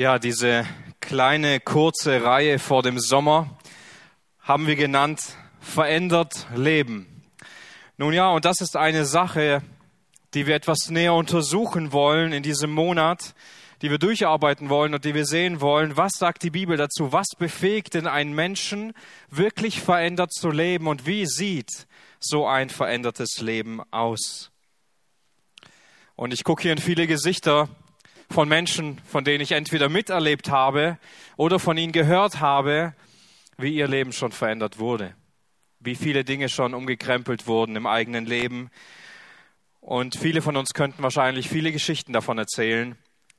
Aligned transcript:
Ja, 0.00 0.20
diese 0.20 0.64
kleine 1.00 1.58
kurze 1.58 2.22
Reihe 2.22 2.60
vor 2.60 2.84
dem 2.84 3.00
Sommer 3.00 3.58
haben 4.38 4.68
wir 4.68 4.76
genannt 4.76 5.20
Verändert 5.58 6.46
Leben. 6.54 7.24
Nun 7.96 8.12
ja, 8.12 8.28
und 8.28 8.44
das 8.44 8.60
ist 8.60 8.76
eine 8.76 9.04
Sache, 9.04 9.60
die 10.34 10.46
wir 10.46 10.54
etwas 10.54 10.88
näher 10.88 11.14
untersuchen 11.14 11.90
wollen 11.90 12.32
in 12.32 12.44
diesem 12.44 12.70
Monat, 12.70 13.34
die 13.82 13.90
wir 13.90 13.98
durcharbeiten 13.98 14.68
wollen 14.68 14.94
und 14.94 15.04
die 15.04 15.14
wir 15.14 15.26
sehen 15.26 15.60
wollen. 15.60 15.96
Was 15.96 16.12
sagt 16.12 16.44
die 16.44 16.50
Bibel 16.50 16.76
dazu? 16.76 17.10
Was 17.10 17.30
befähigt 17.36 17.94
denn 17.94 18.06
einen 18.06 18.36
Menschen, 18.36 18.92
wirklich 19.30 19.80
verändert 19.80 20.32
zu 20.32 20.50
leben 20.50 20.86
und 20.86 21.06
wie 21.06 21.26
sieht 21.26 21.88
so 22.20 22.46
ein 22.46 22.70
verändertes 22.70 23.40
Leben 23.40 23.82
aus? 23.90 24.52
Und 26.14 26.32
ich 26.32 26.44
gucke 26.44 26.62
hier 26.62 26.72
in 26.72 26.78
viele 26.78 27.08
Gesichter 27.08 27.68
von 28.30 28.48
Menschen, 28.48 29.00
von 29.04 29.24
denen 29.24 29.40
ich 29.40 29.52
entweder 29.52 29.88
miterlebt 29.88 30.50
habe 30.50 30.98
oder 31.36 31.58
von 31.58 31.76
ihnen 31.78 31.92
gehört 31.92 32.40
habe, 32.40 32.94
wie 33.56 33.74
ihr 33.74 33.88
Leben 33.88 34.12
schon 34.12 34.32
verändert 34.32 34.78
wurde, 34.78 35.14
wie 35.80 35.94
viele 35.94 36.24
Dinge 36.24 36.48
schon 36.48 36.74
umgekrempelt 36.74 37.46
wurden 37.46 37.76
im 37.76 37.86
eigenen 37.86 38.26
Leben. 38.26 38.70
Und 39.80 40.16
viele 40.16 40.42
von 40.42 40.56
uns 40.56 40.74
könnten 40.74 41.02
wahrscheinlich 41.02 41.48
viele 41.48 41.72
Geschichten 41.72 42.12
davon 42.12 42.38
erzählen, 42.38 42.96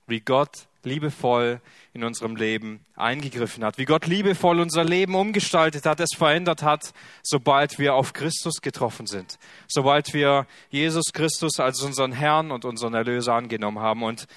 wie 0.08 0.20
Gott 0.20 0.68
liebevoll 0.84 1.62
in 1.94 2.04
unserem 2.04 2.36
Leben 2.36 2.86
eingegriffen 2.96 3.64
hat, 3.64 3.78
wie 3.78 3.86
Gott 3.86 4.08
liebevoll 4.08 4.60
unser 4.60 4.84
Leben 4.84 5.16
umgestaltet 5.16 5.86
hat, 5.86 6.00
es 6.00 6.16
verändert 6.16 6.64
hat, 6.64 6.94
sobald 7.22 7.80
wir 7.80 7.96
auf 7.96 8.14
Christus 8.14 8.62
getroffen 8.62 9.06
sind, 9.06 9.38
sobald 9.68 10.14
wir 10.14 10.48
Jesus 10.70 11.12
Christus 11.14 11.60
als 11.60 11.82
unseren 11.82 12.12
Herrn 12.12 12.52
und 12.52 12.66
unseren 12.66 12.94
Erlöser 12.94 13.34
angenommen 13.34 13.80
haben. 13.80 14.04
Und 14.04 14.28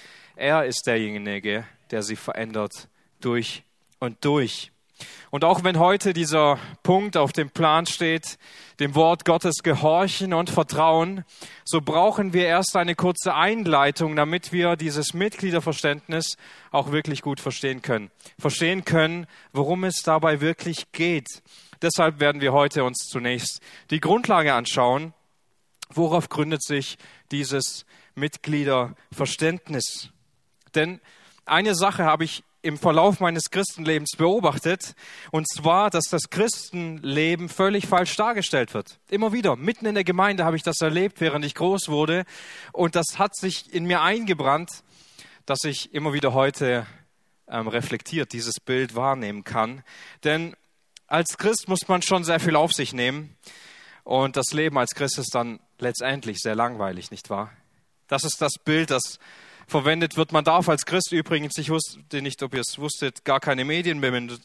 er 0.42 0.64
ist 0.64 0.88
derjenige, 0.88 1.64
der 1.92 2.02
sie 2.02 2.16
verändert 2.16 2.88
durch 3.20 3.62
und 4.00 4.24
durch. 4.24 4.72
Und 5.30 5.44
auch 5.44 5.62
wenn 5.62 5.78
heute 5.78 6.12
dieser 6.12 6.58
Punkt 6.82 7.16
auf 7.16 7.32
dem 7.32 7.50
Plan 7.50 7.86
steht, 7.86 8.38
dem 8.80 8.96
Wort 8.96 9.24
Gottes 9.24 9.62
gehorchen 9.62 10.34
und 10.34 10.50
vertrauen, 10.50 11.24
so 11.64 11.80
brauchen 11.80 12.32
wir 12.32 12.46
erst 12.46 12.76
eine 12.76 12.96
kurze 12.96 13.34
Einleitung, 13.34 14.16
damit 14.16 14.52
wir 14.52 14.74
dieses 14.74 15.14
Mitgliederverständnis 15.14 16.36
auch 16.72 16.90
wirklich 16.90 17.22
gut 17.22 17.38
verstehen 17.38 17.80
können. 17.80 18.10
Verstehen 18.36 18.84
können, 18.84 19.28
worum 19.52 19.84
es 19.84 20.02
dabei 20.02 20.40
wirklich 20.40 20.90
geht. 20.90 21.28
Deshalb 21.82 22.18
werden 22.18 22.40
wir 22.40 22.52
heute 22.52 22.82
uns 22.82 23.06
zunächst 23.08 23.60
die 23.90 24.00
Grundlage 24.00 24.54
anschauen. 24.54 25.14
Worauf 25.90 26.28
gründet 26.28 26.64
sich 26.64 26.98
dieses 27.30 27.86
Mitgliederverständnis? 28.16 30.11
Denn 30.74 31.00
eine 31.44 31.74
Sache 31.74 32.04
habe 32.04 32.24
ich 32.24 32.44
im 32.62 32.78
Verlauf 32.78 33.18
meines 33.18 33.50
Christenlebens 33.50 34.12
beobachtet, 34.16 34.94
und 35.32 35.48
zwar, 35.48 35.90
dass 35.90 36.04
das 36.04 36.30
Christenleben 36.30 37.48
völlig 37.48 37.88
falsch 37.88 38.14
dargestellt 38.14 38.72
wird. 38.72 39.00
Immer 39.10 39.32
wieder, 39.32 39.56
mitten 39.56 39.84
in 39.86 39.94
der 39.94 40.04
Gemeinde 40.04 40.44
habe 40.44 40.56
ich 40.56 40.62
das 40.62 40.80
erlebt, 40.80 41.20
während 41.20 41.44
ich 41.44 41.56
groß 41.56 41.88
wurde, 41.88 42.24
und 42.72 42.94
das 42.94 43.18
hat 43.18 43.34
sich 43.34 43.72
in 43.74 43.84
mir 43.84 44.02
eingebrannt, 44.02 44.84
dass 45.44 45.64
ich 45.64 45.92
immer 45.92 46.12
wieder 46.12 46.34
heute 46.34 46.86
ähm, 47.48 47.66
reflektiert 47.66 48.32
dieses 48.32 48.60
Bild 48.60 48.94
wahrnehmen 48.94 49.42
kann. 49.42 49.82
Denn 50.22 50.54
als 51.08 51.36
Christ 51.36 51.68
muss 51.68 51.88
man 51.88 52.00
schon 52.02 52.22
sehr 52.22 52.38
viel 52.38 52.54
auf 52.54 52.72
sich 52.72 52.92
nehmen, 52.92 53.36
und 54.04 54.36
das 54.36 54.52
Leben 54.52 54.78
als 54.78 54.94
Christ 54.94 55.18
ist 55.18 55.34
dann 55.34 55.60
letztendlich 55.78 56.38
sehr 56.40 56.54
langweilig, 56.54 57.10
nicht 57.10 57.30
wahr? 57.30 57.52
Das 58.08 58.24
ist 58.24 58.40
das 58.42 58.52
Bild, 58.64 58.90
das 58.90 59.18
verwendet 59.72 60.16
wird. 60.16 60.30
Man 60.32 60.44
darf 60.44 60.68
als 60.68 60.86
Christ 60.86 61.10
übrigens, 61.12 61.58
ich 61.58 61.70
wusste 61.70 62.22
nicht, 62.22 62.42
ob 62.42 62.54
ihr 62.54 62.60
es 62.60 62.78
wusstet, 62.78 63.24
gar 63.24 63.40
keine 63.40 63.64
Medien 63.64 64.00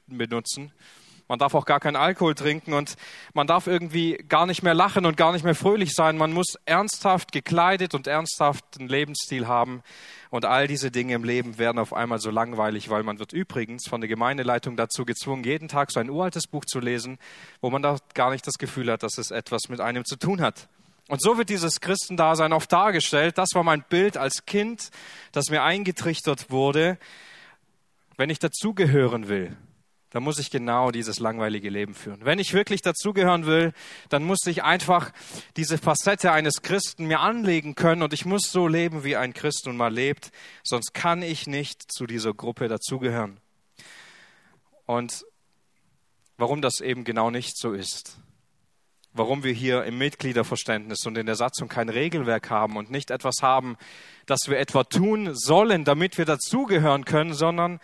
benutzen. 0.07 0.71
Man 1.27 1.39
darf 1.39 1.53
auch 1.55 1.65
gar 1.65 1.81
keinen 1.81 1.97
Alkohol 1.97 2.35
trinken 2.35 2.71
und 2.71 2.95
man 3.33 3.47
darf 3.47 3.67
irgendwie 3.67 4.13
gar 4.29 4.45
nicht 4.45 4.63
mehr 4.63 4.73
lachen 4.73 5.05
und 5.05 5.17
gar 5.17 5.33
nicht 5.33 5.43
mehr 5.43 5.55
fröhlich 5.55 5.93
sein. 5.93 6.17
Man 6.17 6.31
muss 6.31 6.55
ernsthaft 6.65 7.33
gekleidet 7.33 7.93
und 7.93 8.07
ernsthaft 8.07 8.63
einen 8.79 8.87
Lebensstil 8.87 9.45
haben. 9.45 9.83
Und 10.29 10.45
all 10.45 10.67
diese 10.67 10.89
Dinge 10.89 11.15
im 11.15 11.25
Leben 11.25 11.57
werden 11.57 11.79
auf 11.79 11.91
einmal 11.93 12.19
so 12.19 12.31
langweilig, 12.31 12.89
weil 12.89 13.03
man 13.03 13.19
wird 13.19 13.33
übrigens 13.33 13.87
von 13.89 13.99
der 13.99 14.07
Gemeindeleitung 14.07 14.77
dazu 14.77 15.03
gezwungen, 15.03 15.43
jeden 15.43 15.67
Tag 15.67 15.91
so 15.91 15.99
ein 15.99 16.09
uraltes 16.09 16.47
Buch 16.47 16.63
zu 16.63 16.79
lesen, 16.79 17.17
wo 17.59 17.69
man 17.69 17.81
da 17.81 17.97
gar 18.13 18.31
nicht 18.31 18.47
das 18.47 18.57
Gefühl 18.57 18.89
hat, 18.89 19.03
dass 19.03 19.17
es 19.17 19.31
etwas 19.31 19.67
mit 19.67 19.81
einem 19.81 20.05
zu 20.05 20.15
tun 20.15 20.39
hat. 20.39 20.69
Und 21.09 21.21
so 21.21 21.37
wird 21.37 21.49
dieses 21.49 21.79
Christendasein 21.79 22.51
oft 22.51 22.71
dargestellt. 22.71 23.37
Das 23.37 23.49
war 23.53 23.63
mein 23.63 23.83
Bild 23.83 24.17
als 24.17 24.45
Kind, 24.45 24.89
das 25.31 25.49
mir 25.49 25.63
eingetrichtert 25.63 26.51
wurde. 26.51 26.97
Wenn 28.17 28.29
ich 28.29 28.39
dazugehören 28.39 29.29
will, 29.29 29.55
dann 30.09 30.23
muss 30.23 30.39
ich 30.39 30.49
genau 30.49 30.91
dieses 30.91 31.19
langweilige 31.19 31.69
Leben 31.69 31.93
führen. 31.93 32.25
Wenn 32.25 32.39
ich 32.39 32.53
wirklich 32.53 32.81
dazugehören 32.81 33.45
will, 33.45 33.73
dann 34.09 34.23
muss 34.23 34.39
ich 34.45 34.63
einfach 34.63 35.11
diese 35.57 35.77
Facette 35.77 36.31
eines 36.31 36.61
Christen 36.61 37.05
mir 37.05 37.19
anlegen 37.19 37.75
können 37.75 38.01
und 38.01 38.13
ich 38.13 38.25
muss 38.25 38.49
so 38.49 38.67
leben, 38.67 39.03
wie 39.03 39.17
ein 39.17 39.33
Christ 39.33 39.65
nun 39.65 39.77
mal 39.77 39.93
lebt, 39.93 40.31
sonst 40.63 40.93
kann 40.93 41.21
ich 41.21 41.45
nicht 41.45 41.91
zu 41.91 42.05
dieser 42.05 42.33
Gruppe 42.33 42.67
dazugehören. 42.67 43.39
Und 44.85 45.25
warum 46.37 46.61
das 46.61 46.79
eben 46.79 47.03
genau 47.03 47.29
nicht 47.29 47.57
so 47.57 47.73
ist, 47.73 48.17
warum 49.17 49.43
wir 49.43 49.53
hier 49.53 49.83
im 49.83 49.97
Mitgliederverständnis 49.97 51.05
und 51.05 51.17
in 51.17 51.25
der 51.25 51.35
Satzung 51.35 51.67
kein 51.67 51.89
Regelwerk 51.89 52.49
haben 52.49 52.77
und 52.77 52.91
nicht 52.91 53.11
etwas 53.11 53.35
haben, 53.41 53.77
das 54.25 54.41
wir 54.47 54.57
etwa 54.59 54.83
tun 54.83 55.31
sollen, 55.33 55.83
damit 55.83 56.17
wir 56.17 56.25
dazugehören 56.25 57.05
können, 57.05 57.33
sondern 57.33 57.79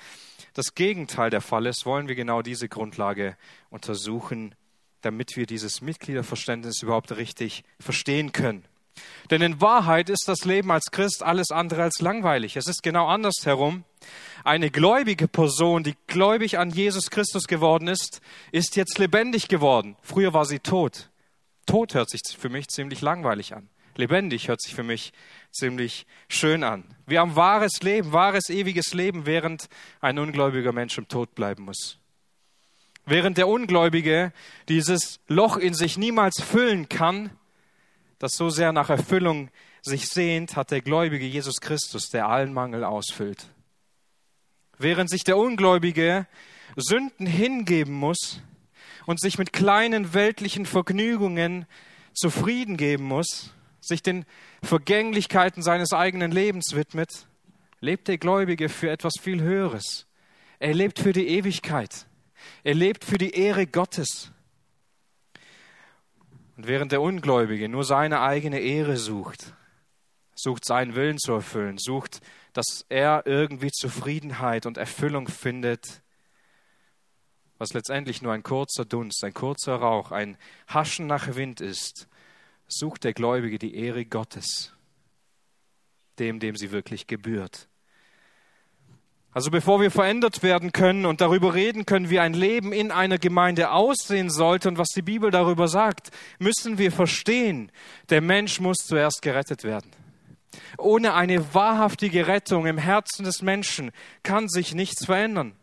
das 0.53 0.75
Gegenteil 0.75 1.29
der 1.29 1.41
Fall 1.41 1.65
ist, 1.65 1.85
wollen 1.85 2.07
wir 2.07 2.15
genau 2.15 2.41
diese 2.41 2.69
Grundlage 2.69 3.35
untersuchen, 3.69 4.55
damit 5.01 5.35
wir 5.35 5.45
dieses 5.45 5.81
Mitgliederverständnis 5.81 6.81
überhaupt 6.81 7.15
richtig 7.15 7.63
verstehen 7.79 8.31
können. 8.31 8.65
Denn 9.31 9.41
in 9.41 9.61
Wahrheit 9.61 10.09
ist 10.09 10.25
das 10.27 10.45
Leben 10.45 10.71
als 10.71 10.91
Christ 10.91 11.23
alles 11.23 11.51
andere 11.51 11.83
als 11.83 11.99
langweilig. 12.01 12.57
Es 12.57 12.67
ist 12.67 12.83
genau 12.83 13.07
andersherum. 13.07 13.83
Eine 14.43 14.69
gläubige 14.69 15.27
Person, 15.27 15.83
die 15.83 15.95
gläubig 16.07 16.59
an 16.59 16.69
Jesus 16.69 17.09
Christus 17.09 17.47
geworden 17.47 17.87
ist, 17.87 18.21
ist 18.51 18.75
jetzt 18.75 18.99
lebendig 18.99 19.47
geworden. 19.47 19.95
Früher 20.01 20.33
war 20.33 20.45
sie 20.45 20.59
tot. 20.59 21.09
Tod 21.65 21.93
hört 21.93 22.09
sich 22.09 22.21
für 22.37 22.49
mich 22.49 22.67
ziemlich 22.67 23.01
langweilig 23.01 23.55
an. 23.55 23.69
Lebendig 23.95 24.47
hört 24.47 24.61
sich 24.61 24.73
für 24.73 24.83
mich 24.83 25.13
ziemlich 25.51 26.05
schön 26.27 26.63
an. 26.63 26.83
Wir 27.05 27.19
haben 27.19 27.35
wahres 27.35 27.81
Leben, 27.81 28.11
wahres 28.11 28.49
ewiges 28.49 28.93
Leben, 28.93 29.25
während 29.25 29.69
ein 30.01 30.17
ungläubiger 30.17 30.71
Mensch 30.71 30.97
im 30.97 31.07
Tod 31.07 31.35
bleiben 31.35 31.63
muss. 31.65 31.99
Während 33.05 33.37
der 33.37 33.47
Ungläubige 33.47 34.31
dieses 34.69 35.19
Loch 35.27 35.57
in 35.57 35.73
sich 35.73 35.97
niemals 35.97 36.41
füllen 36.41 36.89
kann, 36.89 37.29
das 38.17 38.33
so 38.33 38.49
sehr 38.49 38.71
nach 38.71 38.89
Erfüllung 38.89 39.49
sich 39.81 40.07
sehnt, 40.07 40.55
hat 40.55 40.71
der 40.71 40.81
Gläubige 40.81 41.25
Jesus 41.25 41.59
Christus, 41.59 42.09
der 42.09 42.27
allen 42.27 42.53
Mangel 42.53 42.83
ausfüllt. 42.83 43.47
Während 44.77 45.09
sich 45.09 45.23
der 45.23 45.37
Ungläubige 45.37 46.25
Sünden 46.75 47.27
hingeben 47.27 47.93
muss, 47.93 48.41
und 49.05 49.19
sich 49.19 49.37
mit 49.37 49.53
kleinen 49.53 50.13
weltlichen 50.13 50.65
Vergnügungen 50.65 51.65
zufrieden 52.13 52.77
geben 52.77 53.05
muss, 53.05 53.53
sich 53.79 54.01
den 54.01 54.25
Vergänglichkeiten 54.61 55.61
seines 55.61 55.93
eigenen 55.93 56.31
Lebens 56.31 56.75
widmet, 56.75 57.27
lebt 57.79 58.07
der 58.07 58.17
Gläubige 58.17 58.69
für 58.69 58.89
etwas 58.89 59.13
viel 59.19 59.41
Höheres. 59.41 60.07
Er 60.59 60.73
lebt 60.73 60.99
für 60.99 61.11
die 61.11 61.27
Ewigkeit. 61.27 62.07
Er 62.63 62.73
lebt 62.73 63.03
für 63.03 63.17
die 63.17 63.31
Ehre 63.31 63.67
Gottes. 63.67 64.31
Und 66.55 66.67
während 66.67 66.91
der 66.91 67.01
Ungläubige 67.01 67.67
nur 67.67 67.83
seine 67.83 68.21
eigene 68.21 68.59
Ehre 68.59 68.97
sucht, 68.97 69.53
sucht 70.35 70.65
seinen 70.65 70.95
Willen 70.95 71.17
zu 71.17 71.33
erfüllen, 71.33 71.77
sucht, 71.77 72.21
dass 72.53 72.85
er 72.89 73.23
irgendwie 73.25 73.71
Zufriedenheit 73.71 74.65
und 74.65 74.77
Erfüllung 74.77 75.27
findet, 75.27 76.02
was 77.57 77.73
letztendlich 77.73 78.21
nur 78.21 78.33
ein 78.33 78.43
kurzer 78.43 78.85
Dunst, 78.85 79.23
ein 79.23 79.33
kurzer 79.33 79.75
Rauch, 79.75 80.11
ein 80.11 80.37
Haschen 80.67 81.07
nach 81.07 81.35
Wind 81.35 81.61
ist, 81.61 82.07
sucht 82.67 83.03
der 83.03 83.13
Gläubige 83.13 83.59
die 83.59 83.75
Ehre 83.75 84.05
Gottes, 84.05 84.73
dem, 86.19 86.39
dem 86.39 86.55
sie 86.55 86.71
wirklich 86.71 87.07
gebührt. 87.07 87.67
Also 89.31 89.49
bevor 89.49 89.81
wir 89.81 89.89
verändert 89.89 90.43
werden 90.43 90.73
können 90.73 91.07
und 91.07 91.19
darüber 91.19 91.55
reden 91.55 91.87
können, 91.87 92.11
wie 92.11 92.19
ein 92.19 92.33
Leben 92.33 92.71
in 92.71 92.91
einer 92.91 93.17
Gemeinde 93.17 93.71
aussehen 93.71 94.29
sollte 94.29 94.69
und 94.69 94.77
was 94.77 94.89
die 94.89 95.01
Bibel 95.01 95.31
darüber 95.31 95.67
sagt, 95.67 96.11
müssen 96.37 96.77
wir 96.77 96.91
verstehen, 96.91 97.71
der 98.09 98.21
Mensch 98.21 98.59
muss 98.59 98.77
zuerst 98.77 99.23
gerettet 99.23 99.63
werden. 99.63 99.89
Ohne 100.77 101.15
eine 101.15 101.55
wahrhaftige 101.55 102.27
Rettung 102.27 102.67
im 102.67 102.77
Herzen 102.77 103.25
des 103.25 103.41
Menschen 103.41 103.91
kann 104.21 104.47
sich 104.49 104.75
nichts 104.75 105.05
verändern. 105.05 105.55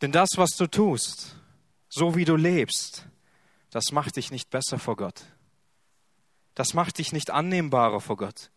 Denn 0.00 0.12
das, 0.12 0.30
was 0.36 0.50
du 0.50 0.66
tust, 0.66 1.36
so 1.88 2.14
wie 2.14 2.24
du 2.24 2.36
lebst, 2.36 3.06
das 3.70 3.92
macht 3.92 4.16
dich 4.16 4.30
nicht 4.30 4.50
besser 4.50 4.78
vor 4.78 4.96
Gott. 4.96 5.22
Das 6.54 6.74
macht 6.74 6.98
dich 6.98 7.12
nicht 7.12 7.30
annehmbarer 7.30 8.00
vor 8.00 8.16
Gott. 8.16 8.50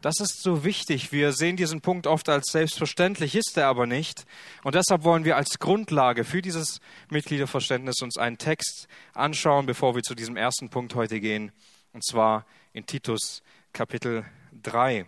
Das 0.00 0.18
ist 0.18 0.42
so 0.42 0.64
wichtig. 0.64 1.12
Wir 1.12 1.32
sehen 1.32 1.56
diesen 1.56 1.80
Punkt 1.80 2.08
oft 2.08 2.28
als 2.28 2.46
selbstverständlich, 2.50 3.36
ist 3.36 3.56
er 3.56 3.68
aber 3.68 3.86
nicht. 3.86 4.24
Und 4.64 4.74
deshalb 4.74 5.04
wollen 5.04 5.24
wir 5.24 5.36
als 5.36 5.60
Grundlage 5.60 6.24
für 6.24 6.42
dieses 6.42 6.80
Mitgliederverständnis 7.08 8.02
uns 8.02 8.18
einen 8.18 8.36
Text 8.36 8.88
anschauen, 9.12 9.64
bevor 9.64 9.94
wir 9.94 10.02
zu 10.02 10.16
diesem 10.16 10.36
ersten 10.36 10.70
Punkt 10.70 10.96
heute 10.96 11.20
gehen. 11.20 11.52
Und 11.92 12.04
zwar 12.04 12.46
in 12.72 12.84
Titus 12.84 13.42
Kapitel 13.72 14.24
3. 14.62 15.06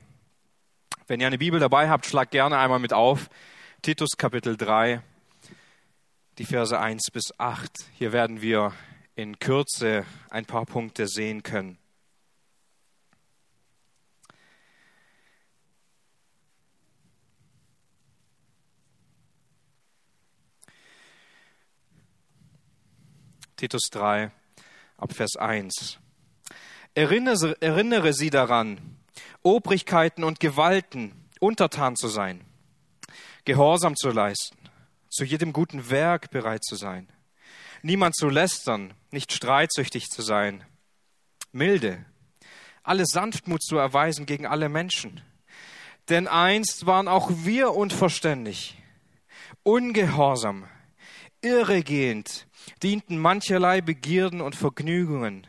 Wenn 1.08 1.20
ihr 1.20 1.26
eine 1.26 1.38
Bibel 1.38 1.58
dabei 1.58 1.88
habt, 1.90 2.06
schlagt 2.06 2.30
gerne 2.30 2.56
einmal 2.56 2.78
mit 2.78 2.92
auf. 2.92 3.28
Titus 3.82 4.10
Kapitel 4.16 4.56
3, 4.56 5.02
die 6.38 6.44
Verse 6.44 6.78
1 6.78 7.10
bis 7.12 7.38
8. 7.38 7.86
Hier 7.96 8.12
werden 8.12 8.40
wir 8.40 8.72
in 9.14 9.38
Kürze 9.38 10.04
ein 10.30 10.44
paar 10.44 10.66
Punkte 10.66 11.06
sehen 11.06 11.42
können. 11.42 11.78
Titus 23.56 23.84
3, 23.92 24.32
ab 24.98 25.12
Vers 25.14 25.36
1. 25.36 25.98
Erinnere, 26.94 27.56
erinnere 27.62 28.12
sie 28.12 28.30
daran, 28.30 28.98
Obrigkeiten 29.42 30.24
und 30.24 30.40
Gewalten 30.40 31.12
untertan 31.38 31.96
zu 31.96 32.08
sein, 32.08 32.40
Gehorsam 33.44 33.94
zu 33.94 34.10
leisten, 34.10 34.58
zu 35.14 35.24
jedem 35.24 35.52
guten 35.52 35.90
Werk 35.90 36.30
bereit 36.30 36.64
zu 36.64 36.74
sein, 36.74 37.08
niemand 37.82 38.16
zu 38.16 38.28
lästern, 38.28 38.94
nicht 39.12 39.32
streitsüchtig 39.32 40.06
zu 40.06 40.22
sein, 40.22 40.64
milde, 41.52 42.04
alle 42.82 43.06
Sanftmut 43.06 43.62
zu 43.62 43.76
erweisen 43.76 44.26
gegen 44.26 44.44
alle 44.46 44.68
Menschen. 44.68 45.22
Denn 46.08 46.26
einst 46.26 46.86
waren 46.86 47.06
auch 47.06 47.30
wir 47.30 47.74
unverständig, 47.74 48.76
ungehorsam, 49.62 50.68
irregehend, 51.40 52.48
dienten 52.82 53.16
mancherlei 53.16 53.80
Begierden 53.80 54.40
und 54.40 54.56
Vergnügungen, 54.56 55.46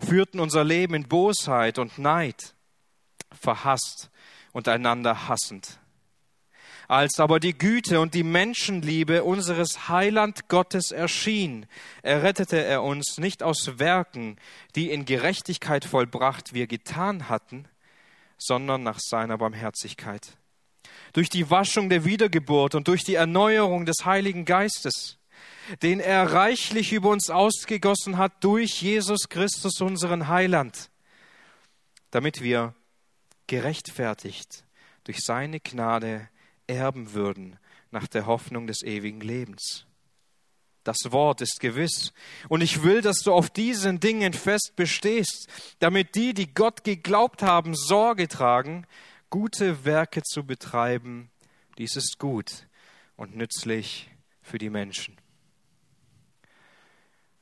führten 0.00 0.38
unser 0.38 0.62
Leben 0.62 0.94
in 0.94 1.08
Bosheit 1.08 1.78
und 1.78 1.98
Neid, 1.98 2.54
verhasst 3.32 4.10
und 4.52 4.68
einander 4.68 5.28
hassend. 5.28 5.80
Als 6.92 7.20
aber 7.20 7.40
die 7.40 7.56
Güte 7.56 8.00
und 8.00 8.12
die 8.12 8.22
Menschenliebe 8.22 9.24
unseres 9.24 9.88
Heiland 9.88 10.50
Gottes 10.50 10.90
erschien, 10.90 11.64
errettete 12.02 12.62
er 12.62 12.82
uns 12.82 13.16
nicht 13.16 13.42
aus 13.42 13.78
Werken, 13.78 14.36
die 14.76 14.90
in 14.90 15.06
Gerechtigkeit 15.06 15.86
vollbracht 15.86 16.52
wir 16.52 16.66
getan 16.66 17.30
hatten, 17.30 17.64
sondern 18.36 18.82
nach 18.82 18.98
seiner 19.00 19.38
Barmherzigkeit. 19.38 20.36
Durch 21.14 21.30
die 21.30 21.48
Waschung 21.48 21.88
der 21.88 22.04
Wiedergeburt 22.04 22.74
und 22.74 22.88
durch 22.88 23.04
die 23.04 23.14
Erneuerung 23.14 23.86
des 23.86 24.04
Heiligen 24.04 24.44
Geistes, 24.44 25.16
den 25.80 25.98
er 25.98 26.30
reichlich 26.34 26.92
über 26.92 27.08
uns 27.08 27.30
ausgegossen 27.30 28.18
hat 28.18 28.44
durch 28.44 28.82
Jesus 28.82 29.30
Christus, 29.30 29.80
unseren 29.80 30.28
Heiland, 30.28 30.90
damit 32.10 32.42
wir 32.42 32.74
gerechtfertigt 33.46 34.66
durch 35.04 35.20
seine 35.24 35.58
Gnade 35.58 36.28
erben 36.72 37.12
würden 37.12 37.58
nach 37.90 38.06
der 38.06 38.26
Hoffnung 38.26 38.66
des 38.66 38.82
ewigen 38.82 39.20
Lebens. 39.20 39.86
Das 40.84 40.96
Wort 41.10 41.40
ist 41.40 41.60
gewiss. 41.60 42.12
Und 42.48 42.60
ich 42.60 42.82
will, 42.82 43.02
dass 43.02 43.18
du 43.18 43.32
auf 43.32 43.50
diesen 43.50 44.00
Dingen 44.00 44.32
fest 44.32 44.72
bestehst, 44.74 45.48
damit 45.78 46.14
die, 46.14 46.34
die 46.34 46.52
Gott 46.52 46.82
geglaubt 46.82 47.42
haben, 47.42 47.74
Sorge 47.74 48.26
tragen, 48.26 48.86
gute 49.30 49.84
Werke 49.84 50.22
zu 50.22 50.44
betreiben. 50.44 51.30
Dies 51.78 51.96
ist 51.96 52.18
gut 52.18 52.66
und 53.16 53.36
nützlich 53.36 54.10
für 54.40 54.58
die 54.58 54.70
Menschen. 54.70 55.16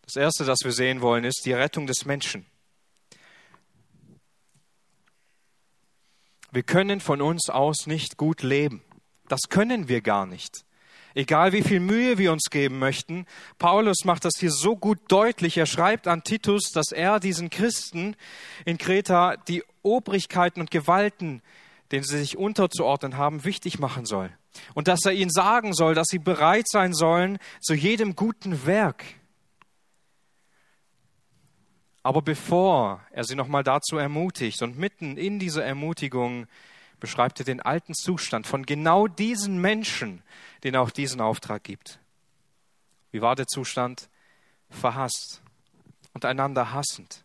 Das 0.03 0.17
Erste, 0.17 0.45
das 0.45 0.59
wir 0.65 0.73
sehen 0.73 1.01
wollen, 1.01 1.25
ist 1.25 1.43
die 1.47 1.53
Rettung 1.53 1.87
des 1.87 2.05
Menschen. 2.05 2.45
Wir 6.53 6.65
können 6.65 7.01
von 7.01 7.23
uns 7.23 7.49
aus 7.49 7.87
nicht 7.87 8.17
gut 8.17 8.43
leben. 8.43 8.83
Das 9.31 9.43
können 9.49 9.89
wir 9.89 10.01
gar 10.01 10.27
nicht. 10.27 10.65
Egal 11.15 11.53
wie 11.53 11.63
viel 11.63 11.79
Mühe 11.79 12.19
wir 12.19 12.33
uns 12.33 12.51
geben 12.51 12.81
möchten, 12.81 13.27
Paulus 13.59 14.05
macht 14.05 14.25
das 14.25 14.33
hier 14.39 14.51
so 14.51 14.77
gut 14.77 14.99
deutlich. 15.07 15.57
Er 15.57 15.67
schreibt 15.67 16.09
an 16.09 16.25
Titus, 16.25 16.71
dass 16.73 16.91
er 16.91 17.21
diesen 17.21 17.49
Christen 17.49 18.17
in 18.65 18.77
Kreta 18.77 19.37
die 19.37 19.63
Obrigkeiten 19.83 20.61
und 20.61 20.73
Gewalten, 20.73 21.43
denen 21.93 22.03
sie 22.03 22.19
sich 22.19 22.37
unterzuordnen 22.37 23.17
haben, 23.17 23.45
wichtig 23.45 23.79
machen 23.79 24.05
soll. 24.05 24.31
Und 24.75 24.89
dass 24.89 25.05
er 25.05 25.13
ihnen 25.13 25.31
sagen 25.31 25.75
soll, 25.75 25.95
dass 25.95 26.09
sie 26.11 26.19
bereit 26.19 26.67
sein 26.69 26.93
sollen 26.93 27.39
zu 27.61 27.75
jedem 27.75 28.17
guten 28.17 28.67
Werk. 28.67 29.05
Aber 32.03 32.23
bevor 32.23 33.01
er 33.13 33.23
sie 33.23 33.37
nochmal 33.37 33.63
dazu 33.63 33.97
ermutigt 33.97 34.61
und 34.63 34.77
mitten 34.77 35.17
in 35.17 35.39
dieser 35.39 35.65
Ermutigung 35.65 36.49
beschreibt 37.01 37.41
er 37.41 37.45
den 37.45 37.61
alten 37.61 37.95
Zustand 37.95 38.47
von 38.47 38.67
genau 38.67 39.07
diesen 39.07 39.61
Menschen, 39.61 40.23
denen 40.63 40.77
auch 40.77 40.91
diesen 40.91 41.21
Auftrag 41.21 41.65
gibt. 41.65 41.99
Wie 43.11 43.23
war 43.23 43.35
der 43.35 43.47
Zustand? 43.47 44.09
Verhasst 44.69 45.43
und 46.13 46.25
einander 46.25 46.73
hassend. 46.73 47.25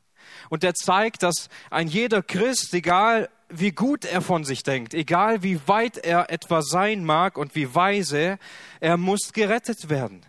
Und 0.50 0.63
er 0.63 0.74
zeigt, 0.74 1.22
dass 1.22 1.50
ein 1.69 1.88
jeder 1.88 2.24
Christ, 2.24 2.74
egal 2.74 3.30
wie 3.50 3.72
gut 3.72 4.06
er 4.06 4.22
von 4.22 4.44
sich 4.44 4.63
denkt, 4.63 4.95
egal 4.95 5.44
wie 5.44 5.68
weit 5.68 5.98
er 5.98 6.31
etwa 6.31 6.63
sein 6.63 7.06
mag 7.06 7.38
und 7.38 7.54
wie 7.54 7.75
weise, 7.75 8.39
er 8.80 8.98
muss 8.98 9.33
gerettet 9.33 9.89
werden. 9.89 10.25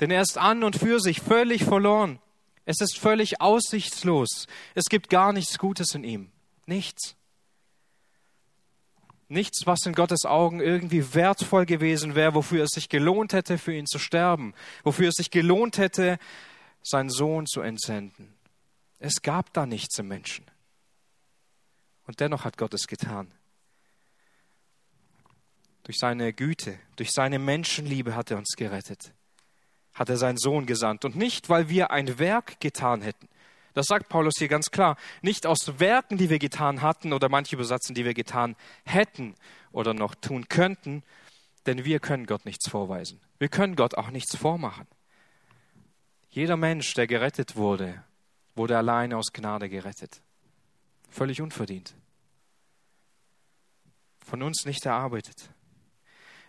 Denn 0.00 0.10
er 0.10 0.22
ist 0.22 0.38
an 0.38 0.64
und 0.64 0.76
für 0.76 1.00
sich 1.00 1.20
völlig 1.20 1.64
verloren. 1.64 2.18
Es 2.64 2.80
ist 2.80 2.98
völlig 2.98 3.40
aussichtslos. 3.40 4.46
Es 4.74 4.84
gibt 4.84 5.08
gar 5.10 5.32
nichts 5.32 5.58
Gutes 5.58 5.94
in 5.94 6.04
ihm. 6.04 6.30
Nichts. 6.66 7.16
Nichts, 9.30 9.66
was 9.66 9.86
in 9.86 9.94
Gottes 9.94 10.24
Augen 10.24 10.60
irgendwie 10.60 11.14
wertvoll 11.14 11.64
gewesen 11.64 12.14
wäre, 12.14 12.34
wofür 12.34 12.64
es 12.64 12.70
sich 12.70 12.88
gelohnt 12.88 13.32
hätte, 13.32 13.58
für 13.58 13.74
ihn 13.74 13.86
zu 13.86 13.98
sterben, 13.98 14.54
wofür 14.82 15.08
es 15.08 15.14
sich 15.14 15.30
gelohnt 15.30 15.78
hätte, 15.78 16.18
seinen 16.82 17.10
Sohn 17.10 17.46
zu 17.46 17.60
entsenden. 17.60 18.34
Es 18.98 19.22
gab 19.22 19.52
da 19.52 19.66
nichts 19.66 19.98
im 19.98 20.08
Menschen. 20.08 20.44
Und 22.06 22.20
dennoch 22.20 22.44
hat 22.44 22.58
Gott 22.58 22.74
es 22.74 22.86
getan. 22.86 23.30
Durch 25.84 25.98
seine 25.98 26.32
Güte, 26.32 26.78
durch 26.96 27.12
seine 27.12 27.38
Menschenliebe 27.38 28.14
hat 28.14 28.30
er 28.30 28.36
uns 28.36 28.56
gerettet 28.56 29.12
hat 30.00 30.08
er 30.08 30.16
seinen 30.16 30.38
Sohn 30.38 30.66
gesandt. 30.66 31.04
Und 31.04 31.16
nicht, 31.16 31.48
weil 31.48 31.68
wir 31.68 31.90
ein 31.90 32.18
Werk 32.18 32.60
getan 32.60 33.02
hätten. 33.02 33.28
Das 33.74 33.86
sagt 33.86 34.08
Paulus 34.08 34.34
hier 34.38 34.48
ganz 34.48 34.70
klar. 34.70 34.96
Nicht 35.22 35.46
aus 35.46 35.78
Werken, 35.78 36.18
die 36.18 36.30
wir 36.30 36.38
getan 36.38 36.82
hatten 36.82 37.12
oder 37.12 37.28
manche 37.28 37.54
übersetzen, 37.54 37.94
die 37.94 38.04
wir 38.04 38.14
getan 38.14 38.56
hätten 38.84 39.34
oder 39.72 39.94
noch 39.94 40.14
tun 40.14 40.48
könnten, 40.48 41.02
denn 41.66 41.84
wir 41.84 42.00
können 42.00 42.26
Gott 42.26 42.44
nichts 42.44 42.68
vorweisen. 42.68 43.20
Wir 43.38 43.48
können 43.48 43.76
Gott 43.76 43.94
auch 43.94 44.10
nichts 44.10 44.36
vormachen. 44.36 44.86
Jeder 46.30 46.56
Mensch, 46.56 46.94
der 46.94 47.06
gerettet 47.06 47.56
wurde, 47.56 48.04
wurde 48.54 48.76
alleine 48.76 49.16
aus 49.16 49.32
Gnade 49.32 49.68
gerettet. 49.68 50.22
Völlig 51.08 51.40
unverdient. 51.40 51.94
Von 54.24 54.42
uns 54.42 54.64
nicht 54.64 54.86
erarbeitet. 54.86 55.50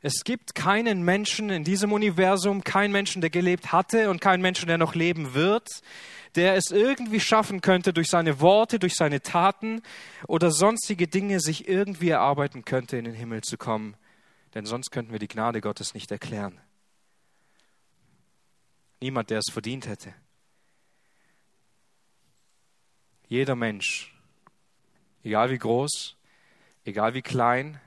Es 0.01 0.23
gibt 0.23 0.55
keinen 0.55 1.03
Menschen 1.03 1.51
in 1.51 1.63
diesem 1.63 1.91
Universum, 1.91 2.63
keinen 2.63 2.91
Menschen, 2.91 3.21
der 3.21 3.29
gelebt 3.29 3.71
hatte 3.71 4.09
und 4.09 4.19
keinen 4.19 4.41
Menschen, 4.41 4.67
der 4.67 4.79
noch 4.79 4.95
leben 4.95 5.35
wird, 5.35 5.67
der 6.35 6.55
es 6.55 6.71
irgendwie 6.71 7.19
schaffen 7.19 7.61
könnte, 7.61 7.93
durch 7.93 8.09
seine 8.09 8.39
Worte, 8.39 8.79
durch 8.79 8.95
seine 8.95 9.21
Taten 9.21 9.83
oder 10.27 10.49
sonstige 10.49 11.07
Dinge 11.07 11.39
sich 11.39 11.67
irgendwie 11.67 12.09
erarbeiten 12.09 12.65
könnte, 12.65 12.97
in 12.97 13.05
den 13.05 13.13
Himmel 13.13 13.41
zu 13.41 13.57
kommen. 13.57 13.95
Denn 14.55 14.65
sonst 14.65 14.89
könnten 14.89 15.11
wir 15.11 15.19
die 15.19 15.27
Gnade 15.27 15.61
Gottes 15.61 15.93
nicht 15.93 16.11
erklären. 16.11 16.59
Niemand, 19.01 19.29
der 19.29 19.39
es 19.39 19.51
verdient 19.51 19.87
hätte. 19.87 20.13
Jeder 23.27 23.55
Mensch, 23.55 24.13
egal 25.23 25.51
wie 25.51 25.57
groß, 25.57 26.17
egal 26.85 27.13
wie 27.13 27.21
klein, 27.21 27.79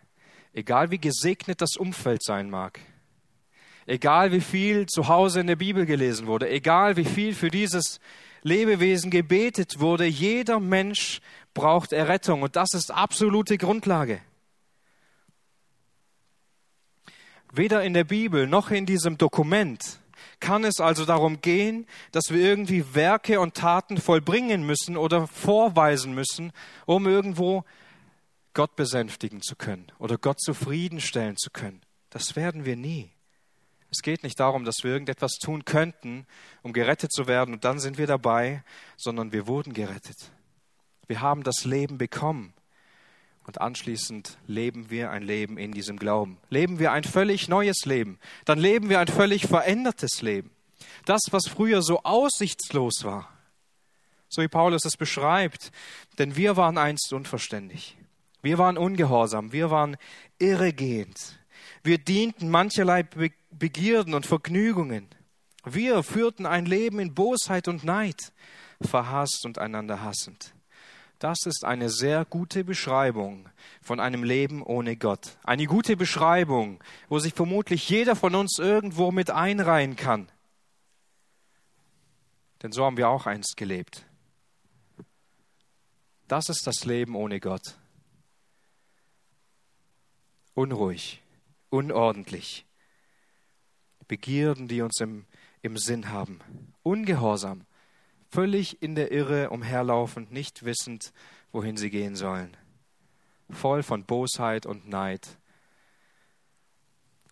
Egal 0.54 0.92
wie 0.92 0.98
gesegnet 0.98 1.60
das 1.60 1.76
Umfeld 1.76 2.22
sein 2.22 2.48
mag, 2.48 2.78
egal 3.86 4.30
wie 4.30 4.40
viel 4.40 4.86
zu 4.86 5.08
Hause 5.08 5.40
in 5.40 5.48
der 5.48 5.56
Bibel 5.56 5.84
gelesen 5.84 6.28
wurde, 6.28 6.48
egal 6.48 6.96
wie 6.96 7.04
viel 7.04 7.34
für 7.34 7.50
dieses 7.50 7.98
Lebewesen 8.42 9.10
gebetet 9.10 9.80
wurde, 9.80 10.04
jeder 10.04 10.60
Mensch 10.60 11.20
braucht 11.54 11.92
Errettung 11.92 12.42
und 12.42 12.54
das 12.54 12.72
ist 12.72 12.92
absolute 12.92 13.58
Grundlage. 13.58 14.20
Weder 17.52 17.82
in 17.82 17.94
der 17.94 18.04
Bibel 18.04 18.46
noch 18.46 18.70
in 18.70 18.86
diesem 18.86 19.18
Dokument 19.18 19.98
kann 20.38 20.62
es 20.62 20.78
also 20.78 21.04
darum 21.04 21.40
gehen, 21.40 21.86
dass 22.12 22.30
wir 22.30 22.40
irgendwie 22.40 22.94
Werke 22.94 23.40
und 23.40 23.54
Taten 23.54 23.96
vollbringen 23.96 24.64
müssen 24.64 24.96
oder 24.96 25.26
vorweisen 25.26 26.14
müssen, 26.14 26.52
um 26.86 27.06
irgendwo 27.06 27.64
Gott 28.54 28.76
besänftigen 28.76 29.42
zu 29.42 29.56
können 29.56 29.86
oder 29.98 30.16
Gott 30.16 30.40
zufriedenstellen 30.40 31.36
zu 31.36 31.50
können. 31.50 31.82
Das 32.10 32.36
werden 32.36 32.64
wir 32.64 32.76
nie. 32.76 33.10
Es 33.90 34.02
geht 34.02 34.22
nicht 34.22 34.40
darum, 34.40 34.64
dass 34.64 34.76
wir 34.82 34.92
irgendetwas 34.92 35.32
tun 35.40 35.64
könnten, 35.64 36.26
um 36.62 36.72
gerettet 36.72 37.12
zu 37.12 37.28
werden 37.28 37.54
und 37.54 37.64
dann 37.64 37.78
sind 37.78 37.98
wir 37.98 38.06
dabei, 38.06 38.64
sondern 38.96 39.32
wir 39.32 39.46
wurden 39.46 39.72
gerettet. 39.72 40.16
Wir 41.06 41.20
haben 41.20 41.42
das 41.42 41.64
Leben 41.64 41.98
bekommen 41.98 42.54
und 43.46 43.60
anschließend 43.60 44.38
leben 44.46 44.90
wir 44.90 45.10
ein 45.10 45.22
Leben 45.22 45.58
in 45.58 45.72
diesem 45.72 45.98
Glauben. 45.98 46.38
Leben 46.50 46.78
wir 46.78 46.92
ein 46.92 47.04
völlig 47.04 47.48
neues 47.48 47.84
Leben, 47.84 48.18
dann 48.44 48.58
leben 48.58 48.88
wir 48.88 49.00
ein 49.00 49.08
völlig 49.08 49.46
verändertes 49.46 50.22
Leben. 50.22 50.50
Das, 51.04 51.20
was 51.30 51.46
früher 51.46 51.82
so 51.82 52.02
aussichtslos 52.02 53.04
war, 53.04 53.28
so 54.28 54.42
wie 54.42 54.48
Paulus 54.48 54.84
es 54.84 54.96
beschreibt, 54.96 55.70
denn 56.18 56.36
wir 56.36 56.56
waren 56.56 56.78
einst 56.78 57.12
unverständig. 57.12 57.96
Wir 58.44 58.58
waren 58.58 58.76
ungehorsam, 58.76 59.52
wir 59.52 59.70
waren 59.70 59.96
irregehend. 60.38 61.38
Wir 61.82 61.96
dienten 61.96 62.50
mancherlei 62.50 63.02
Begierden 63.50 64.12
und 64.12 64.26
Vergnügungen. 64.26 65.08
Wir 65.64 66.02
führten 66.02 66.44
ein 66.44 66.66
Leben 66.66 66.98
in 66.98 67.14
Bosheit 67.14 67.68
und 67.68 67.84
Neid, 67.84 68.34
verhasst 68.82 69.46
und 69.46 69.58
einander 69.58 70.02
hassend. 70.02 70.54
Das 71.18 71.38
ist 71.46 71.64
eine 71.64 71.88
sehr 71.88 72.26
gute 72.26 72.64
Beschreibung 72.64 73.48
von 73.80 73.98
einem 73.98 74.22
Leben 74.22 74.62
ohne 74.62 74.98
Gott. 74.98 75.38
Eine 75.42 75.64
gute 75.64 75.96
Beschreibung, 75.96 76.84
wo 77.08 77.18
sich 77.20 77.32
vermutlich 77.32 77.88
jeder 77.88 78.14
von 78.14 78.34
uns 78.34 78.58
irgendwo 78.58 79.10
mit 79.10 79.30
einreihen 79.30 79.96
kann. 79.96 80.30
Denn 82.62 82.72
so 82.72 82.84
haben 82.84 82.98
wir 82.98 83.08
auch 83.08 83.24
einst 83.24 83.56
gelebt. 83.56 84.04
Das 86.28 86.50
ist 86.50 86.66
das 86.66 86.84
Leben 86.84 87.16
ohne 87.16 87.40
Gott. 87.40 87.78
Unruhig, 90.54 91.22
unordentlich. 91.70 92.64
Begierden, 94.06 94.68
die 94.68 94.82
uns 94.82 95.00
im, 95.00 95.26
im 95.62 95.76
Sinn 95.76 96.10
haben. 96.10 96.40
Ungehorsam, 96.82 97.66
völlig 98.30 98.82
in 98.82 98.94
der 98.94 99.10
Irre 99.10 99.50
umherlaufend, 99.50 100.30
nicht 100.30 100.64
wissend, 100.64 101.12
wohin 101.52 101.76
sie 101.76 101.90
gehen 101.90 102.16
sollen. 102.16 102.56
Voll 103.50 103.82
von 103.82 104.04
Bosheit 104.04 104.66
und 104.66 104.88
Neid. 104.88 105.38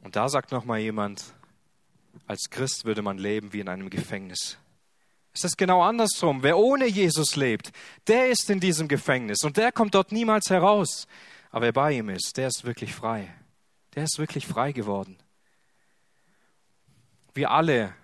Und 0.02 0.16
da 0.16 0.28
sagt 0.28 0.50
noch 0.50 0.64
mal 0.64 0.78
jemand, 0.78 1.34
als 2.26 2.50
Christ 2.50 2.84
würde 2.84 3.02
man 3.02 3.18
leben 3.18 3.52
wie 3.52 3.60
in 3.60 3.68
einem 3.68 3.90
Gefängnis. 3.90 4.58
Es 5.34 5.44
ist 5.44 5.56
genau 5.56 5.82
andersrum. 5.82 6.42
Wer 6.42 6.58
ohne 6.58 6.86
Jesus 6.86 7.36
lebt, 7.36 7.72
der 8.06 8.28
ist 8.28 8.50
in 8.50 8.60
diesem 8.60 8.88
Gefängnis 8.88 9.44
und 9.44 9.56
der 9.56 9.72
kommt 9.72 9.94
dort 9.94 10.12
niemals 10.12 10.50
heraus. 10.50 11.06
Aber 11.52 11.66
wer 11.66 11.72
bei 11.72 11.92
ihm 11.92 12.08
ist, 12.08 12.36
der 12.38 12.48
ist 12.48 12.64
wirklich 12.64 12.94
frei. 12.94 13.32
Der 13.94 14.04
ist 14.04 14.18
wirklich 14.18 14.46
frei 14.46 14.72
geworden. 14.72 15.18
Wir 17.34 17.50
alle, 17.50 17.94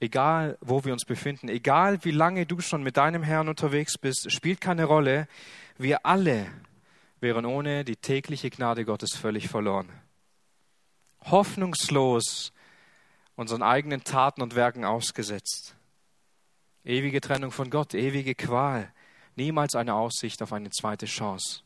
egal 0.00 0.56
wo 0.60 0.84
wir 0.84 0.94
uns 0.94 1.04
befinden, 1.04 1.48
egal 1.48 2.02
wie 2.04 2.10
lange 2.10 2.46
du 2.46 2.60
schon 2.60 2.82
mit 2.82 2.96
deinem 2.96 3.22
Herrn 3.22 3.48
unterwegs 3.48 3.98
bist, 3.98 4.32
spielt 4.32 4.60
keine 4.60 4.86
Rolle. 4.86 5.28
Wir 5.76 6.06
alle 6.06 6.46
wären 7.20 7.44
ohne 7.44 7.84
die 7.84 7.96
tägliche 7.96 8.50
Gnade 8.50 8.86
Gottes 8.86 9.14
völlig 9.14 9.48
verloren. 9.48 9.88
Hoffnungslos 11.22 12.52
unseren 13.34 13.62
eigenen 13.62 14.04
Taten 14.04 14.40
und 14.40 14.54
Werken 14.54 14.86
ausgesetzt. 14.86 15.74
Ewige 16.82 17.20
Trennung 17.20 17.50
von 17.50 17.68
Gott, 17.68 17.92
ewige 17.92 18.34
Qual, 18.34 18.90
niemals 19.34 19.74
eine 19.74 19.94
Aussicht 19.94 20.40
auf 20.40 20.54
eine 20.54 20.70
zweite 20.70 21.04
Chance. 21.04 21.65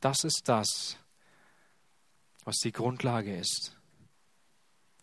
Das 0.00 0.24
ist 0.24 0.42
das, 0.46 0.96
was 2.44 2.56
die 2.56 2.72
Grundlage 2.72 3.36
ist. 3.36 3.76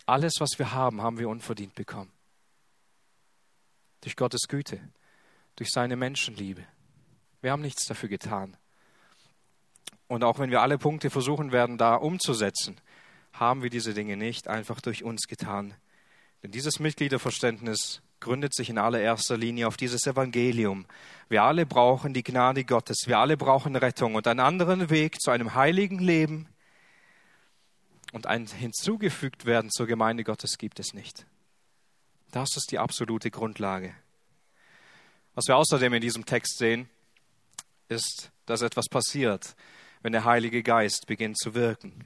Alles, 0.05 0.33
was 0.39 0.57
wir 0.57 0.71
haben, 0.71 1.01
haben 1.01 1.19
wir 1.19 1.29
unverdient 1.29 1.75
bekommen. 1.75 2.11
Durch 4.01 4.15
Gottes 4.15 4.47
Güte, 4.47 4.79
durch 5.55 5.69
seine 5.69 5.95
Menschenliebe. 5.95 6.65
Wir 7.41 7.51
haben 7.51 7.61
nichts 7.61 7.85
dafür 7.85 8.09
getan. 8.09 8.57
Und 10.07 10.23
auch 10.23 10.39
wenn 10.39 10.49
wir 10.49 10.61
alle 10.61 10.77
Punkte 10.77 11.09
versuchen 11.09 11.51
werden, 11.51 11.77
da 11.77 11.95
umzusetzen, 11.95 12.79
haben 13.33 13.61
wir 13.61 13.69
diese 13.69 13.93
Dinge 13.93 14.17
nicht 14.17 14.47
einfach 14.47 14.81
durch 14.81 15.03
uns 15.03 15.27
getan. 15.27 15.75
Denn 16.41 16.51
dieses 16.51 16.79
Mitgliederverständnis 16.79 18.01
gründet 18.19 18.53
sich 18.53 18.69
in 18.69 18.77
allererster 18.77 19.37
Linie 19.37 19.67
auf 19.67 19.77
dieses 19.77 20.05
Evangelium. 20.05 20.85
Wir 21.29 21.43
alle 21.43 21.65
brauchen 21.65 22.13
die 22.13 22.23
Gnade 22.23 22.63
Gottes, 22.63 23.03
wir 23.05 23.19
alle 23.19 23.37
brauchen 23.37 23.75
Rettung 23.75 24.15
und 24.15 24.27
einen 24.27 24.39
anderen 24.39 24.89
Weg 24.89 25.19
zu 25.21 25.31
einem 25.31 25.55
heiligen 25.55 25.99
Leben 25.99 26.47
und 28.13 28.27
ein 28.27 28.47
hinzugefügt 28.47 29.45
werden 29.45 29.69
zur 29.69 29.87
Gemeinde 29.87 30.23
Gottes 30.23 30.57
gibt 30.57 30.79
es 30.79 30.93
nicht. 30.93 31.25
Das 32.31 32.55
ist 32.55 32.71
die 32.71 32.79
absolute 32.79 33.31
Grundlage. 33.31 33.93
Was 35.35 35.47
wir 35.47 35.55
außerdem 35.55 35.93
in 35.93 36.01
diesem 36.01 36.25
Text 36.25 36.57
sehen, 36.57 36.89
ist, 37.89 38.31
dass 38.45 38.61
etwas 38.61 38.87
passiert, 38.89 39.55
wenn 40.01 40.11
der 40.11 40.25
Heilige 40.25 40.63
Geist 40.63 41.05
beginnt 41.07 41.37
zu 41.37 41.53
wirken. 41.53 42.05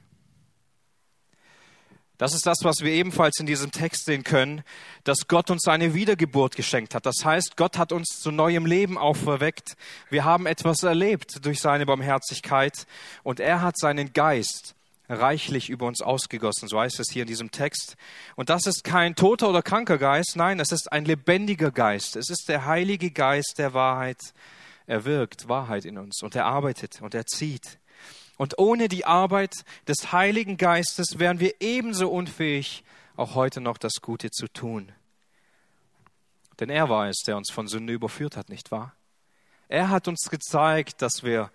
Das 2.22 2.34
ist 2.34 2.46
das, 2.46 2.58
was 2.62 2.82
wir 2.82 2.92
ebenfalls 2.92 3.40
in 3.40 3.46
diesem 3.46 3.72
Text 3.72 4.04
sehen 4.04 4.22
können, 4.22 4.62
dass 5.02 5.26
Gott 5.26 5.50
uns 5.50 5.66
eine 5.66 5.92
Wiedergeburt 5.92 6.54
geschenkt 6.54 6.94
hat. 6.94 7.04
Das 7.04 7.24
heißt, 7.24 7.56
Gott 7.56 7.78
hat 7.78 7.90
uns 7.90 8.20
zu 8.20 8.30
neuem 8.30 8.64
Leben 8.64 8.96
auferweckt. 8.96 9.72
Wir 10.08 10.22
haben 10.22 10.46
etwas 10.46 10.84
erlebt 10.84 11.44
durch 11.44 11.58
seine 11.58 11.84
Barmherzigkeit 11.84 12.86
und 13.24 13.40
er 13.40 13.60
hat 13.60 13.76
seinen 13.76 14.12
Geist 14.12 14.76
reichlich 15.08 15.68
über 15.68 15.86
uns 15.86 16.00
ausgegossen, 16.00 16.68
so 16.68 16.78
heißt 16.78 17.00
es 17.00 17.10
hier 17.10 17.22
in 17.22 17.26
diesem 17.28 17.50
Text. 17.50 17.96
Und 18.36 18.50
das 18.50 18.66
ist 18.66 18.84
kein 18.84 19.16
toter 19.16 19.50
oder 19.50 19.62
kranker 19.62 19.98
Geist, 19.98 20.36
nein, 20.36 20.60
es 20.60 20.70
ist 20.70 20.92
ein 20.92 21.04
lebendiger 21.04 21.72
Geist. 21.72 22.14
Es 22.14 22.30
ist 22.30 22.48
der 22.48 22.66
Heilige 22.66 23.10
Geist 23.10 23.54
der 23.58 23.74
Wahrheit. 23.74 24.20
Er 24.86 25.04
wirkt 25.04 25.48
Wahrheit 25.48 25.84
in 25.84 25.98
uns 25.98 26.22
und 26.22 26.36
er 26.36 26.46
arbeitet 26.46 27.02
und 27.02 27.16
er 27.16 27.26
zieht. 27.26 27.80
Und 28.42 28.58
ohne 28.58 28.88
die 28.88 29.04
Arbeit 29.04 29.64
des 29.86 30.10
Heiligen 30.10 30.56
Geistes 30.56 31.20
wären 31.20 31.38
wir 31.38 31.60
ebenso 31.60 32.10
unfähig, 32.10 32.82
auch 33.14 33.36
heute 33.36 33.60
noch 33.60 33.78
das 33.78 34.00
Gute 34.02 34.32
zu 34.32 34.48
tun. 34.48 34.90
Denn 36.58 36.68
er 36.68 36.88
war 36.88 37.08
es, 37.08 37.18
der 37.24 37.36
uns 37.36 37.52
von 37.52 37.68
Sünde 37.68 37.92
überführt 37.92 38.36
hat, 38.36 38.48
nicht 38.48 38.72
wahr? 38.72 38.96
Er 39.68 39.90
hat 39.90 40.08
uns 40.08 40.28
gezeigt, 40.28 41.02
dass 41.02 41.22
wir 41.22 41.52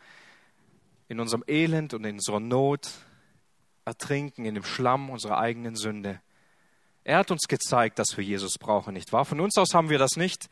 in 1.10 1.20
unserem 1.20 1.44
Elend 1.46 1.94
und 1.94 2.06
in 2.06 2.16
unserer 2.16 2.40
Not 2.40 2.90
ertrinken, 3.84 4.46
in 4.46 4.56
dem 4.56 4.64
Schlamm 4.64 5.10
unserer 5.10 5.40
eigenen 5.40 5.76
Sünde. 5.76 6.22
Er 7.04 7.18
hat 7.18 7.32
uns 7.32 7.50
gezeigt, 7.50 8.00
dass 8.00 8.16
wir 8.16 8.24
Jesus 8.24 8.58
brauchen, 8.58 8.94
nicht 8.94 9.12
wahr? 9.12 9.26
Von 9.26 9.42
uns 9.42 9.58
aus 9.58 9.74
haben 9.74 9.90
wir 9.90 10.00
das 10.00 10.16
nicht 10.16 10.48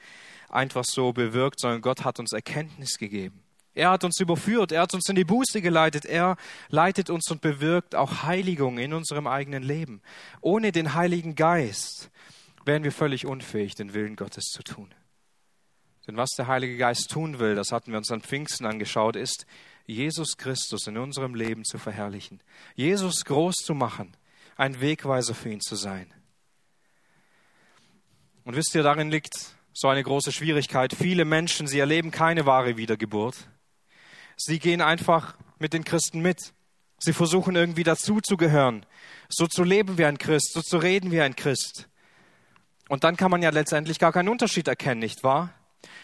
einfach 0.49 0.83
so 0.83 1.13
bewirkt, 1.13 1.61
sondern 1.61 1.79
Gott 1.79 2.03
hat 2.03 2.19
uns 2.19 2.33
Erkenntnis 2.33 2.97
gegeben. 2.97 3.44
Er 3.75 3.91
hat 3.91 4.05
uns 4.05 4.19
überführt, 4.21 4.71
er 4.71 4.81
hat 4.81 4.93
uns 4.93 5.07
in 5.09 5.17
die 5.17 5.25
Buße 5.25 5.61
geleitet, 5.61 6.05
er 6.05 6.37
leitet 6.69 7.09
uns 7.09 7.29
und 7.29 7.41
bewirkt 7.41 7.93
auch 7.93 8.23
Heiligung 8.23 8.77
in 8.77 8.93
unserem 8.93 9.27
eigenen 9.27 9.63
Leben. 9.63 10.01
Ohne 10.39 10.71
den 10.71 10.93
Heiligen 10.93 11.35
Geist 11.35 12.09
wären 12.63 12.85
wir 12.85 12.93
völlig 12.93 13.25
unfähig, 13.25 13.75
den 13.75 13.93
Willen 13.93 14.15
Gottes 14.15 14.45
zu 14.45 14.63
tun. 14.63 14.93
Denn 16.07 16.15
was 16.15 16.29
der 16.37 16.47
Heilige 16.47 16.77
Geist 16.77 17.11
tun 17.11 17.39
will, 17.39 17.55
das 17.55 17.71
hatten 17.71 17.91
wir 17.91 17.97
uns 17.97 18.11
an 18.11 18.21
Pfingsten 18.21 18.65
angeschaut, 18.65 19.17
ist, 19.17 19.45
Jesus 19.87 20.37
Christus 20.37 20.87
in 20.87 20.97
unserem 20.97 21.35
Leben 21.35 21.65
zu 21.65 21.77
verherrlichen, 21.77 22.41
Jesus 22.75 23.25
groß 23.25 23.55
zu 23.55 23.73
machen, 23.73 24.15
ein 24.55 24.79
Wegweiser 24.79 25.35
für 25.35 25.49
ihn 25.49 25.61
zu 25.61 25.75
sein. 25.75 26.11
Und 28.45 28.55
wisst 28.55 28.73
ihr, 28.73 28.83
darin 28.83 29.09
liegt 29.09 29.35
so 29.73 29.89
eine 29.89 30.03
große 30.03 30.31
Schwierigkeit. 30.31 30.93
Viele 30.93 31.25
Menschen, 31.25 31.67
sie 31.67 31.79
erleben 31.79 32.11
keine 32.11 32.45
wahre 32.45 32.77
Wiedergeburt. 32.77 33.35
Sie 34.37 34.59
gehen 34.59 34.81
einfach 34.81 35.35
mit 35.59 35.73
den 35.73 35.83
Christen 35.83 36.21
mit. 36.21 36.53
Sie 36.99 37.13
versuchen 37.13 37.55
irgendwie 37.55 37.83
dazuzugehören, 37.83 38.85
so 39.29 39.47
zu 39.47 39.63
leben 39.63 39.97
wie 39.97 40.05
ein 40.05 40.17
Christ, 40.17 40.53
so 40.53 40.61
zu 40.61 40.77
reden 40.77 41.11
wie 41.11 41.21
ein 41.21 41.35
Christ. 41.35 41.87
Und 42.87 43.03
dann 43.03 43.17
kann 43.17 43.31
man 43.31 43.41
ja 43.41 43.49
letztendlich 43.49 43.99
gar 43.99 44.11
keinen 44.11 44.29
Unterschied 44.29 44.67
erkennen, 44.67 44.99
nicht 44.99 45.23
wahr? 45.23 45.53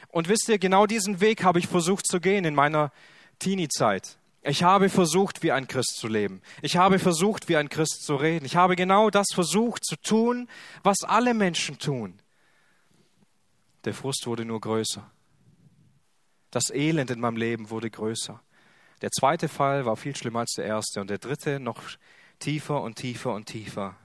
Und 0.10 0.28
wisst 0.28 0.50
ihr, 0.50 0.60
genau 0.60 0.86
diesen 0.86 1.22
Weg 1.22 1.44
habe 1.44 1.60
ich 1.60 1.68
versucht 1.68 2.08
zu 2.08 2.20
gehen 2.20 2.44
in 2.44 2.56
meiner 2.56 2.92
Teenie-Zeit. 3.40 4.18
Ich 4.44 4.64
habe 4.64 4.90
versucht, 4.90 5.44
wie 5.44 5.52
ein 5.52 5.68
Christ 5.68 5.98
zu 5.98 6.08
leben. 6.08 6.42
Ich 6.62 6.76
habe 6.76 6.98
versucht, 6.98 7.48
wie 7.48 7.58
ein 7.58 7.70
Christ 7.70 8.04
zu 8.04 8.16
reden. 8.16 8.46
Ich 8.46 8.56
habe 8.56 8.76
genau 8.76 9.12
das 9.12 9.28
versucht 9.34 9.86
zu 9.86 9.96
tun, 9.98 10.50
was 10.82 11.04
alle 11.04 11.34
Menschen 11.34 11.78
tun. 11.78 12.20
Der 13.86 13.94
Frust 13.94 14.26
wurde 14.26 14.44
nur 14.44 14.60
größer. 14.60 15.11
Das 16.52 16.70
Elend 16.70 17.10
in 17.10 17.20
meinem 17.20 17.38
Leben 17.38 17.70
wurde 17.70 17.90
größer. 17.90 18.42
Der 19.02 19.10
zweite 19.10 19.48
Fall 19.48 19.86
war 19.86 19.96
viel 19.96 20.16
schlimmer 20.16 20.42
als 20.42 20.54
der 20.54 20.66
erste 20.66 21.02
und 21.02 21.10
der 21.10 21.18
dritte 21.18 21.60
noch 21.60 21.82
tiefer 22.40 22.82
und 22.82 22.96
tiefer 22.96 23.34
und 23.34 23.46
tiefer. 23.46 23.96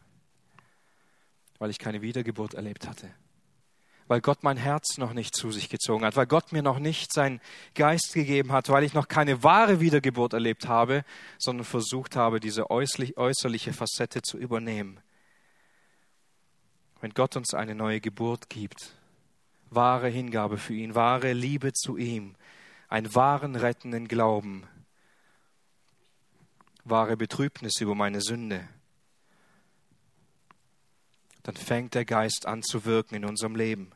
Weil 1.58 1.70
ich 1.70 1.78
keine 1.78 2.02
Wiedergeburt 2.02 2.54
erlebt 2.54 2.88
hatte. 2.88 3.10
Weil 4.08 4.20
Gott 4.20 4.44
mein 4.44 4.56
Herz 4.56 4.98
noch 4.98 5.12
nicht 5.12 5.34
zu 5.34 5.50
sich 5.50 5.68
gezogen 5.68 6.04
hat, 6.04 6.14
weil 6.14 6.26
Gott 6.26 6.52
mir 6.52 6.62
noch 6.62 6.78
nicht 6.78 7.12
seinen 7.12 7.40
Geist 7.74 8.12
gegeben 8.14 8.52
hat, 8.52 8.68
weil 8.68 8.84
ich 8.84 8.94
noch 8.94 9.08
keine 9.08 9.42
wahre 9.42 9.80
Wiedergeburt 9.80 10.32
erlebt 10.32 10.68
habe, 10.68 11.04
sondern 11.38 11.64
versucht 11.64 12.14
habe, 12.14 12.38
diese 12.38 12.70
äußerliche 12.70 13.72
Facette 13.72 14.22
zu 14.22 14.38
übernehmen. 14.38 15.00
Wenn 17.00 17.10
Gott 17.10 17.36
uns 17.36 17.52
eine 17.52 17.74
neue 17.74 18.00
Geburt 18.00 18.48
gibt, 18.48 18.96
wahre 19.70 20.08
Hingabe 20.08 20.58
für 20.58 20.74
ihn, 20.74 20.94
wahre 20.94 21.32
Liebe 21.32 21.72
zu 21.72 21.96
ihm, 21.96 22.34
einen 22.88 23.14
wahren 23.14 23.56
rettenden 23.56 24.08
Glauben, 24.08 24.64
wahre 26.84 27.16
Betrübnis 27.16 27.80
über 27.80 27.94
meine 27.94 28.20
Sünde, 28.20 28.68
dann 31.42 31.56
fängt 31.56 31.94
der 31.94 32.04
Geist 32.04 32.46
an 32.46 32.62
zu 32.62 32.84
wirken 32.84 33.14
in 33.14 33.24
unserem 33.24 33.54
Leben. 33.56 33.92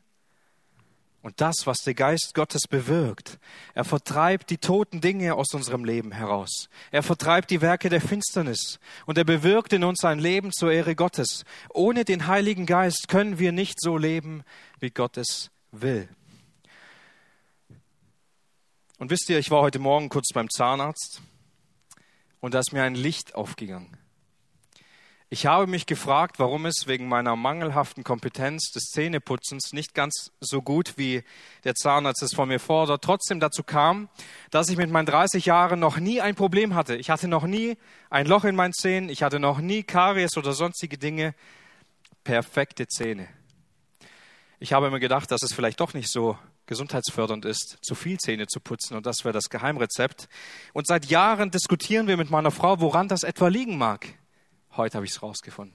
Und 1.22 1.42
das, 1.42 1.66
was 1.66 1.78
der 1.78 1.92
Geist 1.92 2.32
Gottes 2.34 2.62
bewirkt, 2.66 3.38
er 3.74 3.84
vertreibt 3.84 4.48
die 4.48 4.56
toten 4.56 5.02
Dinge 5.02 5.34
aus 5.34 5.52
unserem 5.52 5.84
Leben 5.84 6.12
heraus. 6.12 6.70
Er 6.90 7.02
vertreibt 7.02 7.50
die 7.50 7.60
Werke 7.60 7.90
der 7.90 8.00
Finsternis 8.00 8.80
und 9.04 9.18
er 9.18 9.24
bewirkt 9.24 9.74
in 9.74 9.84
uns 9.84 10.02
ein 10.02 10.18
Leben 10.18 10.50
zur 10.50 10.72
Ehre 10.72 10.94
Gottes. 10.94 11.44
Ohne 11.68 12.06
den 12.06 12.26
Heiligen 12.26 12.64
Geist 12.64 13.08
können 13.08 13.38
wir 13.38 13.52
nicht 13.52 13.80
so 13.80 13.98
leben, 13.98 14.44
wie 14.78 14.90
Gott 14.90 15.18
es 15.18 15.50
will. 15.72 16.08
Und 18.98 19.10
wisst 19.10 19.28
ihr, 19.30 19.38
ich 19.38 19.50
war 19.50 19.62
heute 19.62 19.78
Morgen 19.78 20.08
kurz 20.08 20.28
beim 20.34 20.50
Zahnarzt 20.50 21.22
und 22.40 22.54
da 22.54 22.58
ist 22.58 22.72
mir 22.72 22.82
ein 22.82 22.94
Licht 22.94 23.34
aufgegangen. 23.34 23.96
Ich 25.32 25.46
habe 25.46 25.68
mich 25.68 25.86
gefragt, 25.86 26.40
warum 26.40 26.66
es 26.66 26.88
wegen 26.88 27.06
meiner 27.06 27.36
mangelhaften 27.36 28.02
Kompetenz 28.02 28.72
des 28.72 28.86
Zähneputzens 28.86 29.72
nicht 29.72 29.94
ganz 29.94 30.32
so 30.40 30.60
gut 30.60 30.94
wie 30.96 31.22
der 31.62 31.76
Zahnarzt 31.76 32.20
es 32.24 32.34
von 32.34 32.48
mir 32.48 32.58
fordert, 32.58 33.04
trotzdem 33.04 33.38
dazu 33.38 33.62
kam, 33.62 34.08
dass 34.50 34.68
ich 34.70 34.76
mit 34.76 34.90
meinen 34.90 35.06
30 35.06 35.46
Jahren 35.46 35.78
noch 35.78 35.98
nie 35.98 36.20
ein 36.20 36.34
Problem 36.34 36.74
hatte. 36.74 36.96
Ich 36.96 37.10
hatte 37.10 37.28
noch 37.28 37.44
nie 37.44 37.78
ein 38.10 38.26
Loch 38.26 38.44
in 38.44 38.56
meinen 38.56 38.72
Zähnen, 38.72 39.08
ich 39.08 39.22
hatte 39.22 39.38
noch 39.38 39.60
nie 39.60 39.84
Karies 39.84 40.36
oder 40.36 40.52
sonstige 40.52 40.98
Dinge. 40.98 41.36
Perfekte 42.24 42.88
Zähne. 42.88 43.28
Ich 44.62 44.74
habe 44.74 44.88
immer 44.88 45.00
gedacht, 45.00 45.30
dass 45.30 45.42
es 45.42 45.54
vielleicht 45.54 45.80
doch 45.80 45.94
nicht 45.94 46.10
so 46.10 46.36
gesundheitsfördernd 46.66 47.46
ist, 47.46 47.78
zu 47.80 47.94
viel 47.94 48.18
Zähne 48.18 48.46
zu 48.46 48.60
putzen 48.60 48.94
und 48.94 49.06
das 49.06 49.24
wäre 49.24 49.32
das 49.32 49.48
Geheimrezept. 49.48 50.28
Und 50.74 50.86
seit 50.86 51.06
Jahren 51.06 51.50
diskutieren 51.50 52.06
wir 52.06 52.18
mit 52.18 52.28
meiner 52.28 52.50
Frau, 52.50 52.78
woran 52.78 53.08
das 53.08 53.22
etwa 53.22 53.48
liegen 53.48 53.78
mag. 53.78 54.06
Heute 54.76 54.98
habe 54.98 55.06
ich 55.06 55.12
es 55.12 55.22
rausgefunden. 55.22 55.74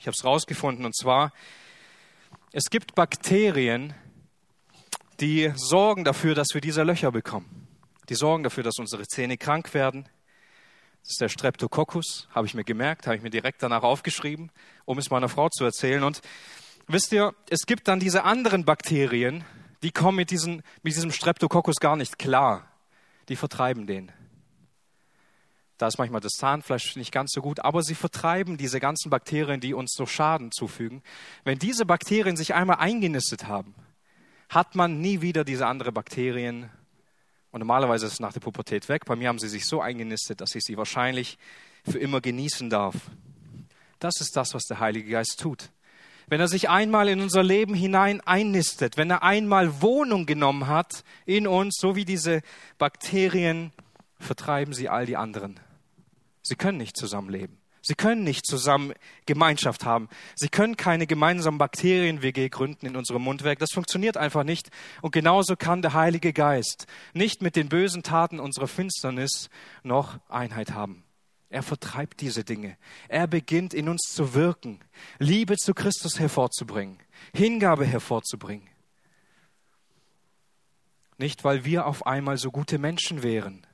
Ich 0.00 0.08
habe 0.08 0.16
es 0.18 0.24
rausgefunden 0.24 0.84
und 0.84 0.96
zwar, 0.96 1.32
es 2.50 2.70
gibt 2.70 2.96
Bakterien, 2.96 3.94
die 5.20 5.52
sorgen 5.54 6.02
dafür, 6.02 6.34
dass 6.34 6.48
wir 6.54 6.60
diese 6.60 6.82
Löcher 6.82 7.12
bekommen. 7.12 7.68
Die 8.08 8.16
sorgen 8.16 8.42
dafür, 8.42 8.64
dass 8.64 8.80
unsere 8.80 9.06
Zähne 9.06 9.38
krank 9.38 9.74
werden. 9.74 10.08
Das 11.02 11.12
ist 11.12 11.20
der 11.20 11.28
Streptococcus, 11.28 12.26
habe 12.34 12.48
ich 12.48 12.54
mir 12.54 12.64
gemerkt, 12.64 13.06
habe 13.06 13.14
ich 13.14 13.22
mir 13.22 13.30
direkt 13.30 13.62
danach 13.62 13.84
aufgeschrieben, 13.84 14.50
um 14.86 14.98
es 14.98 15.10
meiner 15.10 15.28
Frau 15.28 15.48
zu 15.50 15.62
erzählen. 15.62 16.02
Und 16.02 16.20
wisst 16.86 17.12
ihr, 17.12 17.34
es 17.48 17.66
gibt 17.66 17.88
dann 17.88 18.00
diese 18.00 18.24
anderen 18.24 18.64
Bakterien, 18.64 19.44
die 19.82 19.90
kommen 19.90 20.16
mit, 20.16 20.30
diesen, 20.30 20.62
mit 20.82 20.94
diesem 20.94 21.10
Streptococcus 21.10 21.76
gar 21.76 21.96
nicht 21.96 22.18
klar. 22.18 22.68
Die 23.28 23.36
vertreiben 23.36 23.86
den. 23.86 24.12
Da 25.78 25.88
ist 25.88 25.98
manchmal 25.98 26.20
das 26.20 26.32
Zahnfleisch 26.32 26.96
nicht 26.96 27.10
ganz 27.10 27.32
so 27.32 27.42
gut, 27.42 27.60
aber 27.60 27.82
sie 27.82 27.96
vertreiben 27.96 28.56
diese 28.56 28.78
ganzen 28.78 29.10
Bakterien, 29.10 29.60
die 29.60 29.74
uns 29.74 29.92
so 29.96 30.06
Schaden 30.06 30.52
zufügen. 30.52 31.02
Wenn 31.44 31.58
diese 31.58 31.84
Bakterien 31.86 32.36
sich 32.36 32.54
einmal 32.54 32.76
eingenistet 32.76 33.48
haben, 33.48 33.74
hat 34.48 34.74
man 34.76 35.00
nie 35.00 35.22
wieder 35.22 35.44
diese 35.44 35.66
anderen 35.66 35.94
Bakterien. 35.94 36.70
Und 37.50 37.60
normalerweise 37.60 38.06
ist 38.06 38.14
es 38.14 38.20
nach 38.20 38.32
der 38.32 38.40
Pubertät 38.40 38.88
weg. 38.88 39.06
Bei 39.06 39.16
mir 39.16 39.28
haben 39.28 39.38
sie 39.38 39.48
sich 39.48 39.66
so 39.66 39.80
eingenistet, 39.80 40.40
dass 40.40 40.54
ich 40.54 40.62
sie 40.62 40.76
wahrscheinlich 40.76 41.38
für 41.84 41.98
immer 41.98 42.20
genießen 42.20 42.70
darf. 42.70 42.94
Das 43.98 44.20
ist 44.20 44.36
das, 44.36 44.54
was 44.54 44.64
der 44.64 44.78
Heilige 44.78 45.10
Geist 45.10 45.40
tut 45.40 45.70
wenn 46.28 46.40
er 46.40 46.48
sich 46.48 46.68
einmal 46.68 47.08
in 47.08 47.20
unser 47.20 47.42
Leben 47.42 47.74
hinein 47.74 48.20
einnistet, 48.20 48.96
wenn 48.96 49.10
er 49.10 49.22
einmal 49.22 49.82
Wohnung 49.82 50.26
genommen 50.26 50.66
hat 50.66 51.04
in 51.26 51.46
uns, 51.46 51.76
so 51.78 51.96
wie 51.96 52.04
diese 52.04 52.42
Bakterien, 52.78 53.72
vertreiben 54.18 54.72
sie 54.72 54.88
all 54.88 55.06
die 55.06 55.16
anderen. 55.16 55.60
Sie 56.42 56.56
können 56.56 56.78
nicht 56.78 56.96
zusammenleben. 56.96 57.62
Sie 57.84 57.94
können 57.94 58.22
nicht 58.22 58.46
zusammen 58.46 58.94
Gemeinschaft 59.26 59.84
haben. 59.84 60.08
Sie 60.36 60.48
können 60.48 60.76
keine 60.76 61.08
gemeinsamen 61.08 61.58
Bakterien-WG 61.58 62.48
gründen 62.48 62.86
in 62.86 62.96
unserem 62.96 63.22
Mundwerk. 63.22 63.58
Das 63.58 63.72
funktioniert 63.72 64.16
einfach 64.16 64.44
nicht. 64.44 64.70
Und 65.00 65.10
genauso 65.10 65.56
kann 65.56 65.82
der 65.82 65.92
Heilige 65.92 66.32
Geist 66.32 66.86
nicht 67.12 67.42
mit 67.42 67.56
den 67.56 67.68
bösen 67.68 68.04
Taten 68.04 68.38
unserer 68.38 68.68
Finsternis 68.68 69.50
noch 69.82 70.20
Einheit 70.28 70.72
haben. 70.74 71.01
Er 71.52 71.62
vertreibt 71.62 72.22
diese 72.22 72.44
Dinge. 72.44 72.78
Er 73.08 73.26
beginnt 73.26 73.74
in 73.74 73.90
uns 73.90 74.00
zu 74.14 74.32
wirken, 74.32 74.80
Liebe 75.18 75.56
zu 75.58 75.74
Christus 75.74 76.18
hervorzubringen, 76.18 76.98
Hingabe 77.34 77.84
hervorzubringen. 77.84 78.66
Nicht, 81.18 81.44
weil 81.44 81.66
wir 81.66 81.84
auf 81.86 82.06
einmal 82.06 82.38
so 82.38 82.50
gute 82.50 82.78
Menschen 82.78 83.22
wären, 83.22 83.66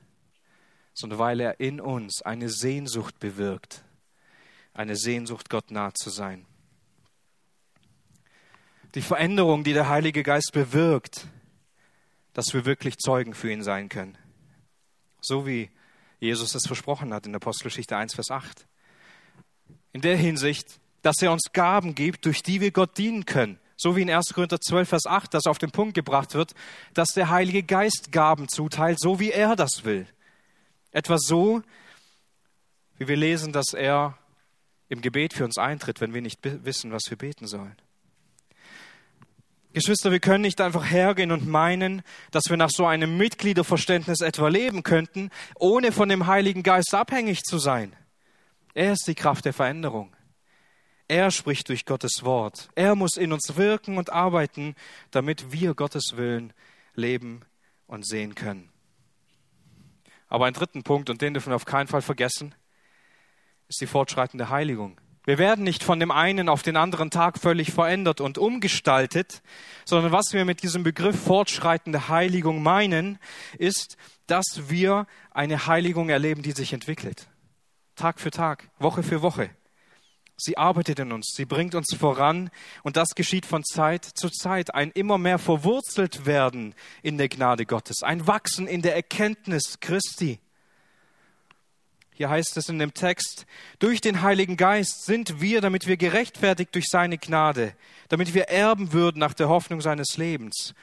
sondern 0.93 1.21
weil 1.21 1.39
er 1.39 1.61
in 1.61 1.81
uns 1.81 2.21
eine 2.21 2.49
Sehnsucht 2.49 3.21
bewirkt, 3.21 3.85
eine 4.75 4.97
Sehnsucht, 4.97 5.49
Gott 5.49 5.71
nah 5.71 5.95
zu 5.95 6.11
sein. 6.11 6.47
Die 8.97 9.03
Veränderung, 9.03 9.63
die 9.63 9.73
der 9.73 9.89
Heilige 9.89 10.25
Geist 10.25 10.51
bewirkt, 10.53 11.29
dass 12.33 12.53
wir 12.53 12.65
wirklich 12.65 12.99
Zeugen 12.99 13.35
für 13.35 13.53
ihn 13.53 13.63
sein 13.63 13.89
können. 13.89 14.19
So 15.21 15.47
wie 15.47 15.71
Jesus 16.21 16.55
es 16.55 16.67
versprochen 16.67 17.15
hat 17.15 17.27
in 17.27 17.33
der 17.33 17.41
Apostelgeschichte 17.41 17.97
1, 17.97 18.15
Vers 18.15 18.31
8. 18.31 18.67
In 19.93 20.01
der 20.01 20.17
Hinsicht, 20.17 20.81
dass 21.03 21.23
er 21.23 21.33
uns 21.33 21.53
Gaben 21.53 21.95
gibt, 21.95 22.25
durch 22.25 22.43
die 22.43 22.61
wir 22.61 22.71
Gott 22.71 22.99
dienen 22.99 23.25
können. 23.25 23.59
So 23.77 23.95
wie 23.95 24.03
in 24.03 24.11
1. 24.11 24.35
Korinther 24.35 24.61
12, 24.61 24.89
Vers 24.89 25.07
8, 25.07 25.33
das 25.33 25.47
auf 25.47 25.59
den 25.59 25.71
Punkt 25.71 25.95
gebracht 25.95 26.35
wird, 26.35 26.55
dass 26.95 27.11
der 27.11 27.31
Heilige 27.31 27.63
Geist 27.63 28.11
Gaben 28.11 28.49
zuteilt, 28.49 28.99
so 28.99 29.21
wie 29.21 29.31
er 29.31 29.55
das 29.55 29.85
will. 29.85 30.07
Etwa 30.91 31.17
so, 31.19 31.63
wie 32.97 33.07
wir 33.07 33.17
lesen, 33.17 33.53
dass 33.53 33.75
er 33.75 34.19
im 34.89 35.01
Gebet 35.01 35.33
für 35.33 35.45
uns 35.45 35.59
eintritt, 35.59 36.01
wenn 36.01 36.15
wir 36.15 36.23
nicht 36.23 36.41
wissen, 36.43 36.91
was 36.91 37.03
wir 37.09 37.17
beten 37.17 37.47
sollen. 37.47 37.77
Geschwister, 39.75 40.11
wir 40.11 40.21
können 40.21 40.43
nicht 40.43 40.61
einfach 40.61 40.91
hergehen 40.91 41.31
und 41.31 41.47
meinen, 41.47 42.03
dass 42.31 42.45
wir 42.49 42.57
nach 42.57 42.71
so 42.71 42.87
einem 42.87 43.17
Mitgliederverständnis 43.19 44.21
etwa 44.23 44.49
leben 44.49 44.83
könnten, 44.83 45.31
ohne 45.57 45.93
von 45.93 46.09
dem 46.09 46.27
Heiligen 46.27 46.63
Geist 46.63 46.95
abhängig 46.95 47.43
zu 47.43 47.59
sein. 47.59 47.95
Er 48.75 48.93
ist 48.93 49.07
die 49.07 49.15
Kraft 49.15 49.45
der 49.45 49.53
Veränderung. 49.53 50.15
Er 51.07 51.31
spricht 51.31 51.69
durch 51.69 51.85
Gottes 51.85 52.23
Wort. 52.23 52.69
Er 52.75 52.95
muss 52.95 53.17
in 53.17 53.33
uns 53.33 53.57
wirken 53.57 53.99
und 53.99 54.13
arbeiten, 54.13 54.75
damit 55.11 55.53
wir 55.53 55.75
Gottes 55.75 56.17
Willen 56.17 56.53
leben 56.95 57.43
und 57.87 58.07
sehen 58.07 58.35
können. 58.35 58.71
Aber 60.29 60.47
ein 60.47 60.53
dritten 60.53 60.83
Punkt, 60.83 61.09
und 61.09 61.23
den 61.23 61.35
dürfen 61.35 61.51
wir 61.51 61.57
auf 61.57 61.65
keinen 61.65 61.89
Fall 61.89 62.03
vergessen, 62.03 62.55
ist 63.69 63.81
die 63.81 63.87
fortschreitende 63.87 64.51
Heiligung. 64.51 65.01
Wir 65.29 65.37
werden 65.37 65.63
nicht 65.63 65.85
von 65.85 66.01
dem 66.01 66.11
einen 66.11 66.49
auf 66.49 66.63
den 66.63 66.79
anderen 66.79 67.11
Tag 67.11 67.39
völlig 67.39 67.71
verändert 67.71 68.23
und 68.23 68.39
umgestaltet, 68.39 69.43
sondern 69.85 70.11
was 70.11 70.33
wir 70.33 70.47
mit 70.47 70.63
diesem 70.63 70.85
Begriff 70.85 71.23
fortschreitende 71.23 72.09
Heiligung 72.09 72.63
meinen, 72.63 73.19
ist, 73.59 73.99
dass 74.27 74.71
wir 74.71 75.07
eine 75.31 75.67
Heiligung 75.67 76.09
erleben, 76.09 76.41
die 76.41 76.53
sich 76.53 76.73
entwickelt. 76.73 77.29
Tag 77.95 78.21
für 78.21 78.31
Tag, 78.31 78.71
Woche 78.79 79.03
für 79.03 79.21
Woche. 79.21 79.51
Sie 80.39 80.57
arbeitet 80.57 80.99
in 80.99 81.13
uns, 81.13 81.35
sie 81.37 81.45
bringt 81.45 81.75
uns 81.75 81.95
voran 81.95 82.49
und 82.83 82.97
das 82.97 83.11
geschieht 83.11 83.45
von 83.45 83.65
Zeit 83.65 84.07
zu 84.07 84.31
Zeit. 84.31 84.75
Ein 84.75 84.93
immer 84.93 85.19
mehr 85.19 85.39
verwurzelt 85.39 86.25
werden 86.25 86.75
in 87.03 87.19
der 87.19 87.29
Gnade 87.29 87.67
Gottes, 87.67 88.03
ein 88.03 88.27
Wachsen 88.27 88.67
in 88.67 88.81
der 88.81 88.97
Erkenntnis 88.97 89.79
Christi. 89.81 90.41
Hier 92.19 92.31
heißt 92.31 92.57
es 92.57 92.69
in 92.69 92.81
dem 92.81 92.95
Text, 92.95 93.47
durch 93.79 94.01
den 94.01 94.23
Heiligen 94.23 94.57
Geist 94.57 95.05
sind 95.05 95.41
wir, 95.41 95.61
damit 95.61 95.87
wir 95.87 95.97
gerechtfertigt 95.97 96.75
durch 96.75 96.87
seine 96.89 97.17
Gnade, 97.17 97.75
damit 98.09 98.35
wir 98.35 98.49
erben 98.49 98.93
würden 98.93 99.21
nach 99.21 99.35
der 99.35 99.49
Hoffnung 99.49 99.81
seines 99.81 100.17
Lebens. 100.17 100.75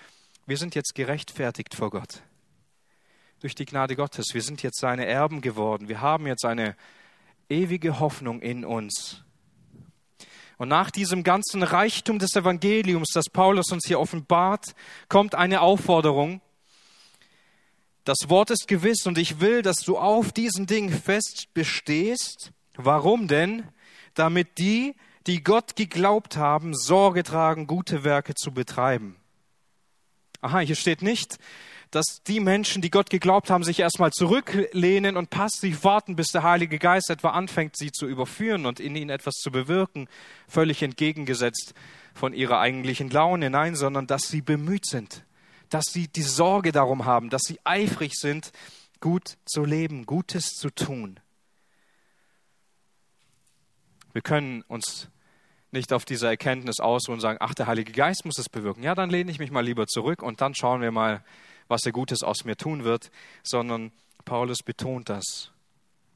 Wir 0.45 0.55
sind 0.55 0.75
jetzt 0.75 0.95
gerechtfertigt 0.95 1.75
vor 1.75 1.89
Gott. 1.89 2.21
Durch 3.41 3.53
die 3.53 3.65
Gnade 3.65 3.97
Gottes. 3.97 4.27
Wir 4.31 4.41
sind 4.41 4.63
jetzt 4.63 4.79
seine 4.79 5.07
Erben 5.07 5.41
geworden. 5.41 5.89
Wir 5.89 5.99
haben 5.99 6.25
jetzt 6.25 6.45
eine 6.45 6.77
ewige 7.49 7.99
Hoffnung 7.99 8.41
in 8.41 8.63
uns. 8.63 9.21
Und 10.57 10.69
nach 10.69 10.89
diesem 10.89 11.23
ganzen 11.23 11.63
Reichtum 11.63 12.17
des 12.17 12.33
Evangeliums, 12.33 13.09
das 13.13 13.25
Paulus 13.29 13.73
uns 13.73 13.85
hier 13.85 13.99
offenbart, 13.99 14.73
kommt 15.09 15.35
eine 15.35 15.59
Aufforderung, 15.59 16.39
das 18.05 18.29
Wort 18.29 18.51
ist 18.51 18.67
gewiss 18.67 19.05
und 19.05 19.17
ich 19.17 19.39
will, 19.39 19.63
dass 19.63 19.77
du 19.77 19.97
auf 19.97 20.31
diesen 20.31 20.67
Dingen 20.67 20.93
fest 20.93 21.47
bestehst. 21.53 22.51
Warum 22.75 23.27
denn? 23.27 23.63
Damit 24.13 24.59
die, 24.59 24.95
die 25.27 25.43
Gott 25.43 25.75
geglaubt 25.75 26.37
haben, 26.37 26.75
Sorge 26.75 27.23
tragen, 27.23 27.67
gute 27.67 28.03
Werke 28.03 28.35
zu 28.35 28.53
betreiben. 28.53 29.15
Aha, 30.41 30.59
hier 30.59 30.75
steht 30.75 31.01
nicht, 31.01 31.37
dass 31.89 32.21
die 32.27 32.39
Menschen, 32.39 32.83
die 32.83 32.91
Gott 32.91 33.09
geglaubt 33.09 33.49
haben, 33.49 33.63
sich 33.63 33.79
erstmal 33.79 34.11
zurücklehnen 34.11 35.17
und 35.17 35.31
passiv 35.31 35.83
warten, 35.83 36.15
bis 36.15 36.27
der 36.27 36.43
Heilige 36.43 36.77
Geist 36.77 37.09
etwa 37.09 37.29
anfängt, 37.29 37.75
sie 37.75 37.91
zu 37.91 38.05
überführen 38.05 38.67
und 38.67 38.79
in 38.79 38.95
ihnen 38.95 39.09
etwas 39.09 39.35
zu 39.35 39.49
bewirken, 39.49 40.07
völlig 40.47 40.83
entgegengesetzt 40.83 41.73
von 42.13 42.33
ihrer 42.33 42.59
eigentlichen 42.59 43.09
Laune, 43.09 43.49
nein, 43.49 43.75
sondern 43.75 44.05
dass 44.05 44.29
sie 44.29 44.41
bemüht 44.41 44.85
sind, 44.85 45.23
dass 45.69 45.85
sie 45.91 46.07
die 46.07 46.23
Sorge 46.23 46.71
darum 46.71 47.05
haben, 47.05 47.29
dass 47.29 47.41
sie 47.43 47.59
eifrig 47.63 48.13
sind, 48.15 48.51
gut 48.99 49.37
zu 49.45 49.65
leben, 49.65 50.05
Gutes 50.05 50.51
zu 50.51 50.69
tun. 50.69 51.19
Wir 54.13 54.21
können 54.21 54.61
uns 54.63 55.09
nicht 55.71 55.91
auf 55.91 56.05
diese 56.05 56.27
Erkenntnis 56.27 56.79
ausruhen 56.79 57.15
und 57.15 57.21
sagen, 57.21 57.37
ach, 57.41 57.53
der 57.53 57.67
Heilige 57.67 57.91
Geist 57.91 58.25
muss 58.25 58.39
es 58.39 58.49
bewirken. 58.49 58.81
Ja, 58.81 58.95
dann 58.95 59.09
lehne 59.09 59.29
ich 59.29 59.39
mich 59.39 59.51
mal 59.51 59.63
lieber 59.63 59.87
zurück 59.87 60.23
und 60.23 60.41
dann 60.41 60.55
schauen 60.55 60.81
wir 60.81 60.91
mal, 60.91 61.23
was 61.67 61.85
er 61.85 61.91
Gutes 61.91 62.23
aus 62.23 62.45
mir 62.45 62.55
tun 62.55 62.83
wird, 62.83 63.11
sondern 63.43 63.91
Paulus 64.23 64.59
betont 64.63 65.09
das. 65.09 65.51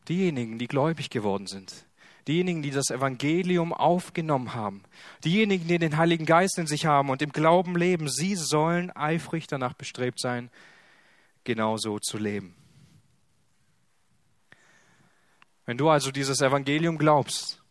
Diejenigen, 0.07 0.57
die 0.57 0.67
gläubig 0.67 1.09
geworden 1.09 1.45
sind, 1.45 1.85
diejenigen, 2.29 2.61
die 2.61 2.69
das 2.69 2.91
Evangelium 2.91 3.73
aufgenommen 3.73 4.53
haben, 4.53 4.83
diejenigen, 5.25 5.67
die 5.67 5.79
den 5.79 5.97
Heiligen 5.97 6.27
Geist 6.27 6.59
in 6.59 6.67
sich 6.67 6.85
haben 6.85 7.09
und 7.09 7.23
im 7.23 7.31
Glauben 7.31 7.75
leben, 7.75 8.07
sie 8.07 8.35
sollen 8.35 8.95
eifrig 8.95 9.47
danach 9.47 9.73
bestrebt 9.73 10.19
sein, 10.19 10.51
genauso 11.43 11.97
zu 11.97 12.19
leben. 12.19 12.55
Wenn 15.65 15.77
du 15.77 15.89
also 15.89 16.11
dieses 16.11 16.39
Evangelium 16.41 16.99
glaubst, 16.99 17.63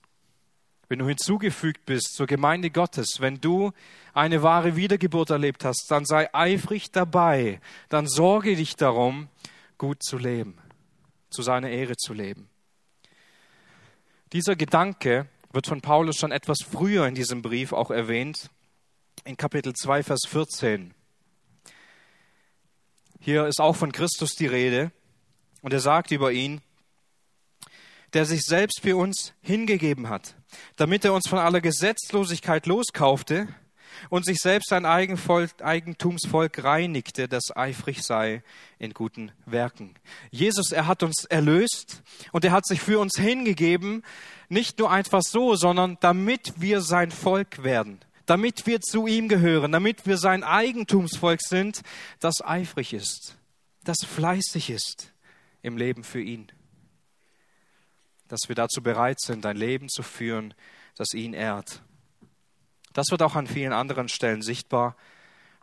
wenn 0.88 0.98
du 0.98 1.06
hinzugefügt 1.06 1.84
bist 1.86 2.14
zur 2.14 2.26
Gemeinde 2.26 2.70
Gottes, 2.70 3.20
wenn 3.20 3.40
du 3.40 3.72
eine 4.12 4.42
wahre 4.42 4.74
Wiedergeburt 4.74 5.30
erlebt 5.30 5.64
hast, 5.64 5.86
dann 5.88 6.04
sei 6.04 6.32
eifrig 6.34 6.90
dabei, 6.90 7.60
dann 7.88 8.08
sorge 8.08 8.56
dich 8.56 8.74
darum, 8.74 9.28
gut 9.76 10.02
zu 10.02 10.18
leben, 10.18 10.58
zu 11.30 11.42
seiner 11.42 11.68
Ehre 11.68 11.96
zu 11.96 12.12
leben. 12.12 12.48
Dieser 14.34 14.56
Gedanke 14.56 15.26
wird 15.52 15.66
von 15.66 15.80
Paulus 15.80 16.16
schon 16.16 16.32
etwas 16.32 16.58
früher 16.62 17.06
in 17.06 17.14
diesem 17.14 17.40
Brief 17.40 17.72
auch 17.72 17.90
erwähnt, 17.90 18.50
in 19.24 19.38
Kapitel 19.38 19.72
2, 19.72 20.02
Vers 20.02 20.20
14. 20.28 20.92
Hier 23.20 23.46
ist 23.46 23.58
auch 23.58 23.74
von 23.74 23.90
Christus 23.90 24.34
die 24.34 24.46
Rede 24.46 24.92
und 25.62 25.72
er 25.72 25.80
sagt 25.80 26.10
über 26.10 26.30
ihn, 26.30 26.60
der 28.12 28.26
sich 28.26 28.42
selbst 28.42 28.80
für 28.82 28.98
uns 28.98 29.32
hingegeben 29.40 30.10
hat, 30.10 30.34
damit 30.76 31.06
er 31.06 31.14
uns 31.14 31.26
von 31.26 31.38
aller 31.38 31.62
Gesetzlosigkeit 31.62 32.66
loskaufte 32.66 33.48
und 34.10 34.24
sich 34.24 34.38
selbst 34.38 34.72
ein 34.72 34.84
Eigentumsvolk 34.84 36.64
reinigte, 36.64 37.28
das 37.28 37.56
eifrig 37.56 38.02
sei 38.02 38.42
in 38.78 38.94
guten 38.94 39.32
Werken. 39.46 39.94
Jesus, 40.30 40.72
er 40.72 40.86
hat 40.86 41.02
uns 41.02 41.24
erlöst 41.24 42.02
und 42.32 42.44
er 42.44 42.52
hat 42.52 42.66
sich 42.66 42.80
für 42.80 42.98
uns 42.98 43.14
hingegeben, 43.16 44.04
nicht 44.48 44.78
nur 44.78 44.90
einfach 44.90 45.22
so, 45.22 45.54
sondern 45.54 45.98
damit 46.00 46.54
wir 46.56 46.80
sein 46.80 47.10
Volk 47.10 47.62
werden, 47.62 48.00
damit 48.26 48.66
wir 48.66 48.80
zu 48.80 49.06
ihm 49.06 49.28
gehören, 49.28 49.72
damit 49.72 50.06
wir 50.06 50.16
sein 50.16 50.42
Eigentumsvolk 50.44 51.40
sind, 51.42 51.82
das 52.20 52.44
eifrig 52.44 52.92
ist, 52.92 53.36
das 53.84 53.98
fleißig 54.06 54.70
ist 54.70 55.12
im 55.62 55.76
Leben 55.76 56.04
für 56.04 56.20
ihn 56.20 56.50
dass 58.28 58.48
wir 58.48 58.54
dazu 58.54 58.82
bereit 58.82 59.20
sind, 59.20 59.44
ein 59.46 59.56
Leben 59.56 59.88
zu 59.88 60.02
führen, 60.02 60.54
das 60.96 61.14
ihn 61.14 61.32
ehrt. 61.32 61.82
Das 62.98 63.12
wird 63.12 63.22
auch 63.22 63.36
an 63.36 63.46
vielen 63.46 63.72
anderen 63.72 64.08
Stellen 64.08 64.42
sichtbar. 64.42 64.96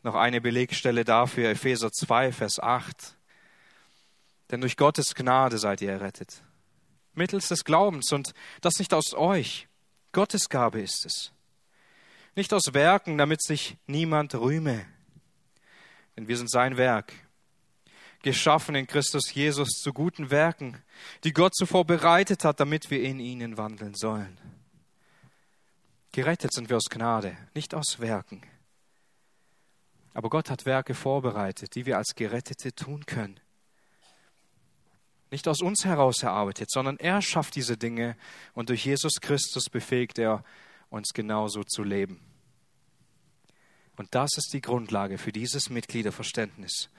Noch 0.04 0.16
eine 0.16 0.40
Belegstelle 0.40 1.04
dafür, 1.04 1.50
Epheser 1.50 1.92
2, 1.92 2.32
Vers 2.32 2.62
8. 2.62 3.18
Denn 4.52 4.62
durch 4.62 4.78
Gottes 4.78 5.16
Gnade 5.16 5.58
seid 5.58 5.82
ihr 5.82 5.92
errettet. 5.92 6.42
Mittels 7.14 7.50
des 7.50 7.66
Glaubens 7.66 8.14
und 8.14 8.34
das 8.62 8.80
nicht 8.80 8.94
aus 8.94 9.14
euch. 9.14 9.68
Gottes 10.14 10.48
Gabe 10.48 10.80
ist 10.80 11.06
es. 11.06 11.34
Nicht 12.38 12.54
aus 12.54 12.74
Werken, 12.74 13.18
damit 13.18 13.44
sich 13.44 13.76
niemand 13.86 14.34
rühme. 14.36 14.86
Denn 16.16 16.30
wir 16.30 16.38
sind 16.38 16.50
sein 16.50 16.78
Werk, 16.78 17.12
geschaffen 18.24 18.76
in 18.76 18.88
Christus 18.88 19.34
Jesus 19.34 19.82
zu 19.82 19.92
guten 19.92 20.32
Werken, 20.32 20.82
die 21.26 21.34
Gott 21.34 21.54
zuvor 21.54 21.84
bereitet 21.84 22.46
hat, 22.46 22.62
damit 22.62 22.90
wir 22.90 23.02
in 23.04 23.20
ihnen 23.20 23.58
wandeln 23.58 23.94
sollen. 23.94 24.38
Gerettet 26.16 26.54
sind 26.54 26.70
wir 26.70 26.78
aus 26.78 26.90
Gnade, 26.90 27.36
nicht 27.54 27.76
aus 27.76 28.00
Werken. 28.00 28.42
Aber 30.14 30.30
Gott 30.30 30.50
hat 30.50 30.66
Werke 30.66 30.94
vorbereitet, 30.94 31.76
die 31.76 31.86
wir 31.86 31.98
als 31.98 32.16
Gerettete 32.16 32.74
tun 32.74 33.06
können. 33.06 33.38
Nicht 35.30 35.46
aus 35.50 35.62
uns 35.62 35.84
heraus 35.84 36.24
erarbeitet, 36.24 36.72
sondern 36.72 36.96
er 37.00 37.22
schafft 37.22 37.58
diese 37.58 37.76
Dinge 37.76 38.16
und 38.54 38.70
durch 38.70 38.86
Jesus 38.86 39.20
Christus 39.20 39.66
befähigt 39.70 40.18
er 40.18 40.46
uns 40.90 41.10
genauso 41.14 41.66
zu 41.66 41.84
leben. 41.84 42.22
Und 43.98 44.16
das 44.16 44.38
ist 44.38 44.54
die 44.54 44.62
Grundlage 44.62 45.18
für 45.18 45.34
dieses 45.34 45.70
Mitgliederverständnis. 45.70 46.90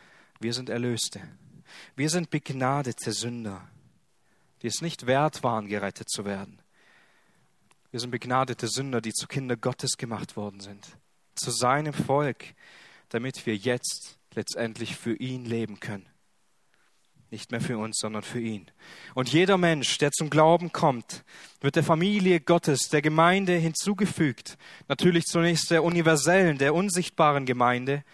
Wir 0.41 0.53
sind 0.53 0.69
Erlöste. 0.69 1.23
Wir 1.95 2.11
sind 2.11 2.29
begnadete 2.29 3.13
Sünder, 3.13 3.67
die 4.61 4.67
es 4.67 4.83
nicht 4.83 5.07
wert 5.07 5.43
waren, 5.43 5.69
gerettet 5.69 6.11
zu 6.11 6.27
werden. 6.27 6.61
Wir 7.97 8.01
sind 8.01 8.11
begnadete 8.11 8.69
Sünder, 8.69 9.01
die 9.01 9.15
zu 9.15 9.27
Kinder 9.27 9.57
Gottes 9.57 9.97
gemacht 9.97 10.37
worden 10.37 10.61
sind, 10.61 10.99
zu 11.35 11.51
seinem 11.51 11.95
Volk, 11.95 12.45
damit 13.09 13.47
wir 13.47 13.57
jetzt 13.57 14.19
letztendlich 14.35 14.97
für 14.97 15.15
ihn 15.15 15.47
leben 15.47 15.81
können. 15.81 16.07
Nicht 17.31 17.53
mehr 17.53 17.63
für 17.63 17.79
uns, 17.79 17.97
sondern 17.99 18.21
für 18.21 18.39
ihn. 18.39 18.71
Und 19.15 19.33
jeder 19.33 19.57
Mensch, 19.57 19.97
der 19.97 20.11
zum 20.11 20.29
Glauben 20.29 20.73
kommt, 20.73 21.25
wird 21.63 21.77
der 21.77 21.85
Familie 21.85 22.39
Gottes, 22.39 22.91
der 22.91 23.01
Gemeinde 23.01 23.55
hinzugefügt. 23.55 24.59
Natürlich 24.89 25.25
zunächst 25.25 25.71
der 25.71 25.83
universellen, 25.83 26.59
der 26.59 26.75
unsichtbaren 26.75 27.47
Gemeinde, 27.47 28.05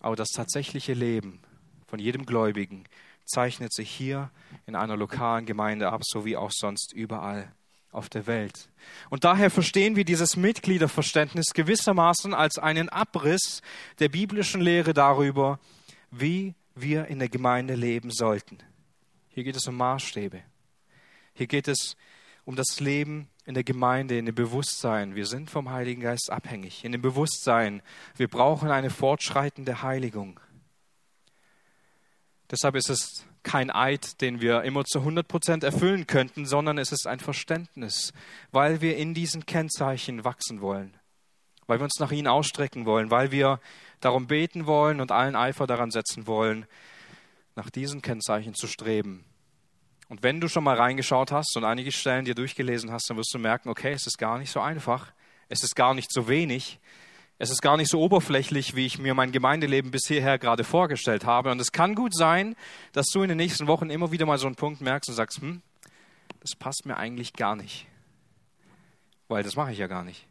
aber 0.00 0.16
das 0.16 0.30
tatsächliche 0.34 0.94
Leben 0.94 1.38
von 1.86 2.00
jedem 2.00 2.26
Gläubigen 2.26 2.82
zeichnet 3.26 3.72
sich 3.72 3.92
hier 3.92 4.32
in 4.66 4.74
einer 4.74 4.96
lokalen 4.96 5.46
Gemeinde 5.46 5.92
ab, 5.92 6.00
so 6.04 6.24
wie 6.24 6.36
auch 6.36 6.50
sonst 6.50 6.92
überall 6.92 7.52
auf 7.92 8.08
der 8.08 8.26
Welt. 8.26 8.68
Und 9.10 9.24
daher 9.24 9.50
verstehen 9.50 9.96
wir 9.96 10.04
dieses 10.04 10.36
Mitgliederverständnis 10.36 11.46
gewissermaßen 11.54 12.34
als 12.34 12.58
einen 12.58 12.88
Abriss 12.88 13.62
der 13.98 14.08
biblischen 14.08 14.60
Lehre 14.60 14.92
darüber, 14.92 15.58
wie 16.10 16.54
wir 16.74 17.06
in 17.06 17.18
der 17.18 17.28
Gemeinde 17.28 17.74
leben 17.74 18.10
sollten. 18.10 18.58
Hier 19.28 19.44
geht 19.44 19.56
es 19.56 19.66
um 19.66 19.76
Maßstäbe. 19.76 20.42
Hier 21.34 21.46
geht 21.46 21.68
es 21.68 21.96
um 22.44 22.56
das 22.56 22.80
Leben 22.80 23.28
in 23.44 23.54
der 23.54 23.64
Gemeinde, 23.64 24.18
in 24.18 24.26
dem 24.26 24.34
Bewusstsein, 24.34 25.14
wir 25.14 25.26
sind 25.26 25.50
vom 25.50 25.70
Heiligen 25.70 26.00
Geist 26.00 26.30
abhängig, 26.30 26.84
in 26.84 26.92
dem 26.92 27.02
Bewusstsein, 27.02 27.82
wir 28.16 28.28
brauchen 28.28 28.70
eine 28.70 28.90
fortschreitende 28.90 29.82
Heiligung. 29.82 30.40
Deshalb 32.50 32.76
ist 32.76 32.90
es 32.90 33.26
kein 33.42 33.70
Eid, 33.70 34.20
den 34.20 34.40
wir 34.40 34.62
immer 34.62 34.84
zu 34.84 35.00
100 35.00 35.26
Prozent 35.26 35.64
erfüllen 35.64 36.06
könnten, 36.06 36.46
sondern 36.46 36.78
es 36.78 36.92
ist 36.92 37.06
ein 37.06 37.20
Verständnis, 37.20 38.12
weil 38.50 38.80
wir 38.80 38.96
in 38.96 39.14
diesen 39.14 39.46
Kennzeichen 39.46 40.24
wachsen 40.24 40.60
wollen, 40.60 40.96
weil 41.66 41.78
wir 41.78 41.84
uns 41.84 41.98
nach 41.98 42.12
ihnen 42.12 42.26
ausstrecken 42.26 42.86
wollen, 42.86 43.10
weil 43.10 43.30
wir 43.30 43.60
darum 44.00 44.26
beten 44.26 44.66
wollen 44.66 45.00
und 45.00 45.12
allen 45.12 45.36
Eifer 45.36 45.66
daran 45.66 45.90
setzen 45.90 46.26
wollen, 46.26 46.66
nach 47.54 47.70
diesen 47.70 48.02
Kennzeichen 48.02 48.54
zu 48.54 48.66
streben. 48.66 49.24
Und 50.08 50.22
wenn 50.22 50.40
du 50.40 50.48
schon 50.48 50.64
mal 50.64 50.76
reingeschaut 50.76 51.32
hast 51.32 51.56
und 51.56 51.64
einige 51.64 51.90
Stellen 51.90 52.24
dir 52.24 52.34
durchgelesen 52.34 52.92
hast, 52.92 53.08
dann 53.10 53.16
wirst 53.16 53.34
du 53.34 53.38
merken, 53.38 53.68
okay, 53.68 53.92
es 53.92 54.06
ist 54.06 54.18
gar 54.18 54.38
nicht 54.38 54.52
so 54.52 54.60
einfach, 54.60 55.12
es 55.48 55.64
ist 55.64 55.74
gar 55.74 55.94
nicht 55.94 56.12
so 56.12 56.28
wenig, 56.28 56.78
es 57.38 57.50
ist 57.50 57.60
gar 57.60 57.76
nicht 57.76 57.90
so 57.90 58.00
oberflächlich, 58.00 58.74
wie 58.76 58.86
ich 58.86 58.98
mir 58.98 59.14
mein 59.14 59.30
Gemeindeleben 59.30 59.90
bis 59.90 60.06
hierher 60.06 60.38
gerade 60.38 60.64
vorgestellt 60.64 61.26
habe. 61.26 61.50
Und 61.50 61.60
es 61.60 61.70
kann 61.70 61.94
gut 61.94 62.14
sein, 62.14 62.56
dass 62.92 63.06
du 63.12 63.22
in 63.22 63.28
den 63.28 63.36
nächsten 63.36 63.66
Wochen 63.66 63.90
immer 63.90 64.10
wieder 64.10 64.24
mal 64.24 64.38
so 64.38 64.46
einen 64.46 64.56
Punkt 64.56 64.80
merkst 64.80 65.10
und 65.10 65.16
sagst, 65.16 65.40
hm, 65.40 65.60
das 66.40 66.56
passt 66.56 66.86
mir 66.86 66.96
eigentlich 66.96 67.34
gar 67.34 67.54
nicht. 67.54 67.86
Weil 69.28 69.42
das 69.42 69.56
mache 69.56 69.72
ich 69.72 69.78
ja 69.78 69.86
gar 69.86 70.04
nicht. 70.04 70.26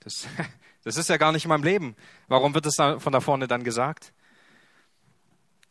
Das, 0.00 0.26
das 0.84 0.98
ist 0.98 1.08
ja 1.08 1.16
gar 1.16 1.32
nicht 1.32 1.44
in 1.44 1.48
meinem 1.48 1.64
Leben. 1.64 1.96
Warum 2.28 2.54
wird 2.54 2.66
das 2.66 2.76
von 2.76 3.12
da 3.12 3.20
vorne 3.20 3.48
dann 3.48 3.64
gesagt? 3.64 4.12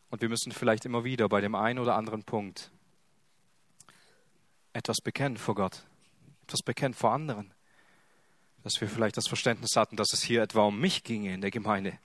Und 0.10 0.22
wir 0.22 0.30
müssen 0.30 0.52
vielleicht 0.52 0.86
immer 0.86 1.04
wieder 1.04 1.30
bei 1.30 1.40
dem 1.40 1.54
einen 1.54 1.78
oder 1.78 1.96
anderen 1.96 2.24
Punkt 2.24 2.72
etwas 4.74 4.98
bekennen 5.04 5.38
vor 5.38 5.54
Gott, 5.54 5.84
etwas 6.44 6.62
bekennen 6.64 6.96
vor 6.96 7.12
anderen. 7.12 7.54
Dass 8.64 8.80
wir 8.82 8.90
vielleicht 8.90 9.18
das 9.18 9.28
Verständnis 9.28 9.76
hatten, 9.76 9.96
dass 9.96 10.14
es 10.14 10.22
hier 10.22 10.42
etwa 10.42 10.64
um 10.64 10.80
mich 10.80 11.04
ginge 11.04 11.34
in 11.34 11.42
der 11.42 11.52
Gemeinde. 11.52 11.98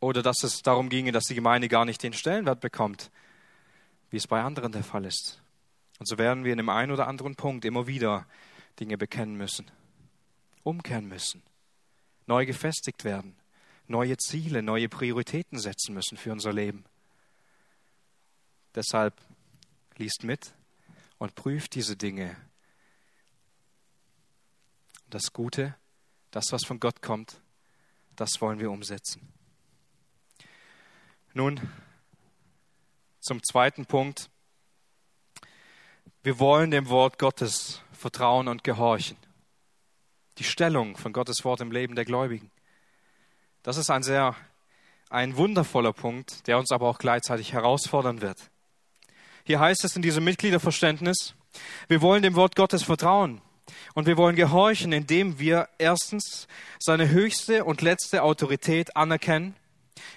Oder 0.00 0.22
dass 0.22 0.42
es 0.42 0.62
darum 0.62 0.88
ginge, 0.88 1.12
dass 1.12 1.24
die 1.24 1.34
Gemeinde 1.34 1.68
gar 1.68 1.84
nicht 1.84 2.02
den 2.02 2.12
Stellenwert 2.12 2.60
bekommt, 2.60 3.10
wie 4.10 4.16
es 4.16 4.26
bei 4.26 4.42
anderen 4.42 4.72
der 4.72 4.84
Fall 4.84 5.04
ist. 5.04 5.40
Und 5.98 6.06
so 6.06 6.18
werden 6.18 6.44
wir 6.44 6.52
in 6.52 6.58
dem 6.58 6.68
einen 6.68 6.92
oder 6.92 7.08
anderen 7.08 7.36
Punkt 7.36 7.64
immer 7.64 7.86
wieder 7.86 8.26
Dinge 8.78 8.98
bekennen 8.98 9.36
müssen, 9.36 9.70
umkehren 10.62 11.08
müssen, 11.08 11.42
neu 12.26 12.44
gefestigt 12.44 13.04
werden, 13.04 13.36
neue 13.86 14.16
Ziele, 14.18 14.62
neue 14.62 14.88
Prioritäten 14.88 15.58
setzen 15.58 15.94
müssen 15.94 16.18
für 16.18 16.32
unser 16.32 16.52
Leben. 16.52 16.84
Deshalb 18.74 19.14
liest 19.96 20.22
mit 20.24 20.52
und 21.18 21.34
prüft 21.34 21.74
diese 21.74 21.96
Dinge. 21.96 22.36
Das 25.16 25.32
Gute, 25.32 25.74
das, 26.30 26.52
was 26.52 26.66
von 26.66 26.78
Gott 26.78 27.00
kommt, 27.00 27.40
das 28.16 28.42
wollen 28.42 28.60
wir 28.60 28.70
umsetzen. 28.70 29.32
Nun 31.32 31.58
zum 33.20 33.42
zweiten 33.42 33.86
Punkt. 33.86 34.28
Wir 36.22 36.38
wollen 36.38 36.70
dem 36.70 36.90
Wort 36.90 37.18
Gottes 37.18 37.80
vertrauen 37.92 38.46
und 38.46 38.62
gehorchen. 38.62 39.16
Die 40.36 40.44
Stellung 40.44 40.98
von 40.98 41.14
Gottes 41.14 41.46
Wort 41.46 41.62
im 41.62 41.72
Leben 41.72 41.94
der 41.94 42.04
Gläubigen. 42.04 42.50
Das 43.62 43.78
ist 43.78 43.88
ein 43.88 44.02
sehr, 44.02 44.36
ein 45.08 45.38
wundervoller 45.38 45.94
Punkt, 45.94 46.46
der 46.46 46.58
uns 46.58 46.70
aber 46.70 46.88
auch 46.88 46.98
gleichzeitig 46.98 47.54
herausfordern 47.54 48.20
wird. 48.20 48.50
Hier 49.44 49.60
heißt 49.60 49.82
es 49.82 49.96
in 49.96 50.02
diesem 50.02 50.24
Mitgliederverständnis, 50.24 51.34
wir 51.88 52.02
wollen 52.02 52.22
dem 52.22 52.34
Wort 52.34 52.54
Gottes 52.54 52.82
vertrauen 52.82 53.40
und 53.94 54.06
wir 54.06 54.16
wollen 54.16 54.36
gehorchen, 54.36 54.92
indem 54.92 55.38
wir 55.38 55.68
erstens 55.78 56.46
seine 56.78 57.08
höchste 57.08 57.64
und 57.64 57.82
letzte 57.82 58.22
Autorität 58.22 58.96
anerkennen 58.96 59.54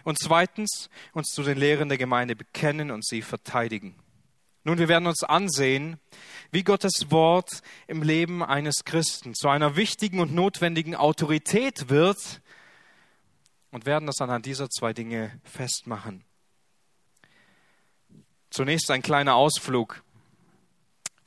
und 0.04 0.20
zweitens 0.20 0.90
uns 1.14 1.30
zu 1.30 1.44
den 1.44 1.58
Lehren 1.58 1.90
der 1.90 1.98
Gemeinde 1.98 2.36
bekennen 2.36 2.92
und 2.92 3.06
sie 3.06 3.22
verteidigen. 3.22 3.96
Nun, 4.64 4.78
wir 4.78 4.88
werden 4.88 5.08
uns 5.08 5.24
ansehen, 5.24 6.00
wie 6.52 6.64
Gottes 6.64 7.12
Wort 7.12 7.50
im 7.88 8.04
Leben 8.04 8.44
eines 8.44 8.84
Christen 8.84 9.34
zu 9.34 9.48
einer 9.48 9.76
wichtigen 9.76 10.20
und 10.20 10.34
notwendigen 10.34 10.96
Autorität 10.96 11.90
wird 11.90 12.42
und 13.72 13.86
werden 13.86 14.06
das 14.06 14.20
anhand 14.20 14.46
dieser 14.46 14.70
zwei 14.70 14.94
Dinge 14.94 15.40
festmachen. 15.44 16.24
Zunächst 18.50 18.90
ein 18.92 19.02
kleiner 19.02 19.36
Ausflug 19.36 20.04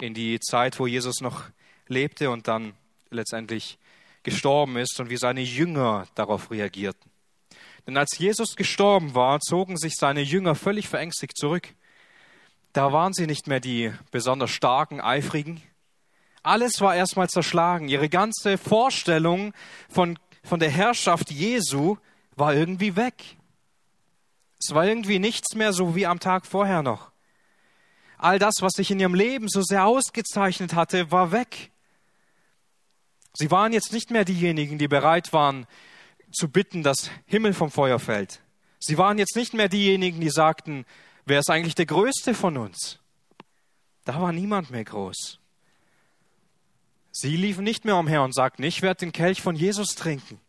in 0.00 0.12
die 0.12 0.40
Zeit, 0.40 0.78
wo 0.78 0.86
Jesus 0.86 1.20
noch 1.20 1.44
lebte 1.92 2.30
und 2.30 2.48
dann 2.48 2.74
letztendlich 3.10 3.78
gestorben 4.22 4.76
ist 4.76 4.98
und 5.00 5.10
wie 5.10 5.16
seine 5.16 5.42
Jünger 5.42 6.06
darauf 6.14 6.50
reagierten. 6.50 7.10
Denn 7.86 7.96
als 7.96 8.18
Jesus 8.18 8.54
gestorben 8.56 9.14
war, 9.14 9.40
zogen 9.40 9.76
sich 9.76 9.94
seine 9.96 10.22
Jünger 10.22 10.54
völlig 10.54 10.88
verängstigt 10.88 11.36
zurück. 11.36 11.68
Da 12.72 12.92
waren 12.92 13.12
sie 13.12 13.26
nicht 13.26 13.48
mehr 13.48 13.60
die 13.60 13.92
besonders 14.10 14.50
starken, 14.50 15.00
eifrigen. 15.00 15.60
Alles 16.42 16.80
war 16.80 16.94
erstmal 16.94 17.28
zerschlagen. 17.28 17.88
Ihre 17.88 18.08
ganze 18.08 18.56
Vorstellung 18.56 19.52
von, 19.88 20.18
von 20.42 20.60
der 20.60 20.70
Herrschaft 20.70 21.30
Jesu 21.30 21.96
war 22.36 22.54
irgendwie 22.54 22.96
weg. 22.96 23.36
Es 24.58 24.74
war 24.74 24.86
irgendwie 24.86 25.18
nichts 25.18 25.54
mehr 25.54 25.72
so 25.72 25.96
wie 25.96 26.06
am 26.06 26.20
Tag 26.20 26.46
vorher 26.46 26.82
noch. 26.82 27.10
All 28.16 28.38
das, 28.38 28.54
was 28.60 28.74
sich 28.74 28.92
in 28.92 29.00
ihrem 29.00 29.14
Leben 29.14 29.48
so 29.48 29.62
sehr 29.62 29.84
ausgezeichnet 29.84 30.74
hatte, 30.74 31.10
war 31.10 31.32
weg. 31.32 31.71
Sie 33.34 33.50
waren 33.50 33.72
jetzt 33.72 33.92
nicht 33.92 34.10
mehr 34.10 34.24
diejenigen, 34.24 34.78
die 34.78 34.88
bereit 34.88 35.32
waren 35.32 35.66
zu 36.32 36.48
bitten, 36.48 36.82
dass 36.82 37.10
Himmel 37.26 37.54
vom 37.54 37.70
Feuer 37.70 37.98
fällt. 37.98 38.40
Sie 38.78 38.98
waren 38.98 39.18
jetzt 39.18 39.36
nicht 39.36 39.54
mehr 39.54 39.68
diejenigen, 39.68 40.20
die 40.20 40.30
sagten, 40.30 40.84
wer 41.24 41.40
ist 41.40 41.50
eigentlich 41.50 41.74
der 41.74 41.86
Größte 41.86 42.34
von 42.34 42.56
uns? 42.56 42.98
Da 44.04 44.20
war 44.20 44.32
niemand 44.32 44.70
mehr 44.70 44.84
groß. 44.84 45.38
Sie 47.12 47.36
liefen 47.36 47.62
nicht 47.62 47.84
mehr 47.84 47.96
umher 47.96 48.22
und 48.22 48.34
sagten, 48.34 48.62
ich 48.62 48.82
werde 48.82 49.00
den 49.00 49.12
Kelch 49.12 49.42
von 49.42 49.54
Jesus 49.54 49.94
trinken 49.94 50.40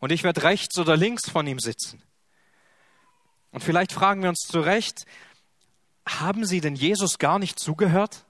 und 0.00 0.12
ich 0.12 0.24
werde 0.24 0.42
rechts 0.42 0.76
oder 0.78 0.96
links 0.96 1.30
von 1.30 1.46
ihm 1.46 1.60
sitzen. 1.60 2.02
Und 3.52 3.62
vielleicht 3.62 3.92
fragen 3.92 4.22
wir 4.22 4.28
uns 4.28 4.40
zu 4.40 4.60
Recht, 4.60 5.06
haben 6.06 6.44
sie 6.44 6.60
denn 6.60 6.74
Jesus 6.74 7.18
gar 7.18 7.38
nicht 7.38 7.58
zugehört? 7.58 8.24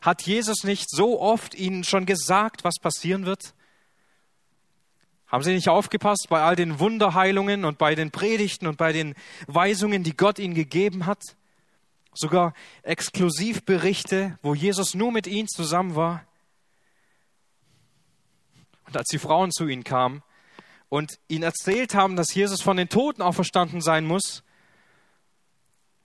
Hat 0.00 0.22
Jesus 0.22 0.64
nicht 0.64 0.90
so 0.90 1.20
oft 1.20 1.54
ihnen 1.54 1.84
schon 1.84 2.06
gesagt, 2.06 2.64
was 2.64 2.76
passieren 2.80 3.26
wird? 3.26 3.54
Haben 5.26 5.44
sie 5.44 5.52
nicht 5.52 5.68
aufgepasst 5.68 6.26
bei 6.28 6.42
all 6.42 6.56
den 6.56 6.80
Wunderheilungen 6.80 7.64
und 7.64 7.78
bei 7.78 7.94
den 7.94 8.10
Predigten 8.10 8.66
und 8.66 8.76
bei 8.78 8.92
den 8.92 9.14
Weisungen, 9.46 10.02
die 10.02 10.16
Gott 10.16 10.38
ihnen 10.38 10.54
gegeben 10.54 11.06
hat? 11.06 11.36
Sogar 12.12 12.54
Exklusivberichte, 12.82 14.38
wo 14.42 14.54
Jesus 14.54 14.94
nur 14.94 15.12
mit 15.12 15.28
ihnen 15.28 15.46
zusammen 15.46 15.94
war. 15.94 16.24
Und 18.86 18.96
als 18.96 19.06
die 19.08 19.18
Frauen 19.18 19.52
zu 19.52 19.68
ihnen 19.68 19.84
kamen 19.84 20.24
und 20.88 21.20
ihnen 21.28 21.44
erzählt 21.44 21.94
haben, 21.94 22.16
dass 22.16 22.34
Jesus 22.34 22.60
von 22.60 22.76
den 22.76 22.88
Toten 22.88 23.22
auferstanden 23.22 23.80
sein 23.80 24.04
muss, 24.04 24.42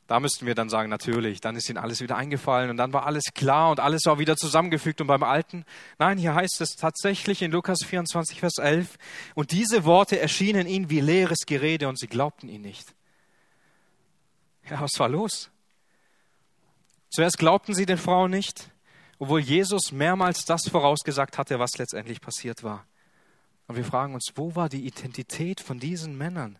da 0.07 0.19
müssten 0.19 0.45
wir 0.45 0.53
dann 0.53 0.69
sagen, 0.69 0.89
natürlich, 0.89 1.41
dann 1.41 1.55
ist 1.55 1.67
ihnen 1.69 1.79
alles 1.79 1.99
wieder 1.99 2.15
eingefallen 2.15 2.69
und 2.69 2.77
dann 2.77 2.93
war 2.93 3.07
alles 3.07 3.23
klar 3.33 3.71
und 3.71 3.79
alles 3.79 4.05
war 4.05 4.19
wieder 4.19 4.35
zusammengefügt 4.35 5.01
und 5.01 5.07
beim 5.07 5.23
Alten. 5.23 5.65
Nein, 5.97 6.19
hier 6.19 6.35
heißt 6.35 6.61
es 6.61 6.75
tatsächlich 6.75 7.41
in 7.41 7.51
Lukas 7.51 7.79
24, 7.83 8.39
Vers 8.39 8.57
11, 8.59 8.97
und 9.33 9.51
diese 9.51 9.83
Worte 9.83 10.19
erschienen 10.19 10.67
ihnen 10.67 10.89
wie 10.91 11.01
leeres 11.01 11.39
Gerede 11.47 11.87
und 11.87 11.97
sie 11.97 12.07
glaubten 12.07 12.49
ihn 12.49 12.61
nicht. 12.61 12.93
Ja, 14.69 14.79
was 14.79 14.91
war 14.97 15.09
los? 15.09 15.49
Zuerst 17.09 17.39
glaubten 17.39 17.73
sie 17.73 17.85
den 17.85 17.97
Frauen 17.97 18.29
nicht, 18.29 18.69
obwohl 19.17 19.39
Jesus 19.39 19.91
mehrmals 19.91 20.45
das 20.45 20.67
vorausgesagt 20.69 21.37
hatte, 21.37 21.57
was 21.57 21.77
letztendlich 21.77 22.21
passiert 22.21 22.61
war. 22.63 22.85
Und 23.67 23.75
wir 23.75 23.85
fragen 23.85 24.13
uns, 24.13 24.33
wo 24.35 24.55
war 24.55 24.69
die 24.69 24.85
Identität 24.85 25.61
von 25.61 25.79
diesen 25.79 26.15
Männern? 26.17 26.59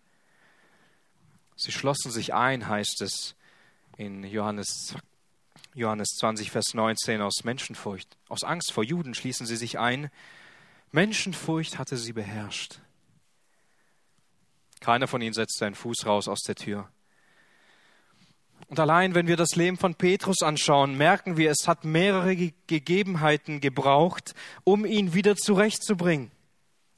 Sie 1.56 1.72
schlossen 1.72 2.10
sich 2.10 2.34
ein, 2.34 2.68
heißt 2.68 3.00
es 3.00 3.34
in 3.96 4.24
Johannes, 4.24 4.94
Johannes 5.74 6.08
20, 6.18 6.50
Vers 6.50 6.74
19, 6.74 7.22
aus 7.22 7.44
Menschenfurcht. 7.44 8.18
Aus 8.28 8.44
Angst 8.44 8.72
vor 8.72 8.84
Juden 8.84 9.14
schließen 9.14 9.46
sie 9.46 9.56
sich 9.56 9.78
ein. 9.78 10.10
Menschenfurcht 10.92 11.78
hatte 11.78 11.96
sie 11.96 12.12
beherrscht. 12.12 12.80
Keiner 14.80 15.08
von 15.08 15.22
ihnen 15.22 15.32
setzte 15.32 15.64
einen 15.64 15.74
Fuß 15.74 16.04
raus 16.04 16.28
aus 16.28 16.40
der 16.40 16.56
Tür. 16.56 16.90
Und 18.68 18.78
allein, 18.78 19.14
wenn 19.14 19.26
wir 19.26 19.36
das 19.36 19.56
Leben 19.56 19.78
von 19.78 19.94
Petrus 19.94 20.42
anschauen, 20.42 20.96
merken 20.98 21.38
wir, 21.38 21.50
es 21.50 21.66
hat 21.66 21.84
mehrere 21.84 22.36
Gegebenheiten 22.66 23.60
gebraucht, 23.60 24.34
um 24.64 24.84
ihn 24.84 25.14
wieder 25.14 25.36
zurechtzubringen 25.36 26.30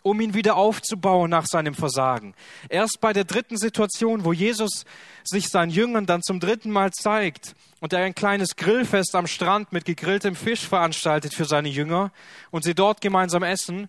um 0.02 0.20
ihn 0.20 0.34
wieder 0.34 0.56
aufzubauen 0.56 1.30
nach 1.30 1.46
seinem 1.46 1.74
Versagen. 1.74 2.34
Erst 2.68 3.00
bei 3.00 3.12
der 3.12 3.24
dritten 3.24 3.56
Situation, 3.56 4.24
wo 4.24 4.32
Jesus 4.32 4.84
sich 5.24 5.48
seinen 5.48 5.70
Jüngern 5.70 6.06
dann 6.06 6.22
zum 6.22 6.40
dritten 6.40 6.70
Mal 6.70 6.92
zeigt 6.92 7.54
und 7.80 7.92
er 7.92 8.04
ein 8.04 8.14
kleines 8.14 8.56
Grillfest 8.56 9.14
am 9.14 9.26
Strand 9.26 9.72
mit 9.72 9.84
gegrilltem 9.84 10.34
Fisch 10.34 10.66
veranstaltet 10.66 11.34
für 11.34 11.44
seine 11.44 11.68
Jünger 11.68 12.12
und 12.50 12.64
sie 12.64 12.74
dort 12.74 13.00
gemeinsam 13.00 13.42
essen, 13.42 13.88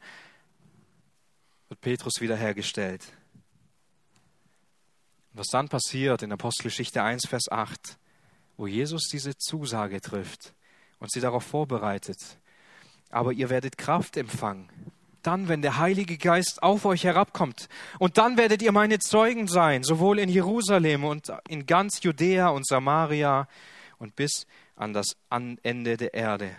wird 1.70 1.82
Petrus 1.82 2.20
wiederhergestellt. 2.20 3.06
Was 5.34 5.48
dann 5.48 5.70
passiert 5.70 6.24
in 6.24 6.32
Apostelgeschichte 6.32 7.04
1, 7.04 7.28
Vers 7.28 7.50
8, 7.50 7.98
wo 8.58 8.68
Jesus 8.68 9.04
diese 9.10 9.38
Zusage 9.38 10.02
trifft 10.02 10.54
und 11.00 11.12
sie 11.12 11.22
darauf 11.22 11.44
vorbereitet. 11.44 12.18
Aber 13.10 13.32
ihr 13.32 13.50
werdet 13.50 13.78
Kraft 13.78 14.18
empfangen, 14.18 14.70
dann, 15.24 15.48
wenn 15.48 15.62
der 15.62 15.78
Heilige 15.78 16.18
Geist 16.18 16.64
auf 16.64 16.86
euch 16.86 17.04
herabkommt. 17.04 17.70
Und 17.98 18.18
dann 18.18 18.38
werdet 18.38 18.62
ihr 18.62 18.72
meine 18.72 19.00
Zeugen 19.00 19.48
sein, 19.48 19.84
sowohl 19.84 20.20
in 20.20 20.30
Jerusalem 20.30 21.04
und 21.04 21.32
in 21.48 21.66
ganz 21.66 22.02
Judäa 22.02 22.50
und 22.50 22.68
Samaria 22.68 23.48
und 23.98 24.16
bis 24.16 24.48
an 24.76 24.94
das 24.94 25.18
Ende 25.30 25.98
der 25.98 26.14
Erde. 26.14 26.56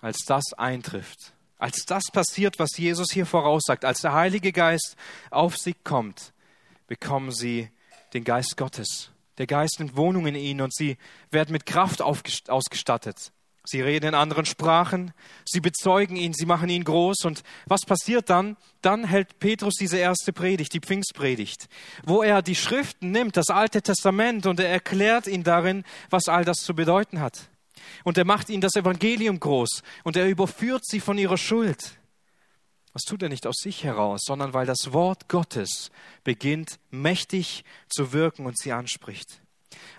Als 0.00 0.18
das 0.26 0.52
eintrifft, 0.56 1.32
als 1.58 1.84
das 1.86 2.04
passiert, 2.12 2.58
was 2.58 2.76
Jesus 2.76 3.08
hier 3.12 3.26
voraussagt, 3.26 3.84
als 3.84 4.02
der 4.02 4.12
Heilige 4.12 4.52
Geist 4.52 4.96
auf 5.30 5.56
sie 5.56 5.74
kommt, 5.74 6.32
bekommen 6.86 7.32
sie 7.32 7.70
den 8.12 8.24
Geist 8.24 8.56
Gottes. 8.56 9.10
Der 9.38 9.46
Geist 9.46 9.76
nimmt 9.78 9.96
Wohnung 9.96 10.26
in 10.26 10.34
ihnen 10.34 10.60
und 10.60 10.74
sie 10.74 10.96
werden 11.30 11.52
mit 11.52 11.66
Kraft 11.66 12.00
ausgestattet. 12.02 13.32
Sie 13.68 13.80
reden 13.80 14.06
in 14.06 14.14
anderen 14.14 14.46
Sprachen, 14.46 15.12
sie 15.44 15.60
bezeugen 15.60 16.16
ihn, 16.16 16.32
sie 16.32 16.46
machen 16.46 16.68
ihn 16.68 16.84
groß. 16.84 17.24
Und 17.24 17.42
was 17.66 17.82
passiert 17.82 18.30
dann? 18.30 18.56
Dann 18.80 19.04
hält 19.04 19.38
Petrus 19.40 19.74
diese 19.74 19.98
erste 19.98 20.32
Predigt, 20.32 20.72
die 20.72 20.80
Pfingstpredigt, 20.80 21.66
wo 22.04 22.22
er 22.22 22.42
die 22.42 22.54
Schriften 22.54 23.10
nimmt, 23.10 23.36
das 23.36 23.50
Alte 23.50 23.82
Testament, 23.82 24.46
und 24.46 24.60
er 24.60 24.68
erklärt 24.68 25.26
ihnen 25.26 25.44
darin, 25.44 25.84
was 26.10 26.28
all 26.28 26.44
das 26.44 26.58
zu 26.58 26.74
bedeuten 26.74 27.20
hat. 27.20 27.48
Und 28.04 28.18
er 28.18 28.24
macht 28.24 28.48
ihnen 28.48 28.60
das 28.60 28.76
Evangelium 28.76 29.40
groß 29.40 29.82
und 30.04 30.16
er 30.16 30.28
überführt 30.28 30.84
sie 30.84 31.00
von 31.00 31.18
ihrer 31.18 31.36
Schuld. 31.36 31.98
Das 32.92 33.02
tut 33.02 33.22
er 33.22 33.28
nicht 33.28 33.46
aus 33.46 33.56
sich 33.56 33.84
heraus, 33.84 34.22
sondern 34.24 34.54
weil 34.54 34.64
das 34.64 34.92
Wort 34.92 35.28
Gottes 35.28 35.90
beginnt 36.24 36.78
mächtig 36.90 37.64
zu 37.88 38.12
wirken 38.12 38.46
und 38.46 38.58
sie 38.58 38.72
anspricht. 38.72 39.42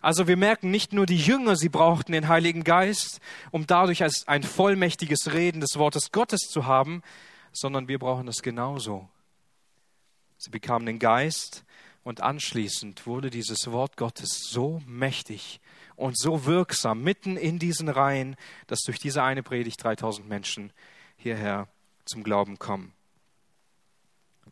Also 0.02 0.28
wir 0.28 0.38
merken 0.38 0.72
nicht 0.72 0.94
nur 0.94 1.06
die 1.06 1.18
Jünger, 1.18 1.56
sie 1.56 1.70
brauchten 1.70 2.12
den 2.12 2.28
Heiligen 2.28 2.64
Geist, 2.64 3.20
um 3.52 3.68
dadurch 3.68 4.04
als 4.04 4.28
ein 4.28 4.44
vollmächtiges 4.44 5.34
Reden 5.34 5.62
des 5.62 5.78
Wortes 5.78 6.12
Gottes 6.12 6.42
zu 6.50 6.66
haben, 6.66 7.02
sondern 7.52 7.88
wir 7.88 8.00
brauchen 8.00 8.28
es 8.28 8.42
genauso. 8.42 9.10
Sie 10.38 10.50
bekamen 10.50 10.86
den 10.86 11.00
Geist 11.00 11.66
und 12.04 12.22
anschließend 12.22 13.08
wurde 13.08 13.30
dieses 13.30 13.72
Wort 13.72 13.98
Gottes 13.98 14.42
so 14.50 14.82
mächtig 14.86 15.60
und 15.96 16.18
so 16.18 16.46
wirksam 16.46 17.02
mitten 17.02 17.38
in 17.38 17.60
diesen 17.60 17.90
Reihen, 17.90 18.36
dass 18.68 18.80
durch 18.86 19.00
diese 19.00 19.24
eine 19.24 19.44
Predigt 19.44 19.84
3000 19.84 20.28
Menschen 20.28 20.72
hierher 21.18 21.68
zum 22.06 22.24
Glauben 22.24 22.60
kommen. 22.60 22.94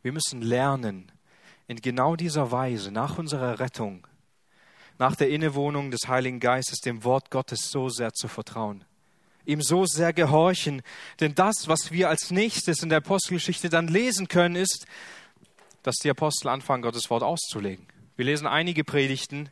Wir 0.02 0.12
müssen 0.12 0.42
lernen, 0.42 1.12
in 1.68 1.78
genau 1.82 2.16
dieser 2.16 2.52
Weise 2.52 2.92
nach 2.92 3.18
unserer 3.18 3.60
Rettung 3.60 4.08
nach 4.98 5.16
der 5.16 5.30
Innewohnung 5.30 5.92
des 5.92 6.08
Heiligen 6.08 6.40
Geistes 6.40 6.80
dem 6.80 7.04
Wort 7.04 7.32
Gottes 7.32 7.70
so 7.70 7.90
sehr 7.90 8.14
zu 8.14 8.28
vertrauen, 8.28 8.86
ihm 9.46 9.62
so 9.62 9.86
sehr 9.86 10.14
gehorchen. 10.14 10.82
Denn 11.20 11.36
das, 11.36 11.68
was 11.68 11.92
wir 11.92 12.10
als 12.10 12.32
nächstes 12.32 12.82
in 12.82 12.90
der 12.90 13.00
Apostelgeschichte 13.00 13.70
dann 13.70 13.88
lesen 13.88 14.28
können, 14.28 14.56
ist, 14.56 14.86
dass 15.84 15.96
die 15.96 16.10
Apostel 16.10 16.50
anfangen, 16.50 16.82
Gottes 16.82 17.10
Wort 17.10 17.24
auszulegen. 17.24 17.86
Wir 18.16 18.26
lesen 18.26 18.48
einige 18.48 18.84
Predigten 18.84 19.50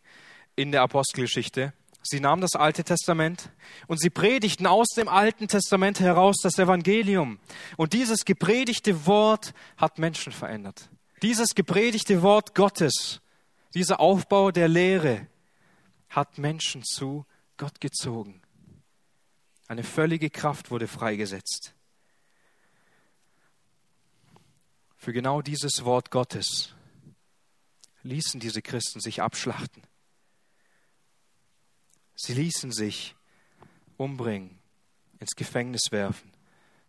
in 0.56 0.72
der 0.72 0.82
Apostelgeschichte. 0.82 1.74
Sie 2.02 2.20
nahmen 2.20 2.42
das 2.42 2.56
Alte 2.56 2.84
Testament 2.84 3.50
und 3.88 4.00
sie 4.00 4.10
predigten 4.10 4.68
aus 4.68 4.88
dem 4.90 5.08
Alten 5.08 5.48
Testament 5.48 6.00
heraus 6.00 6.36
das 6.42 6.58
Evangelium. 6.58 7.40
Und 7.78 7.94
dieses 7.94 8.26
gepredigte 8.26 9.06
Wort 9.06 9.54
hat 9.78 10.00
Menschen 10.00 10.34
verändert. 10.34 10.90
Dieses 11.22 11.56
gepredigte 11.56 12.22
Wort 12.22 12.56
Gottes, 12.56 13.22
dieser 13.74 14.02
Aufbau 14.02 14.52
der 14.52 14.68
Lehre, 14.68 15.28
hat 16.14 16.38
Menschen 16.38 16.84
zu 16.84 17.26
Gott 17.58 17.82
gezogen. 17.82 18.42
Eine 19.68 19.84
völlige 19.84 20.30
Kraft 20.30 20.70
wurde 20.70 20.88
freigesetzt. 20.88 21.74
Für 24.96 25.12
genau 25.12 25.42
dieses 25.42 25.84
Wort 25.84 26.12
Gottes 26.12 26.76
ließen 28.04 28.40
diese 28.40 28.62
Christen 28.62 29.00
sich 29.00 29.22
abschlachten. 29.22 29.84
Sie 32.16 32.34
ließen 32.34 32.72
sich 32.72 33.16
umbringen, 33.98 34.60
ins 35.20 35.36
Gefängnis 35.36 35.92
werfen. 35.92 36.32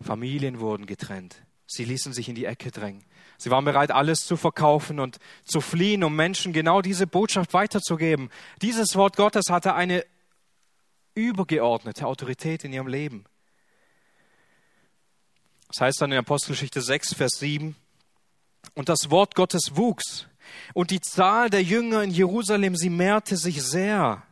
Familien 0.00 0.60
wurden 0.60 0.84
getrennt. 0.84 1.42
Sie 1.66 1.84
ließen 1.84 2.12
sich 2.12 2.28
in 2.28 2.34
die 2.34 2.44
Ecke 2.44 2.70
drängen. 2.70 3.04
Sie 3.44 3.50
waren 3.50 3.66
bereit, 3.66 3.90
alles 3.90 4.20
zu 4.20 4.38
verkaufen 4.38 4.98
und 4.98 5.18
zu 5.44 5.60
fliehen, 5.60 6.02
um 6.02 6.16
Menschen 6.16 6.54
genau 6.54 6.80
diese 6.80 7.06
Botschaft 7.06 7.52
weiterzugeben. 7.52 8.30
Dieses 8.62 8.96
Wort 8.96 9.18
Gottes 9.18 9.50
hatte 9.50 9.74
eine 9.74 10.02
übergeordnete 11.14 12.06
Autorität 12.06 12.64
in 12.64 12.72
ihrem 12.72 12.86
Leben. 12.86 13.26
Das 15.68 15.82
heißt 15.82 16.00
dann 16.00 16.12
in 16.12 16.16
Apostelgeschichte 16.16 16.80
6, 16.80 17.16
Vers 17.16 17.32
7, 17.32 17.76
und 18.72 18.88
das 18.88 19.10
Wort 19.10 19.34
Gottes 19.34 19.76
wuchs, 19.76 20.26
und 20.72 20.90
die 20.90 21.02
Zahl 21.02 21.50
der 21.50 21.62
Jünger 21.62 22.02
in 22.02 22.12
Jerusalem, 22.12 22.76
sie 22.76 22.88
mehrte 22.88 23.36
sich 23.36 23.62
sehr. 23.62 24.22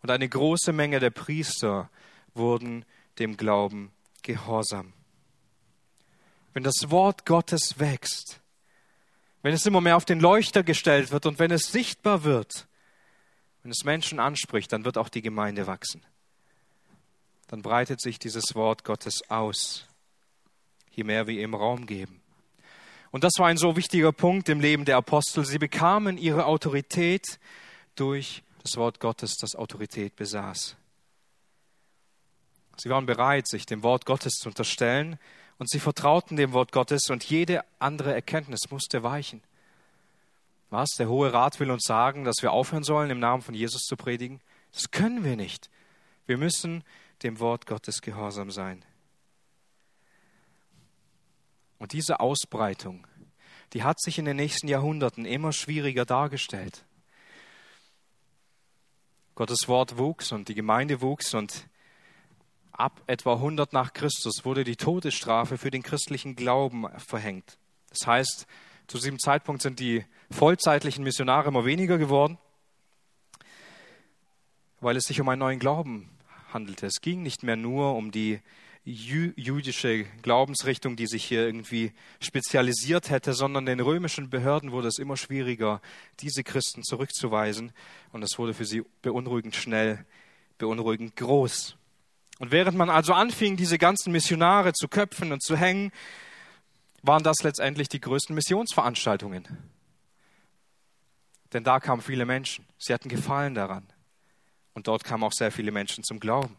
Und 0.00 0.10
eine 0.10 0.30
große 0.30 0.72
Menge 0.72 0.98
der 0.98 1.10
Priester 1.10 1.90
wurden 2.32 2.86
dem 3.18 3.36
Glauben 3.36 3.92
gehorsam 4.22 4.94
wenn 6.54 6.62
das 6.62 6.90
Wort 6.90 7.26
Gottes 7.26 7.78
wächst, 7.78 8.40
wenn 9.42 9.54
es 9.54 9.66
immer 9.66 9.80
mehr 9.80 9.96
auf 9.96 10.04
den 10.04 10.20
Leuchter 10.20 10.62
gestellt 10.62 11.10
wird 11.10 11.26
und 11.26 11.38
wenn 11.38 11.50
es 11.50 11.72
sichtbar 11.72 12.24
wird, 12.24 12.66
wenn 13.62 13.70
es 13.70 13.84
Menschen 13.84 14.20
anspricht, 14.20 14.72
dann 14.72 14.84
wird 14.84 14.98
auch 14.98 15.08
die 15.08 15.22
Gemeinde 15.22 15.66
wachsen. 15.66 16.04
Dann 17.48 17.62
breitet 17.62 18.00
sich 18.00 18.18
dieses 18.18 18.54
Wort 18.54 18.84
Gottes 18.84 19.28
aus, 19.28 19.86
je 20.92 21.04
mehr 21.04 21.26
wir 21.26 21.40
ihm 21.42 21.54
Raum 21.54 21.86
geben. 21.86 22.20
Und 23.10 23.24
das 23.24 23.34
war 23.38 23.48
ein 23.48 23.58
so 23.58 23.76
wichtiger 23.76 24.10
Punkt 24.10 24.48
im 24.48 24.60
Leben 24.60 24.84
der 24.84 24.96
Apostel. 24.96 25.44
Sie 25.44 25.58
bekamen 25.58 26.16
ihre 26.16 26.46
Autorität 26.46 27.38
durch 27.94 28.42
das 28.62 28.76
Wort 28.76 29.00
Gottes, 29.00 29.36
das 29.36 29.54
Autorität 29.54 30.16
besaß. 30.16 30.76
Sie 32.78 32.88
waren 32.88 33.04
bereit, 33.04 33.46
sich 33.48 33.66
dem 33.66 33.82
Wort 33.82 34.06
Gottes 34.06 34.32
zu 34.34 34.48
unterstellen 34.48 35.18
und 35.62 35.70
sie 35.70 35.78
vertrauten 35.78 36.36
dem 36.36 36.54
Wort 36.54 36.72
Gottes 36.72 37.08
und 37.08 37.22
jede 37.22 37.64
andere 37.78 38.12
Erkenntnis 38.12 38.72
musste 38.72 39.04
weichen. 39.04 39.40
Was? 40.70 40.88
Der 40.98 41.08
Hohe 41.08 41.32
Rat 41.32 41.60
will 41.60 41.70
uns 41.70 41.84
sagen, 41.84 42.24
dass 42.24 42.42
wir 42.42 42.50
aufhören 42.50 42.82
sollen, 42.82 43.10
im 43.10 43.20
Namen 43.20 43.42
von 43.42 43.54
Jesus 43.54 43.82
zu 43.82 43.96
predigen? 43.96 44.40
Das 44.72 44.90
können 44.90 45.22
wir 45.22 45.36
nicht. 45.36 45.70
Wir 46.26 46.36
müssen 46.36 46.82
dem 47.22 47.38
Wort 47.38 47.66
Gottes 47.66 48.02
gehorsam 48.02 48.50
sein. 48.50 48.84
Und 51.78 51.92
diese 51.92 52.18
Ausbreitung, 52.18 53.06
die 53.72 53.84
hat 53.84 54.00
sich 54.00 54.18
in 54.18 54.24
den 54.24 54.38
nächsten 54.38 54.66
Jahrhunderten 54.66 55.24
immer 55.24 55.52
schwieriger 55.52 56.04
dargestellt. 56.04 56.84
Gottes 59.36 59.68
Wort 59.68 59.96
wuchs 59.96 60.32
und 60.32 60.48
die 60.48 60.56
Gemeinde 60.56 61.00
wuchs 61.00 61.34
und 61.34 61.68
ab 62.72 63.02
etwa 63.06 63.34
100 63.34 63.72
nach 63.72 63.92
Christus 63.92 64.44
wurde 64.44 64.64
die 64.64 64.76
Todesstrafe 64.76 65.58
für 65.58 65.70
den 65.70 65.82
christlichen 65.82 66.36
Glauben 66.36 66.86
verhängt. 66.98 67.58
Das 67.90 68.06
heißt, 68.06 68.46
zu 68.86 68.98
diesem 68.98 69.18
Zeitpunkt 69.18 69.62
sind 69.62 69.80
die 69.80 70.04
vollzeitlichen 70.30 71.04
Missionare 71.04 71.48
immer 71.48 71.64
weniger 71.64 71.98
geworden, 71.98 72.38
weil 74.80 74.96
es 74.96 75.04
sich 75.04 75.20
um 75.20 75.28
einen 75.28 75.40
neuen 75.40 75.58
Glauben 75.58 76.10
handelte. 76.52 76.86
Es 76.86 77.00
ging 77.00 77.22
nicht 77.22 77.42
mehr 77.42 77.56
nur 77.56 77.94
um 77.94 78.10
die 78.10 78.40
jüdische 78.84 80.04
Glaubensrichtung, 80.22 80.96
die 80.96 81.06
sich 81.06 81.24
hier 81.24 81.46
irgendwie 81.46 81.92
spezialisiert 82.20 83.10
hätte, 83.10 83.32
sondern 83.32 83.64
den 83.64 83.78
römischen 83.78 84.28
Behörden 84.28 84.72
wurde 84.72 84.88
es 84.88 84.98
immer 84.98 85.16
schwieriger, 85.16 85.80
diese 86.20 86.42
Christen 86.42 86.82
zurückzuweisen. 86.82 87.72
Und 88.10 88.24
es 88.24 88.38
wurde 88.38 88.54
für 88.54 88.64
sie 88.64 88.82
beunruhigend 89.00 89.54
schnell, 89.54 90.04
beunruhigend 90.58 91.14
groß. 91.14 91.76
Und 92.42 92.50
während 92.50 92.76
man 92.76 92.90
also 92.90 93.12
anfing, 93.12 93.56
diese 93.56 93.78
ganzen 93.78 94.10
Missionare 94.10 94.72
zu 94.72 94.88
köpfen 94.88 95.30
und 95.30 95.44
zu 95.44 95.56
hängen, 95.56 95.92
waren 97.00 97.22
das 97.22 97.44
letztendlich 97.44 97.88
die 97.88 98.00
größten 98.00 98.34
Missionsveranstaltungen. 98.34 99.46
Denn 101.52 101.62
da 101.62 101.78
kamen 101.78 102.02
viele 102.02 102.26
Menschen. 102.26 102.66
Sie 102.78 102.92
hatten 102.92 103.08
Gefallen 103.08 103.54
daran. 103.54 103.86
Und 104.74 104.88
dort 104.88 105.04
kamen 105.04 105.22
auch 105.22 105.32
sehr 105.32 105.52
viele 105.52 105.70
Menschen 105.70 106.02
zum 106.02 106.18
Glauben. 106.18 106.56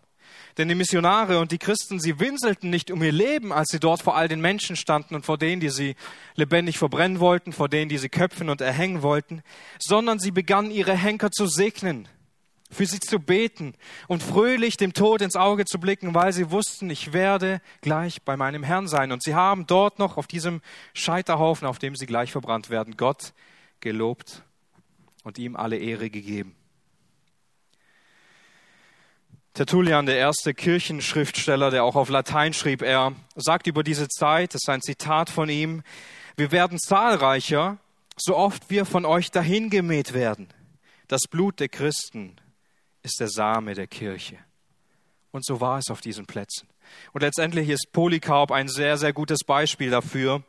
Denn 0.57 0.69
die 0.69 0.75
Missionare 0.75 1.37
und 1.39 1.51
die 1.51 1.57
Christen, 1.57 1.99
sie 1.99 2.17
winselten 2.17 2.69
nicht 2.69 2.89
um 2.89 3.03
ihr 3.03 3.11
Leben, 3.11 3.51
als 3.51 3.67
sie 3.69 3.81
dort 3.81 4.01
vor 4.01 4.15
all 4.15 4.29
den 4.29 4.39
Menschen 4.39 4.77
standen 4.77 5.15
und 5.15 5.25
vor 5.25 5.37
denen, 5.37 5.59
die 5.59 5.69
sie 5.69 5.97
lebendig 6.35 6.77
verbrennen 6.77 7.19
wollten, 7.19 7.51
vor 7.51 7.67
denen, 7.67 7.89
die 7.89 7.97
sie 7.97 8.07
köpfen 8.07 8.49
und 8.49 8.61
erhängen 8.61 9.01
wollten, 9.01 9.43
sondern 9.79 10.17
sie 10.17 10.31
begannen 10.31 10.71
ihre 10.71 10.95
Henker 10.95 11.29
zu 11.29 11.45
segnen 11.45 12.07
für 12.73 12.85
sie 12.85 12.99
zu 12.99 13.19
beten 13.19 13.73
und 14.07 14.23
fröhlich 14.23 14.77
dem 14.77 14.93
Tod 14.93 15.21
ins 15.21 15.35
Auge 15.35 15.65
zu 15.65 15.79
blicken, 15.79 16.13
weil 16.13 16.33
sie 16.33 16.51
wussten, 16.51 16.89
ich 16.89 17.13
werde 17.13 17.61
gleich 17.81 18.21
bei 18.23 18.37
meinem 18.37 18.63
Herrn 18.63 18.87
sein. 18.87 19.11
Und 19.11 19.23
sie 19.23 19.35
haben 19.35 19.67
dort 19.67 19.99
noch 19.99 20.17
auf 20.17 20.27
diesem 20.27 20.61
Scheiterhaufen, 20.93 21.67
auf 21.67 21.79
dem 21.79 21.95
sie 21.95 22.05
gleich 22.05 22.31
verbrannt 22.31 22.69
werden, 22.69 22.97
Gott 22.97 23.33
gelobt 23.79 24.43
und 25.23 25.37
ihm 25.37 25.55
alle 25.55 25.77
Ehre 25.77 26.09
gegeben. 26.09 26.55
Tertullian, 29.53 30.07
der 30.07 30.17
erste 30.17 30.55
Kirchenschriftsteller, 30.55 31.69
der 31.69 31.83
auch 31.83 31.95
auf 31.95 32.09
Latein 32.09 32.53
schrieb, 32.53 32.81
er 32.81 33.13
sagt 33.35 33.67
über 33.67 33.83
diese 33.83 34.07
Zeit, 34.07 34.55
das 34.55 34.63
ist 34.63 34.69
ein 34.69 34.81
Zitat 34.81 35.29
von 35.29 35.47
ihm, 35.47 35.83
wir 36.35 36.51
werden 36.51 36.79
zahlreicher, 36.79 37.77
so 38.17 38.35
oft 38.35 38.71
wir 38.71 38.85
von 38.85 39.05
euch 39.05 39.29
dahingemäht 39.29 40.13
werden. 40.13 40.47
Das 41.07 41.21
Blut 41.29 41.59
der 41.59 41.69
Christen 41.69 42.35
ist 43.03 43.19
der 43.19 43.27
Same 43.27 43.75
der 43.75 43.87
Kirche. 43.87 44.37
Und 45.31 45.45
so 45.45 45.61
war 45.61 45.79
es 45.79 45.89
auf 45.89 46.01
diesen 46.01 46.25
Plätzen. 46.25 46.67
Und 47.11 47.21
letztendlich 47.21 47.69
ist 47.69 47.91
Polycarp 47.91 48.51
ein 48.51 48.67
sehr, 48.67 48.97
sehr 48.97 49.13
gutes 49.13 49.39
Beispiel 49.45 49.89
dafür. 49.89 50.43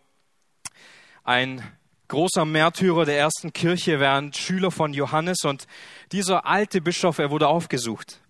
Ein 1.25 1.63
großer 2.09 2.45
Märtyrer 2.45 3.05
der 3.05 3.19
ersten 3.19 3.53
Kirche 3.53 3.99
während 3.99 4.37
Schüler 4.37 4.71
von 4.71 4.93
Johannes 4.93 5.39
und 5.45 5.67
dieser 6.13 6.47
alte 6.47 6.81
Bischof, 6.81 7.19
er 7.19 7.31
wurde 7.31 7.49
aufgesucht. 7.49 8.21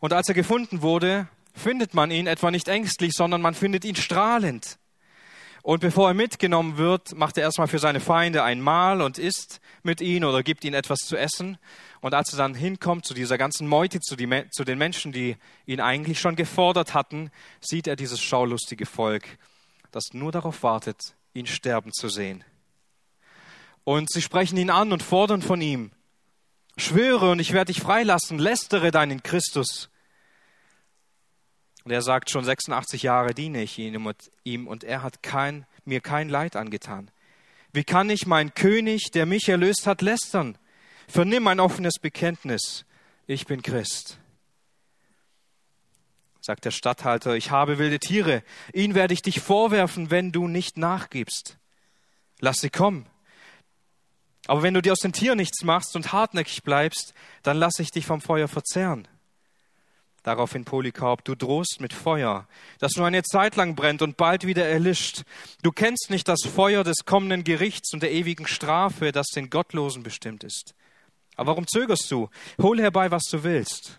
Und 0.00 0.12
als 0.12 0.28
er 0.28 0.34
gefunden 0.34 0.82
wurde, 0.82 1.28
findet 1.54 1.94
man 1.94 2.10
ihn 2.10 2.26
etwa 2.26 2.50
nicht 2.50 2.68
ängstlich, 2.68 3.12
sondern 3.12 3.42
man 3.42 3.54
findet 3.54 3.84
ihn 3.84 3.96
strahlend. 3.96 4.78
Und 5.62 5.80
bevor 5.80 6.08
er 6.08 6.14
mitgenommen 6.14 6.76
wird, 6.76 7.16
macht 7.16 7.36
er 7.36 7.44
erstmal 7.44 7.68
für 7.68 7.78
seine 7.78 8.00
Feinde 8.00 8.42
ein 8.42 8.60
Mahl 8.60 9.00
und 9.00 9.18
isst 9.18 9.60
mit 9.84 10.00
ihnen 10.00 10.24
oder 10.24 10.42
gibt 10.42 10.64
ihnen 10.64 10.74
etwas 10.74 10.98
zu 10.98 11.16
essen. 11.16 11.56
Und 12.00 12.14
als 12.14 12.32
er 12.32 12.38
dann 12.38 12.56
hinkommt 12.56 13.06
zu 13.06 13.14
dieser 13.14 13.38
ganzen 13.38 13.68
Meute, 13.68 14.00
zu, 14.00 14.16
die, 14.16 14.44
zu 14.50 14.64
den 14.64 14.76
Menschen, 14.76 15.12
die 15.12 15.36
ihn 15.64 15.80
eigentlich 15.80 16.18
schon 16.18 16.34
gefordert 16.34 16.94
hatten, 16.94 17.30
sieht 17.60 17.86
er 17.86 17.94
dieses 17.94 18.20
schaulustige 18.20 18.86
Volk, 18.86 19.38
das 19.92 20.06
nur 20.12 20.32
darauf 20.32 20.64
wartet, 20.64 21.14
ihn 21.32 21.46
sterben 21.46 21.92
zu 21.92 22.08
sehen. 22.08 22.42
Und 23.84 24.10
sie 24.10 24.22
sprechen 24.22 24.56
ihn 24.56 24.70
an 24.70 24.92
und 24.92 25.02
fordern 25.02 25.42
von 25.42 25.60
ihm, 25.60 25.92
Schwöre 26.76 27.30
und 27.30 27.38
ich 27.38 27.52
werde 27.52 27.72
dich 27.72 27.82
freilassen, 27.82 28.38
lästere 28.38 28.90
deinen 28.90 29.22
Christus. 29.22 29.90
Und 31.84 31.90
er 31.90 32.02
sagt, 32.02 32.30
schon 32.30 32.44
86 32.44 33.02
Jahre 33.02 33.34
diene 33.34 33.62
ich 33.62 33.78
ihm 33.78 34.66
und 34.66 34.84
er 34.84 35.02
hat 35.02 35.22
kein, 35.22 35.66
mir 35.84 36.00
kein 36.00 36.28
Leid 36.28 36.56
angetan. 36.56 37.10
Wie 37.72 37.84
kann 37.84 38.10
ich 38.10 38.26
mein 38.26 38.54
König, 38.54 39.10
der 39.12 39.26
mich 39.26 39.48
erlöst 39.48 39.86
hat, 39.86 40.02
lästern? 40.02 40.58
Vernimm 41.08 41.46
ein 41.48 41.60
offenes 41.60 41.94
Bekenntnis. 42.00 42.84
Ich 43.26 43.46
bin 43.46 43.62
Christ. 43.62 44.18
Sagt 46.40 46.64
der 46.64 46.70
Statthalter, 46.70 47.36
ich 47.36 47.50
habe 47.50 47.78
wilde 47.78 47.98
Tiere. 47.98 48.42
Ihn 48.72 48.94
werde 48.94 49.14
ich 49.14 49.22
dich 49.22 49.40
vorwerfen, 49.40 50.10
wenn 50.10 50.32
du 50.32 50.48
nicht 50.48 50.76
nachgibst. 50.76 51.56
Lass 52.40 52.58
sie 52.58 52.70
kommen. 52.70 53.06
Aber 54.48 54.62
wenn 54.62 54.74
du 54.74 54.82
dir 54.82 54.92
aus 54.92 54.98
den 54.98 55.12
Tieren 55.12 55.36
nichts 55.36 55.62
machst 55.62 55.94
und 55.94 56.12
hartnäckig 56.12 56.64
bleibst, 56.64 57.14
dann 57.44 57.56
lass 57.56 57.78
ich 57.78 57.90
dich 57.92 58.06
vom 58.06 58.20
Feuer 58.20 58.48
verzehren. 58.48 59.06
Daraufhin 60.22 60.64
Polycarp, 60.64 61.24
du 61.24 61.34
drohst 61.34 61.80
mit 61.80 61.92
Feuer, 61.92 62.46
das 62.78 62.92
nur 62.96 63.06
eine 63.06 63.24
Zeit 63.24 63.56
lang 63.56 63.74
brennt 63.74 64.02
und 64.02 64.16
bald 64.16 64.46
wieder 64.46 64.64
erlischt. 64.64 65.22
Du 65.62 65.72
kennst 65.72 66.10
nicht 66.10 66.28
das 66.28 66.42
Feuer 66.42 66.84
des 66.84 67.04
kommenden 67.04 67.42
Gerichts 67.42 67.92
und 67.92 68.02
der 68.02 68.12
ewigen 68.12 68.46
Strafe, 68.46 69.10
das 69.10 69.26
den 69.28 69.50
Gottlosen 69.50 70.04
bestimmt 70.04 70.44
ist. 70.44 70.74
Aber 71.34 71.52
warum 71.52 71.66
zögerst 71.66 72.08
du? 72.10 72.28
Hol 72.60 72.80
herbei, 72.80 73.10
was 73.10 73.24
du 73.24 73.42
willst. 73.42 73.98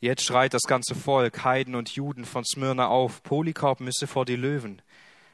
Jetzt 0.00 0.24
schreit 0.24 0.54
das 0.54 0.62
ganze 0.62 0.94
Volk, 0.94 1.44
Heiden 1.44 1.74
und 1.74 1.90
Juden 1.90 2.24
von 2.24 2.44
Smyrna 2.44 2.88
auf, 2.88 3.22
Polycarp 3.22 3.80
müsse 3.80 4.06
vor 4.06 4.24
die 4.24 4.36
Löwen. 4.36 4.80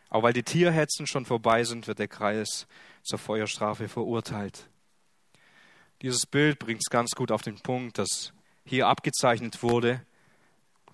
Aber 0.08 0.24
weil 0.24 0.32
die 0.32 0.42
Tierhetzen 0.42 1.06
schon 1.06 1.24
vorbei 1.24 1.62
sind, 1.62 1.86
wird 1.86 2.00
der 2.00 2.08
Kreis 2.08 2.66
zur 3.02 3.18
Feuerstrafe 3.18 3.88
verurteilt. 3.88 4.68
Dieses 6.02 6.26
Bild 6.26 6.58
bringt 6.58 6.80
es 6.84 6.90
ganz 6.90 7.12
gut 7.12 7.30
auf 7.30 7.42
den 7.42 7.60
Punkt, 7.60 7.98
dass 7.98 8.32
hier 8.70 8.88
abgezeichnet 8.88 9.62
wurde. 9.62 10.00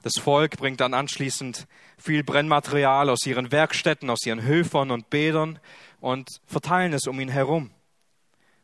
Das 0.02 0.14
Volk 0.20 0.56
bringt 0.56 0.80
dann 0.80 0.94
anschließend 0.94 1.66
viel 1.98 2.24
Brennmaterial 2.24 3.08
aus 3.08 3.24
ihren 3.26 3.52
Werkstätten, 3.52 4.10
aus 4.10 4.24
ihren 4.24 4.42
Höfern 4.42 4.90
und 4.90 5.10
Bädern 5.10 5.58
und 6.00 6.40
verteilen 6.46 6.92
es 6.92 7.06
um 7.06 7.20
ihn 7.20 7.28
herum. 7.28 7.70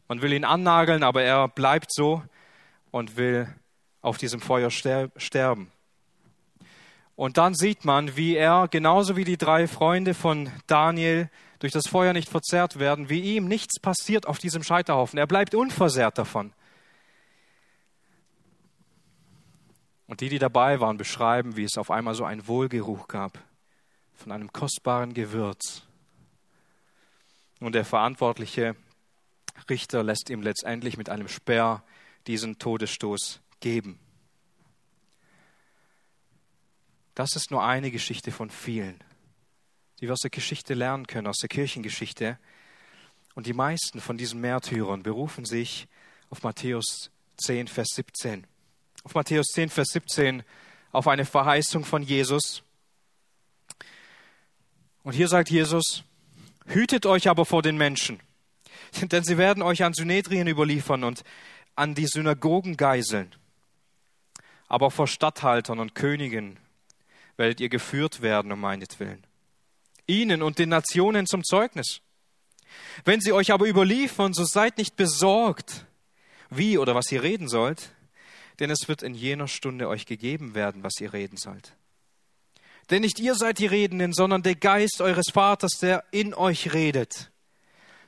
Man 0.09 0.23
will 0.23 0.33
ihn 0.33 0.45
annageln, 0.45 1.03
aber 1.03 1.23
er 1.23 1.49
bleibt 1.49 1.93
so 1.93 2.23
und 2.91 3.17
will 3.17 3.49
auf 4.03 4.19
diesem 4.19 4.41
Feuer 4.41 4.71
sterben. 4.71 5.71
Und 7.15 7.37
dann 7.37 7.55
sieht 7.55 7.85
man, 7.85 8.17
wie 8.17 8.37
er, 8.37 8.69
genauso 8.69 9.17
wie 9.17 9.25
die 9.25 9.37
drei 9.37 9.69
Freunde 9.69 10.15
von 10.15 10.51
Daniel, 10.67 11.31
durch 11.59 11.73
das 11.73 11.87
Feuer 11.87 12.13
nicht 12.13 12.29
verzerrt 12.29 12.79
werden, 12.79 13.09
wie 13.09 13.37
ihm 13.37 13.47
nichts 13.47 13.79
passiert 13.79 14.27
auf 14.27 14.39
diesem 14.39 14.63
Scheiterhaufen. 14.63 15.19
Er 15.19 15.27
bleibt 15.27 15.55
unversehrt 15.55 16.19
davon. 16.19 16.53
Und 20.13 20.21
die, 20.21 20.29
die 20.29 20.39
dabei 20.39 20.79
waren, 20.79 20.99
beschreiben, 20.99 21.57
wie 21.57 21.65
es 21.65 21.79
auf 21.79 21.91
einmal 21.91 22.15
so 22.15 22.27
einen 22.27 22.47
Wohlgeruch 22.47 23.09
gab 23.09 23.43
von 24.13 24.31
einem 24.31 24.53
kostbaren 24.53 25.15
Gewürz. 25.15 25.85
Und 27.61 27.75
der 27.75 27.87
verantwortliche 27.87 28.77
Richter 29.71 30.03
lässt 30.03 30.29
ihm 30.29 30.43
letztendlich 30.43 30.99
mit 30.99 31.09
einem 31.09 31.29
Speer 31.29 31.83
diesen 32.27 32.59
Todesstoß 32.59 33.41
geben. 33.61 33.99
Das 37.15 37.35
ist 37.35 37.51
nur 37.51 37.65
eine 37.65 37.91
Geschichte 37.91 38.33
von 38.33 38.51
vielen, 38.51 39.03
die 39.99 40.09
wir 40.09 40.13
aus 40.13 40.21
der 40.21 40.31
Geschichte 40.31 40.75
lernen 40.75 41.07
können, 41.07 41.27
aus 41.27 41.39
der 41.39 41.49
Kirchengeschichte. 41.49 42.39
Und 43.35 43.47
die 43.47 43.55
meisten 43.55 43.99
von 43.99 44.19
diesen 44.19 44.43
Märtyrern 44.43 45.03
berufen 45.03 45.47
sich 45.47 45.89
auf 46.29 46.43
Matthäus 46.43 47.11
10, 47.39 47.67
Vers 47.69 47.89
17 47.95 48.47
auf 49.05 49.15
Matthäus 49.15 49.47
10, 49.49 49.69
Vers 49.69 49.89
17 49.93 50.43
auf 50.93 51.09
eine 51.09 51.25
Verheißung 51.25 51.85
von 51.85 52.03
Jesus. 52.03 52.63
Und 55.03 55.15
hier 55.15 55.29
sagt 55.29 55.51
Jesus, 55.51 56.05
hütet 56.67 57.07
euch 57.07 57.29
aber 57.29 57.45
vor 57.45 57.63
den 57.63 57.77
Menschen, 57.77 58.21
denn 59.03 59.25
sie 59.25 59.39
werden 59.39 59.63
euch 59.63 59.83
an 59.83 59.95
Synedrien 59.95 60.47
überliefern 60.47 61.05
und 61.05 61.25
an 61.75 61.95
die 61.95 62.07
Synagogen 62.07 62.77
geiseln. 62.77 63.35
Aber 64.69 64.91
vor 64.91 65.07
Statthaltern 65.07 65.81
und 65.81 65.95
Königen 65.95 66.59
werdet 67.37 67.61
ihr 67.61 67.69
geführt 67.69 68.23
werden 68.23 68.53
um 68.53 68.61
meinetwillen. 68.61 69.27
Ihnen 70.07 70.43
und 70.43 70.59
den 70.59 70.69
Nationen 70.69 71.27
zum 71.27 71.45
Zeugnis. 71.45 72.01
Wenn 73.05 73.21
sie 73.21 73.33
euch 73.33 73.53
aber 73.53 73.67
überliefern, 73.67 74.33
so 74.33 74.45
seid 74.45 74.79
nicht 74.79 74.97
besorgt, 74.97 75.87
wie 76.51 76.79
oder 76.79 76.95
was 76.95 77.11
ihr 77.11 77.23
reden 77.23 77.49
sollt, 77.49 77.93
denn 78.63 78.71
es 78.71 78.87
wird 78.87 79.03
in 79.03 79.15
jener 79.15 79.49
Stunde 79.49 79.89
euch 79.89 80.07
gegeben 80.07 80.55
werden, 80.55 80.85
was 80.85 81.01
ihr 81.01 81.13
reden 81.13 81.37
sollt. 81.37 81.77
Denn 82.91 83.03
nicht 83.03 83.19
ihr 83.19 83.35
seid 83.35 83.59
die 83.59 83.67
Redenden, 83.67 84.13
sondern 84.13 84.45
der 84.45 84.55
Geist 84.55 85.01
eures 85.01 85.31
Vaters, 85.33 85.79
der 85.81 86.05
in 86.13 86.33
euch 86.33 86.73
redet. 86.73 87.33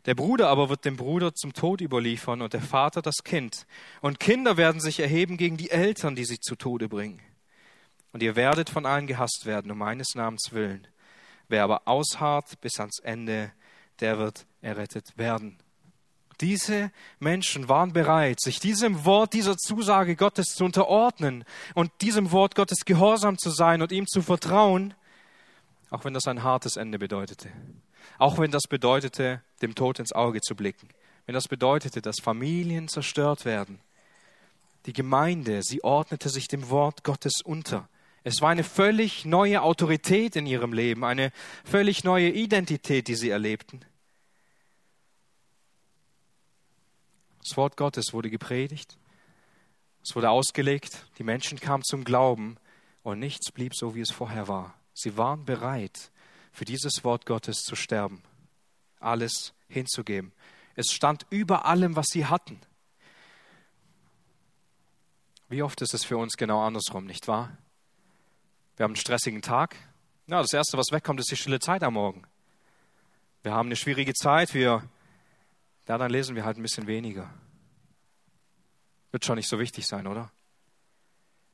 Der 0.07 0.15
Bruder 0.15 0.49
aber 0.49 0.69
wird 0.69 0.85
dem 0.85 0.97
Bruder 0.97 1.35
zum 1.35 1.55
Tod 1.55 1.81
überliefern 1.81 2.41
und 2.41 2.53
der 2.53 2.61
Vater 2.61 3.03
das 3.03 3.25
Kind. 3.25 3.67
Und 4.01 4.21
Kinder 4.21 4.57
werden 4.57 4.81
sich 4.81 5.01
erheben 5.01 5.39
gegen 5.39 5.57
die 5.57 5.71
Eltern, 5.71 6.15
die 6.15 6.25
sie 6.25 6.39
zu 6.39 6.55
Tode 6.55 6.89
bringen. 6.89 7.21
Und 8.13 8.23
ihr 8.23 8.37
werdet 8.37 8.71
von 8.71 8.87
allen 8.87 9.09
gehasst 9.09 9.47
werden, 9.47 9.73
um 9.73 9.79
meines 9.79 10.15
Namens 10.15 10.53
willen. 10.53 10.87
Wer 11.49 11.65
aber 11.65 11.89
ausharrt 11.89 12.61
bis 12.61 12.79
ans 12.79 13.01
Ende, 13.01 13.51
der 13.99 14.19
wird 14.19 14.47
errettet 14.61 15.19
werden. 15.19 15.59
Diese 16.41 16.91
Menschen 17.20 17.68
waren 17.68 17.93
bereit, 17.93 18.41
sich 18.41 18.59
diesem 18.59 19.05
Wort, 19.05 19.32
dieser 19.32 19.57
Zusage 19.57 20.16
Gottes 20.16 20.55
zu 20.55 20.64
unterordnen 20.64 21.45
und 21.74 21.91
diesem 22.01 22.32
Wort 22.32 22.55
Gottes 22.55 22.85
gehorsam 22.85 23.39
zu 23.39 23.51
sein 23.51 23.82
und 23.82 23.93
ihm 23.93 24.07
zu 24.07 24.22
vertrauen, 24.22 24.95
auch 25.91 26.05
wenn 26.05 26.14
das 26.14 26.26
ein 26.26 26.43
hartes 26.43 26.76
Ende 26.76 26.99
bedeutete. 26.99 27.51
Auch 28.18 28.39
wenn 28.39 28.51
das 28.51 28.64
bedeutete, 28.68 29.43
dem 29.62 29.74
Tod 29.74 29.99
ins 29.99 30.12
Auge 30.12 30.41
zu 30.41 30.55
blicken. 30.57 30.89
Wenn 31.26 31.35
das 31.35 31.49
bedeutete, 31.49 32.03
dass 32.03 32.16
Familien 32.22 32.89
zerstört 32.89 33.45
werden. 33.45 33.80
Die 34.87 34.93
Gemeinde, 34.93 35.62
sie 35.62 35.82
ordnete 35.82 36.28
sich 36.28 36.49
dem 36.49 36.68
Wort 36.68 37.05
Gottes 37.05 37.41
unter. 37.43 37.89
Es 38.22 38.41
war 38.41 38.51
eine 38.51 38.64
völlig 38.64 39.24
neue 39.24 39.62
Autorität 39.62 40.37
in 40.37 40.47
ihrem 40.47 40.72
Leben, 40.72 41.05
eine 41.05 41.30
völlig 41.64 42.05
neue 42.05 42.30
Identität, 42.30 43.09
die 43.09 43.14
sie 43.14 43.30
erlebten. 43.30 43.80
Das 47.47 47.57
Wort 47.59 47.76
Gottes 47.76 48.12
wurde 48.12 48.30
gepredigt, 48.30 48.97
es 50.03 50.14
wurde 50.16 50.30
ausgelegt, 50.30 51.07
die 51.18 51.24
Menschen 51.24 51.61
kamen 51.61 51.82
zum 51.82 52.05
Glauben 52.05 52.57
und 53.03 53.18
nichts 53.18 53.53
blieb 53.53 53.74
so, 53.74 53.95
wie 53.95 54.01
es 54.01 54.11
vorher 54.11 54.49
war. 54.49 54.74
Sie 54.92 55.16
waren 55.16 55.45
bereit, 55.45 56.11
für 56.53 56.64
dieses 56.64 57.05
Wort 57.05 57.26
Gottes 57.26 57.62
zu 57.62 57.76
sterben, 57.76 58.22
alles 58.99 59.53
hinzugeben. 59.68 60.32
Es 60.74 60.92
stand 60.92 61.26
über 61.30 61.66
allem, 61.66 61.97
was 61.97 62.07
sie 62.11 62.26
hatten. 62.26 62.61
Wie 65.49 65.62
oft 65.62 65.80
ist 65.82 65.95
es 65.95 66.05
für 66.05 66.16
uns 66.16 66.36
genau 66.36 66.62
andersrum, 66.66 67.05
nicht 67.05 67.28
wahr? 67.28 67.57
Wir 68.76 68.84
haben 68.84 68.92
einen 68.92 68.97
stressigen 68.97 69.42
Tag. 69.42 69.76
Ja, 70.26 70.40
das 70.40 70.53
Erste, 70.53 70.78
was 70.78 70.92
wegkommt, 70.92 71.20
ist 71.20 71.30
die 71.30 71.36
stille 71.36 71.61
Zeit 71.61 71.82
am 71.82 71.95
Morgen. 71.95 72.26
Wir 73.42 73.53
haben 73.53 73.68
eine 73.68 73.76
schwierige 73.76 74.14
Zeit, 74.14 74.55
wir 74.55 74.88
ja, 75.89 75.99
dann 75.99 76.11
lesen 76.11 76.35
wir 76.37 76.45
halt 76.45 76.57
ein 76.57 76.62
bisschen 76.62 76.87
weniger. 76.87 77.32
Wird 79.12 79.24
schon 79.24 79.37
nicht 79.37 79.49
so 79.49 79.59
wichtig 79.59 79.87
sein, 79.87 80.07
oder? 80.07 80.30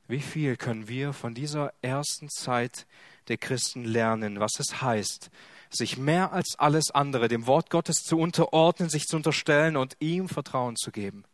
Wie 0.08 0.20
viel 0.20 0.56
können 0.56 0.88
wir 0.88 1.12
von 1.12 1.34
dieser 1.34 1.72
ersten 1.82 2.28
Zeit 2.30 2.86
der 3.28 3.36
Christen 3.36 3.84
lernen, 3.84 4.40
was 4.40 4.58
es 4.58 4.82
heißt, 4.82 5.30
sich 5.70 5.96
mehr 5.96 6.32
als 6.32 6.58
alles 6.58 6.90
andere 6.90 7.28
dem 7.28 7.46
Wort 7.46 7.70
Gottes 7.70 8.02
zu 8.02 8.18
unterordnen, 8.18 8.88
sich 8.88 9.04
zu 9.04 9.16
unterstellen 9.16 9.76
und 9.76 9.96
ihm 10.00 10.28
Vertrauen 10.28 10.76
zu 10.76 10.90
geben? 10.90 11.24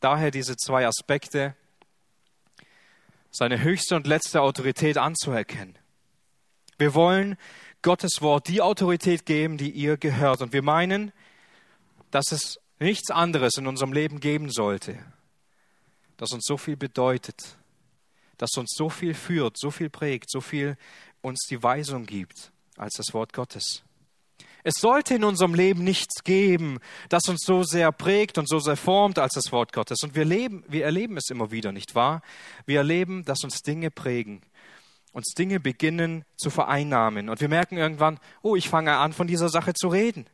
Daher 0.00 0.30
diese 0.30 0.56
zwei 0.56 0.86
Aspekte, 0.86 1.54
seine 3.30 3.62
höchste 3.62 3.94
und 3.94 4.06
letzte 4.06 4.40
Autorität 4.40 4.98
anzuerkennen. 4.98 5.78
Wir 6.78 6.94
wollen 6.94 7.36
Gottes 7.82 8.20
Wort 8.20 8.48
die 8.48 8.62
Autorität 8.62 9.26
geben, 9.26 9.58
die 9.58 9.70
ihr 9.70 9.96
gehört. 9.96 10.42
Und 10.42 10.52
wir 10.52 10.62
meinen, 10.62 11.12
dass 12.16 12.32
es 12.32 12.58
nichts 12.78 13.10
anderes 13.10 13.58
in 13.58 13.66
unserem 13.66 13.92
Leben 13.92 14.20
geben 14.20 14.50
sollte, 14.50 14.98
das 16.16 16.32
uns 16.32 16.46
so 16.46 16.56
viel 16.56 16.74
bedeutet, 16.74 17.58
das 18.38 18.52
uns 18.56 18.72
so 18.74 18.88
viel 18.88 19.12
führt, 19.12 19.58
so 19.58 19.70
viel 19.70 19.90
prägt, 19.90 20.30
so 20.30 20.40
viel 20.40 20.78
uns 21.20 21.44
die 21.50 21.62
Weisung 21.62 22.06
gibt 22.06 22.52
als 22.78 22.94
das 22.94 23.12
Wort 23.12 23.34
Gottes. 23.34 23.82
Es 24.64 24.76
sollte 24.76 25.14
in 25.14 25.24
unserem 25.24 25.52
Leben 25.52 25.84
nichts 25.84 26.24
geben, 26.24 26.78
das 27.10 27.28
uns 27.28 27.42
so 27.44 27.64
sehr 27.64 27.92
prägt 27.92 28.38
und 28.38 28.48
so 28.48 28.60
sehr 28.60 28.78
formt 28.78 29.18
als 29.18 29.34
das 29.34 29.52
Wort 29.52 29.74
Gottes. 29.74 29.98
Und 30.02 30.14
wir, 30.14 30.24
leben, 30.24 30.64
wir 30.68 30.86
erleben 30.86 31.18
es 31.18 31.28
immer 31.28 31.50
wieder, 31.50 31.70
nicht 31.70 31.94
wahr? 31.94 32.22
Wir 32.64 32.78
erleben, 32.78 33.26
dass 33.26 33.44
uns 33.44 33.60
Dinge 33.60 33.90
prägen, 33.90 34.40
uns 35.12 35.34
Dinge 35.36 35.60
beginnen 35.60 36.24
zu 36.38 36.48
vereinnahmen. 36.48 37.28
Und 37.28 37.42
wir 37.42 37.50
merken 37.50 37.76
irgendwann, 37.76 38.18
oh, 38.40 38.56
ich 38.56 38.70
fange 38.70 38.96
an, 38.96 39.12
von 39.12 39.26
dieser 39.26 39.50
Sache 39.50 39.74
zu 39.74 39.88
reden. 39.88 40.26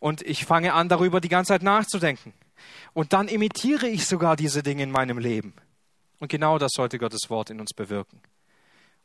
Und 0.00 0.22
ich 0.22 0.44
fange 0.44 0.74
an, 0.74 0.88
darüber 0.88 1.20
die 1.20 1.28
ganze 1.28 1.48
Zeit 1.48 1.62
nachzudenken. 1.62 2.32
Und 2.92 3.12
dann 3.12 3.28
imitiere 3.28 3.88
ich 3.88 4.06
sogar 4.06 4.36
diese 4.36 4.62
Dinge 4.62 4.82
in 4.82 4.90
meinem 4.90 5.18
Leben. 5.18 5.54
Und 6.18 6.28
genau 6.28 6.58
das 6.58 6.72
sollte 6.74 6.98
Gottes 6.98 7.30
Wort 7.30 7.50
in 7.50 7.60
uns 7.60 7.72
bewirken. 7.74 8.20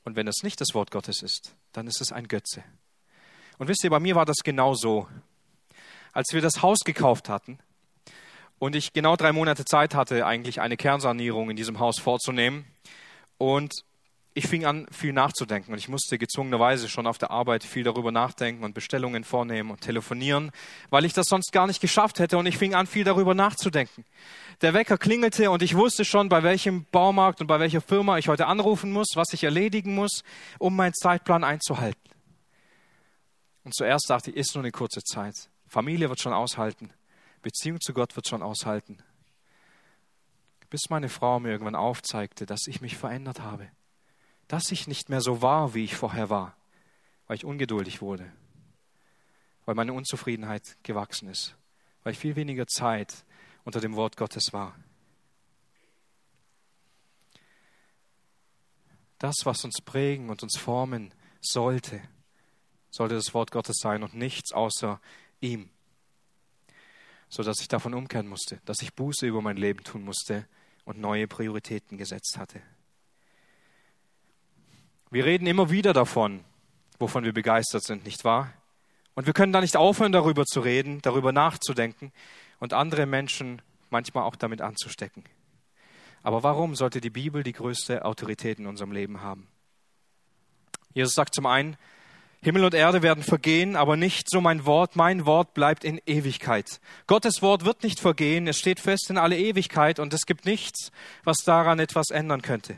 Und 0.03 0.15
wenn 0.15 0.27
es 0.27 0.43
nicht 0.43 0.59
das 0.59 0.73
Wort 0.73 0.91
Gottes 0.91 1.21
ist, 1.21 1.55
dann 1.71 1.87
ist 1.87 2.01
es 2.01 2.11
ein 2.11 2.27
Götze. 2.27 2.63
Und 3.57 3.67
wisst 3.67 3.83
ihr, 3.83 3.89
bei 3.89 3.99
mir 3.99 4.15
war 4.15 4.25
das 4.25 4.37
genau 4.43 4.73
so. 4.73 5.07
Als 6.11 6.33
wir 6.33 6.41
das 6.41 6.61
Haus 6.61 6.79
gekauft 6.79 7.29
hatten 7.29 7.59
und 8.59 8.75
ich 8.75 8.93
genau 8.93 9.15
drei 9.15 9.31
Monate 9.31 9.65
Zeit 9.65 9.95
hatte, 9.95 10.25
eigentlich 10.25 10.61
eine 10.61 10.77
Kernsanierung 10.77 11.49
in 11.49 11.55
diesem 11.55 11.79
Haus 11.79 11.99
vorzunehmen. 11.99 12.65
Und 13.37 13.73
ich 14.35 14.47
fing 14.47 14.65
an, 14.65 14.87
viel 14.91 15.13
nachzudenken 15.13 15.73
und 15.73 15.77
ich 15.77 15.89
musste 15.89 16.17
gezwungenerweise 16.17 16.89
schon 16.89 17.05
auf 17.05 17.19
der 17.19 17.29
Arbeit 17.29 17.63
viel 17.63 17.83
darüber 17.83 18.11
nachdenken 18.11 18.63
und 18.63 18.73
Bestellungen 18.73 19.23
vornehmen 19.23 19.69
und 19.69 19.81
telefonieren, 19.81 20.51
weil 20.89 21.05
ich 21.05 21.13
das 21.13 21.27
sonst 21.27 21.51
gar 21.51 21.67
nicht 21.67 21.81
geschafft 21.81 22.19
hätte 22.19 22.37
und 22.37 22.47
ich 22.47 22.57
fing 22.57 22.73
an, 22.73 22.87
viel 22.87 23.03
darüber 23.03 23.35
nachzudenken. 23.35 24.05
Der 24.61 24.73
Wecker 24.73 24.97
klingelte 24.97 25.51
und 25.51 25.61
ich 25.61 25.75
wusste 25.75 26.03
schon, 26.03 26.29
bei 26.29 26.41
welchem 26.41 26.85
Baumarkt 26.85 27.41
und 27.41 27.47
bei 27.47 27.59
welcher 27.59 27.81
Firma 27.81 28.17
ich 28.17 28.27
heute 28.27 28.47
anrufen 28.47 28.91
muss, 28.91 29.09
was 29.15 29.33
ich 29.33 29.43
erledigen 29.43 29.93
muss, 29.93 30.23
um 30.57 30.75
meinen 30.75 30.93
Zeitplan 30.93 31.43
einzuhalten. 31.43 32.01
Und 33.63 33.75
zuerst 33.75 34.09
dachte 34.09 34.31
ich, 34.31 34.37
ist 34.37 34.55
nur 34.55 34.63
eine 34.63 34.71
kurze 34.71 35.01
Zeit. 35.03 35.49
Familie 35.67 36.09
wird 36.09 36.19
schon 36.19 36.33
aushalten. 36.33 36.91
Beziehung 37.43 37.79
zu 37.81 37.93
Gott 37.93 38.15
wird 38.15 38.27
schon 38.27 38.41
aushalten. 38.41 38.97
Bis 40.69 40.89
meine 40.89 41.09
Frau 41.09 41.39
mir 41.39 41.49
irgendwann 41.49 41.75
aufzeigte, 41.75 42.47
dass 42.47 42.67
ich 42.67 42.81
mich 42.81 42.97
verändert 42.97 43.41
habe 43.41 43.69
dass 44.53 44.71
ich 44.71 44.85
nicht 44.85 45.09
mehr 45.09 45.19
so 45.19 45.41
war, 45.41 45.73
wie 45.73 45.83
ich 45.83 45.95
vorher 45.95 46.29
war, 46.29 46.55
weil 47.25 47.37
ich 47.37 47.43
ungeduldig 47.43 48.03
wurde, 48.03 48.31
weil 49.65 49.73
meine 49.73 49.93
Unzufriedenheit 49.93 50.77
gewachsen 50.83 51.27
ist, 51.27 51.55
weil 52.03 52.13
ich 52.13 52.19
viel 52.19 52.35
weniger 52.35 52.67
Zeit 52.67 53.25
unter 53.63 53.81
dem 53.81 53.95
Wort 53.95 54.15
Gottes 54.15 54.53
war. 54.53 54.75
Das, 59.17 59.33
was 59.43 59.63
uns 59.65 59.81
prägen 59.83 60.29
und 60.29 60.43
uns 60.43 60.55
formen 60.55 61.15
sollte, 61.41 61.99
sollte 62.91 63.15
das 63.15 63.33
Wort 63.33 63.49
Gottes 63.49 63.77
sein 63.79 64.03
und 64.03 64.13
nichts 64.13 64.53
außer 64.53 65.01
ihm. 65.41 65.71
So 67.27 67.41
dass 67.41 67.59
ich 67.59 67.69
davon 67.69 67.95
umkehren 67.95 68.27
musste, 68.27 68.61
dass 68.65 68.83
ich 68.83 68.93
Buße 68.93 69.25
über 69.25 69.41
mein 69.41 69.57
Leben 69.57 69.83
tun 69.83 70.03
musste 70.03 70.47
und 70.85 70.99
neue 70.99 71.27
Prioritäten 71.27 71.97
gesetzt 71.97 72.37
hatte. 72.37 72.61
Wir 75.13 75.25
reden 75.25 75.45
immer 75.45 75.69
wieder 75.69 75.93
davon, 75.93 76.43
wovon 76.97 77.23
wir 77.23 77.33
begeistert 77.33 77.83
sind, 77.83 78.03
nicht 78.03 78.23
wahr? 78.23 78.51
Und 79.13 79.27
wir 79.27 79.33
können 79.33 79.53
da 79.53 79.61
nicht 79.61 79.77
aufhören, 79.77 80.11
darüber 80.11 80.43
zu 80.43 80.59
reden, 80.59 81.03
darüber 81.03 81.31
nachzudenken 81.31 82.11
und 82.59 82.73
andere 82.73 83.05
Menschen 83.05 83.61
manchmal 83.91 84.23
auch 84.23 84.35
damit 84.35 84.61
anzustecken. 84.61 85.23
Aber 86.23 86.41
warum 86.41 86.73
sollte 86.73 86.99
die 86.99 87.11
Bibel 87.11 87.43
die 87.43 87.51
größte 87.51 88.05
Autorität 88.05 88.57
in 88.57 88.65
unserem 88.65 88.91
Leben 88.91 89.21
haben? 89.21 89.47
Jesus 90.95 91.13
sagt 91.13 91.35
zum 91.35 91.45
einen, 91.45 91.77
Himmel 92.41 92.65
und 92.65 92.73
Erde 92.73 93.03
werden 93.03 93.23
vergehen, 93.23 93.75
aber 93.75 93.95
nicht 93.95 94.31
so 94.31 94.41
mein 94.41 94.65
Wort. 94.65 94.95
Mein 94.95 95.27
Wort 95.27 95.53
bleibt 95.53 95.83
in 95.83 96.01
Ewigkeit. 96.07 96.81
Gottes 97.05 97.43
Wort 97.43 97.65
wird 97.65 97.83
nicht 97.83 97.99
vergehen, 97.99 98.47
es 98.47 98.57
steht 98.57 98.79
fest 98.79 99.11
in 99.11 99.19
alle 99.19 99.37
Ewigkeit 99.37 99.99
und 99.99 100.11
es 100.11 100.25
gibt 100.25 100.45
nichts, 100.45 100.91
was 101.23 101.37
daran 101.45 101.77
etwas 101.77 102.09
ändern 102.09 102.41
könnte. 102.41 102.77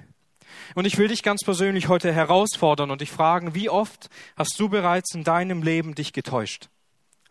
Und 0.74 0.86
ich 0.86 0.98
will 0.98 1.08
dich 1.08 1.24
ganz 1.24 1.42
persönlich 1.44 1.88
heute 1.88 2.14
herausfordern 2.14 2.92
und 2.92 3.02
dich 3.02 3.12
fragen, 3.12 3.56
wie 3.56 3.70
oft 3.70 4.10
hast 4.36 4.60
du 4.60 4.70
bereits 4.70 5.14
in 5.14 5.24
deinem 5.24 5.64
Leben 5.64 5.96
dich 5.96 6.14
getäuscht? 6.14 6.70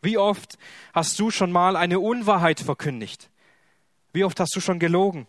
Wie 0.02 0.18
oft 0.18 0.58
hast 0.92 1.18
du 1.18 1.30
schon 1.30 1.50
mal 1.50 1.76
eine 1.76 1.98
Unwahrheit 1.98 2.60
verkündigt? 2.60 3.30
Wie 4.12 4.24
oft 4.24 4.38
hast 4.38 4.54
du 4.54 4.60
schon 4.60 4.78
gelogen? 4.78 5.26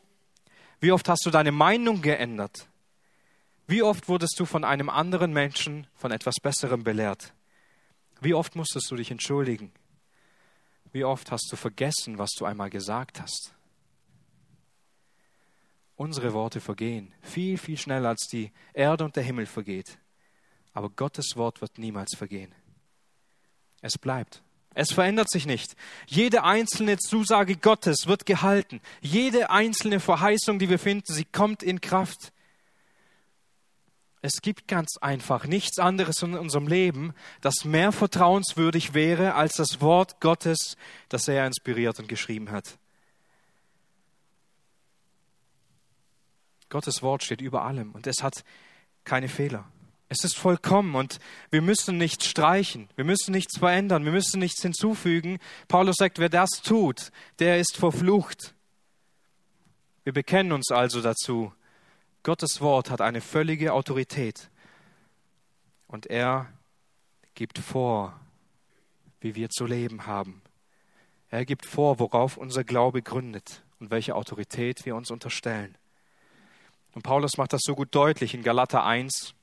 Wie 0.80 0.92
oft 0.92 1.10
hast 1.10 1.26
du 1.26 1.32
deine 1.32 1.52
Meinung 1.52 2.02
geändert? 2.02 2.68
Wie 3.68 3.82
oft 3.82 4.08
wurdest 4.10 4.40
du 4.40 4.46
von 4.46 4.64
einem 4.64 4.90
anderen 4.90 5.34
Menschen 5.34 5.88
von 5.96 6.12
etwas 6.12 6.36
Besserem 6.42 6.84
belehrt? 6.84 7.34
Wie 8.22 8.34
oft 8.34 8.56
musstest 8.56 8.92
du 8.92 8.96
dich 8.96 9.10
entschuldigen? 9.10 9.72
Wie 10.92 11.04
oft 11.04 11.32
hast 11.32 11.48
du 11.52 11.56
vergessen, 11.56 12.18
was 12.18 12.32
du 12.38 12.46
einmal 12.46 12.70
gesagt 12.70 13.20
hast? 13.20 13.55
Unsere 15.96 16.34
Worte 16.34 16.60
vergehen, 16.60 17.14
viel, 17.22 17.58
viel 17.58 17.78
schneller 17.78 18.10
als 18.10 18.28
die 18.28 18.52
Erde 18.74 19.06
und 19.06 19.16
der 19.16 19.24
Himmel 19.24 19.46
vergeht. 19.46 19.98
Aber 20.74 20.90
Gottes 20.90 21.38
Wort 21.38 21.62
wird 21.62 21.78
niemals 21.78 22.16
vergehen. 22.16 22.54
Es 23.82 23.98
bleibt. 23.98 24.44
Es 24.74 24.92
verändert 24.92 25.30
sich 25.30 25.46
nicht. 25.46 25.76
Jede 26.06 26.44
einzelne 26.44 26.98
Zusage 26.98 27.56
Gottes 27.56 28.08
wird 28.08 28.26
gehalten. 28.26 28.82
Jede 29.00 29.50
einzelne 29.50 30.02
Verheißung, 30.02 30.60
die 30.60 30.70
wir 30.70 30.80
finden, 30.80 31.14
sie 31.14 31.24
kommt 31.24 31.64
in 31.64 31.80
Kraft. 31.80 32.34
Es 34.22 34.42
gibt 34.42 34.68
ganz 34.68 34.98
einfach 35.00 35.46
nichts 35.46 35.80
anderes 35.80 36.22
in 36.24 36.34
unserem 36.34 36.68
Leben, 36.68 37.14
das 37.40 37.64
mehr 37.64 37.94
vertrauenswürdig 37.94 38.94
wäre 38.94 39.36
als 39.36 39.54
das 39.54 39.80
Wort 39.80 40.20
Gottes, 40.20 40.76
das 41.08 41.28
er 41.30 41.46
inspiriert 41.48 42.00
und 42.00 42.10
geschrieben 42.10 42.52
hat. 42.52 42.78
Gottes 46.76 47.02
Wort 47.02 47.24
steht 47.24 47.40
über 47.40 47.64
allem 47.64 47.94
und 47.94 48.06
es 48.06 48.22
hat 48.22 48.44
keine 49.06 49.30
Fehler. 49.30 49.64
Es 50.10 50.26
ist 50.26 50.36
vollkommen 50.36 50.96
und 50.96 51.20
wir 51.50 51.62
müssen 51.62 51.98
nichts 51.98 52.26
streichen, 52.26 52.90
wir 52.98 53.06
müssen 53.06 53.32
nichts 53.32 53.60
verändern, 53.60 54.04
wir 54.04 54.12
müssen 54.12 54.42
nichts 54.42 54.62
hinzufügen. 54.62 55.40
Paulus 55.70 55.96
sagt, 55.96 56.20
wer 56.20 56.28
das 56.28 56.50
tut, 56.50 57.14
der 57.40 57.62
ist 57.62 57.78
verflucht. 57.78 58.54
Wir 60.04 60.12
bekennen 60.12 60.52
uns 60.52 60.70
also 60.70 61.02
dazu. 61.02 61.54
Gottes 62.24 62.60
Wort 62.60 62.90
hat 62.90 63.00
eine 63.00 63.22
völlige 63.22 63.72
Autorität 63.72 64.50
und 65.88 66.08
er 66.08 66.52
gibt 67.36 67.58
vor, 67.58 68.20
wie 69.22 69.36
wir 69.36 69.50
zu 69.50 69.66
leben 69.66 70.08
haben. 70.08 70.42
Er 71.30 71.46
gibt 71.46 71.66
vor, 71.66 72.00
worauf 72.00 72.36
unser 72.36 72.66
Glaube 72.66 73.02
gründet 73.02 73.64
und 73.80 73.92
welche 73.92 74.14
Autorität 74.14 74.86
wir 74.86 74.98
uns 74.98 75.10
unterstellen. 75.10 75.78
Und 76.96 77.04
Paulus 77.04 77.38
macht 77.38 77.54
das 77.54 77.62
so 77.64 77.76
gut 77.76 77.94
deutlich 77.94 78.34
in 78.34 78.42
Galater 78.42 78.86
1, 78.86 79.36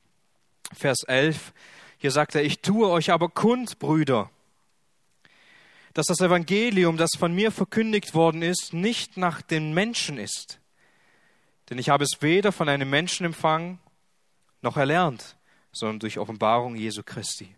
Vers 0.72 1.04
11. 1.06 1.52
Hier 1.98 2.10
sagt 2.10 2.34
er, 2.34 2.42
ich 2.42 2.60
tue 2.60 2.88
euch 2.88 3.10
aber 3.10 3.28
kund, 3.28 3.78
Brüder, 3.78 4.30
dass 5.92 6.06
das 6.06 6.20
Evangelium, 6.20 6.96
das 6.96 7.10
von 7.16 7.34
mir 7.34 7.52
verkündigt 7.52 8.14
worden 8.14 8.42
ist, 8.42 8.72
nicht 8.72 9.18
nach 9.18 9.42
den 9.42 9.74
Menschen 9.74 10.18
ist. 10.18 10.60
Denn 11.68 11.78
ich 11.78 11.90
habe 11.90 12.04
es 12.04 12.22
weder 12.22 12.52
von 12.52 12.70
einem 12.70 12.88
Menschen 12.88 13.26
empfangen, 13.26 13.78
noch 14.62 14.78
erlernt, 14.78 15.36
sondern 15.72 16.00
durch 16.00 16.18
Offenbarung 16.18 16.74
Jesu 16.74 17.02
Christi. 17.04 17.54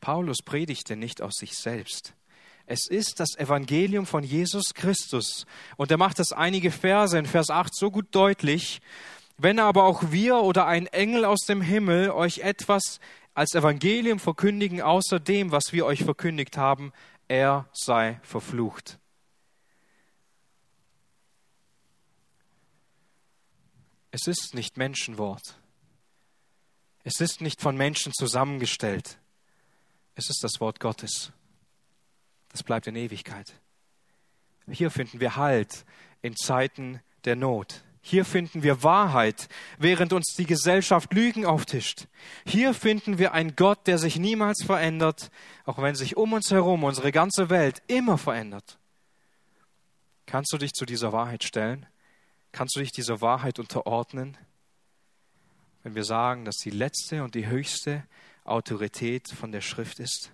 Paulus 0.00 0.38
predigte 0.44 0.96
nicht 0.96 1.22
aus 1.22 1.34
sich 1.36 1.56
selbst. 1.56 2.14
Es 2.66 2.88
ist 2.88 3.20
das 3.20 3.36
Evangelium 3.36 4.06
von 4.06 4.24
Jesus 4.24 4.74
Christus. 4.74 5.46
Und 5.76 5.90
er 5.90 5.98
macht 5.98 6.18
das 6.18 6.32
einige 6.32 6.70
Verse 6.70 7.18
in 7.18 7.26
Vers 7.26 7.50
8 7.50 7.74
so 7.74 7.90
gut 7.90 8.06
deutlich, 8.12 8.80
wenn 9.42 9.58
aber 9.58 9.84
auch 9.84 10.10
wir 10.10 10.36
oder 10.36 10.66
ein 10.66 10.86
Engel 10.86 11.24
aus 11.24 11.40
dem 11.40 11.62
Himmel 11.62 12.10
euch 12.10 12.38
etwas 12.40 13.00
als 13.34 13.54
Evangelium 13.54 14.18
verkündigen, 14.18 14.82
außer 14.82 15.18
dem, 15.18 15.50
was 15.50 15.72
wir 15.72 15.86
euch 15.86 16.04
verkündigt 16.04 16.56
haben, 16.56 16.92
er 17.28 17.68
sei 17.72 18.20
verflucht. 18.22 18.98
Es 24.10 24.26
ist 24.26 24.54
nicht 24.54 24.76
Menschenwort. 24.76 25.54
Es 27.04 27.20
ist 27.20 27.40
nicht 27.40 27.62
von 27.62 27.76
Menschen 27.76 28.12
zusammengestellt. 28.12 29.18
Es 30.16 30.28
ist 30.28 30.42
das 30.42 30.60
Wort 30.60 30.80
Gottes. 30.80 31.32
Das 32.50 32.62
bleibt 32.62 32.88
in 32.88 32.96
Ewigkeit. 32.96 33.54
Hier 34.68 34.90
finden 34.90 35.20
wir 35.20 35.36
Halt 35.36 35.86
in 36.20 36.36
Zeiten 36.36 37.00
der 37.24 37.36
Not. 37.36 37.84
Hier 38.02 38.24
finden 38.24 38.62
wir 38.62 38.82
Wahrheit, 38.82 39.48
während 39.78 40.12
uns 40.12 40.34
die 40.36 40.46
Gesellschaft 40.46 41.12
Lügen 41.12 41.44
auftischt. 41.44 42.06
Hier 42.46 42.72
finden 42.72 43.18
wir 43.18 43.32
einen 43.32 43.56
Gott, 43.56 43.86
der 43.86 43.98
sich 43.98 44.18
niemals 44.18 44.64
verändert, 44.64 45.30
auch 45.66 45.78
wenn 45.82 45.94
sich 45.94 46.16
um 46.16 46.32
uns 46.32 46.50
herum 46.50 46.84
unsere 46.84 47.12
ganze 47.12 47.50
Welt 47.50 47.82
immer 47.88 48.16
verändert. 48.16 48.78
Kannst 50.24 50.52
du 50.52 50.58
dich 50.58 50.72
zu 50.72 50.86
dieser 50.86 51.12
Wahrheit 51.12 51.44
stellen? 51.44 51.86
Kannst 52.52 52.74
du 52.74 52.80
dich 52.80 52.92
dieser 52.92 53.20
Wahrheit 53.20 53.58
unterordnen? 53.58 54.38
Wenn 55.82 55.94
wir 55.94 56.04
sagen, 56.04 56.44
dass 56.44 56.56
die 56.56 56.70
letzte 56.70 57.22
und 57.22 57.34
die 57.34 57.46
höchste 57.46 58.04
Autorität 58.44 59.28
von 59.28 59.52
der 59.52 59.60
Schrift 59.60 59.98
ist? 59.98 60.30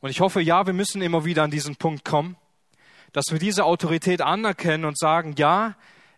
Und 0.00 0.10
ich 0.10 0.20
hoffe, 0.20 0.40
ja, 0.40 0.66
wir 0.66 0.72
müssen 0.72 1.02
immer 1.02 1.24
wieder 1.24 1.44
an 1.44 1.50
diesen 1.50 1.76
Punkt 1.76 2.04
kommen, 2.04 2.36
dass 3.12 3.26
wir 3.30 3.38
diese 3.38 3.64
Autorität 3.64 4.20
anerkennen 4.20 4.84
und 4.84 4.98
sagen, 4.98 5.34
ja, 5.36 5.76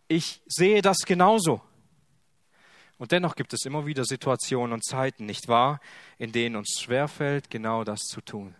ich 0.08 0.42
sehe 0.46 0.82
das 0.82 0.98
genauso. 0.98 1.60
Und 2.98 3.12
dennoch 3.12 3.34
gibt 3.34 3.52
es 3.52 3.64
immer 3.64 3.86
wieder 3.86 4.04
Situationen 4.04 4.72
und 4.72 4.84
Zeiten, 4.84 5.26
nicht 5.26 5.48
wahr, 5.48 5.80
in 6.18 6.32
denen 6.32 6.56
uns 6.56 6.80
schwerfällt, 6.80 7.50
genau 7.50 7.84
das 7.84 8.00
zu 8.00 8.20
tun. 8.20 8.54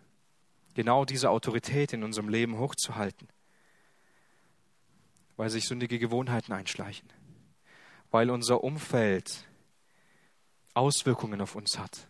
Genau 0.75 1.05
diese 1.05 1.31
Autorität 1.31 1.93
in 1.93 2.03
unserem 2.03 2.29
Leben 2.29 2.59
hochzuhalten. 2.59 3.29
weil 5.37 5.51
sich 5.51 5.67
sündige 5.67 5.99
Gewohnheiten 5.99 6.53
einschleichen, 6.53 7.09
weil 8.11 8.31
unser 8.31 8.63
Umfeld 8.63 9.45
Auswirkungen 10.75 11.41
auf 11.41 11.55
uns 11.55 11.79
hat. 11.79 12.07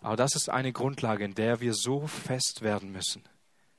Aber 0.00 0.16
das 0.16 0.34
ist 0.34 0.48
eine 0.48 0.72
Grundlage, 0.72 1.24
in 1.24 1.34
der 1.34 1.60
wir 1.60 1.74
so 1.74 2.06
fest 2.06 2.62
werden 2.62 2.92
müssen. 2.92 3.22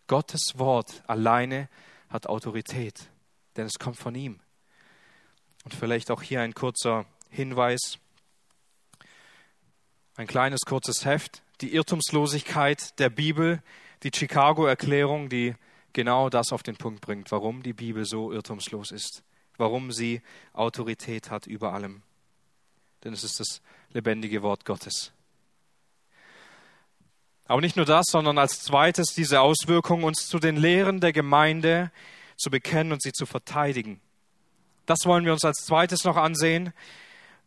Gottes 0.07 0.53
Wort 0.57 1.03
alleine 1.07 1.69
hat 2.09 2.27
Autorität, 2.27 3.09
denn 3.55 3.65
es 3.65 3.79
kommt 3.79 3.97
von 3.97 4.15
ihm. 4.15 4.39
Und 5.63 5.73
vielleicht 5.73 6.11
auch 6.11 6.21
hier 6.21 6.41
ein 6.41 6.53
kurzer 6.53 7.05
Hinweis, 7.29 7.99
ein 10.15 10.27
kleines 10.27 10.61
kurzes 10.61 11.05
Heft, 11.05 11.43
die 11.61 11.73
Irrtumslosigkeit 11.73 12.97
der 12.99 13.09
Bibel, 13.09 13.61
die 14.03 14.11
Chicago-Erklärung, 14.13 15.29
die 15.29 15.55
genau 15.93 16.29
das 16.29 16.51
auf 16.51 16.63
den 16.63 16.77
Punkt 16.77 17.01
bringt, 17.01 17.31
warum 17.31 17.63
die 17.63 17.73
Bibel 17.73 18.05
so 18.05 18.31
irrtumslos 18.31 18.91
ist, 18.91 19.23
warum 19.57 19.91
sie 19.91 20.21
Autorität 20.53 21.29
hat 21.29 21.47
über 21.47 21.73
allem. 21.73 22.01
Denn 23.03 23.13
es 23.13 23.23
ist 23.23 23.39
das 23.39 23.61
lebendige 23.91 24.41
Wort 24.41 24.65
Gottes. 24.65 25.13
Aber 27.49 27.61
nicht 27.61 27.77
nur 27.77 27.85
das, 27.87 28.05
sondern 28.11 28.37
als 28.37 28.61
zweites 28.61 29.07
diese 29.15 29.41
Auswirkung, 29.41 30.03
uns 30.03 30.27
zu 30.27 30.37
den 30.37 30.55
Lehren 30.55 30.99
der 30.99 31.11
Gemeinde 31.11 31.91
zu 32.37 32.51
bekennen 32.51 32.91
und 32.91 33.01
sie 33.01 33.11
zu 33.11 33.25
verteidigen. 33.25 33.99
Das 34.85 34.99
wollen 35.05 35.25
wir 35.25 35.33
uns 35.33 35.43
als 35.43 35.65
zweites 35.65 36.03
noch 36.03 36.15
ansehen. 36.15 36.73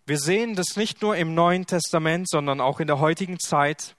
Wir 0.05 0.19
sehen 0.19 0.57
das 0.57 0.75
nicht 0.75 1.03
nur 1.03 1.17
im 1.17 1.37
Neuen 1.37 1.67
Testament, 1.67 2.29
sondern 2.29 2.61
auch 2.61 2.81
in 2.81 2.89
der 2.89 2.99
heutigen 2.99 3.39
Zeit, 3.39 3.95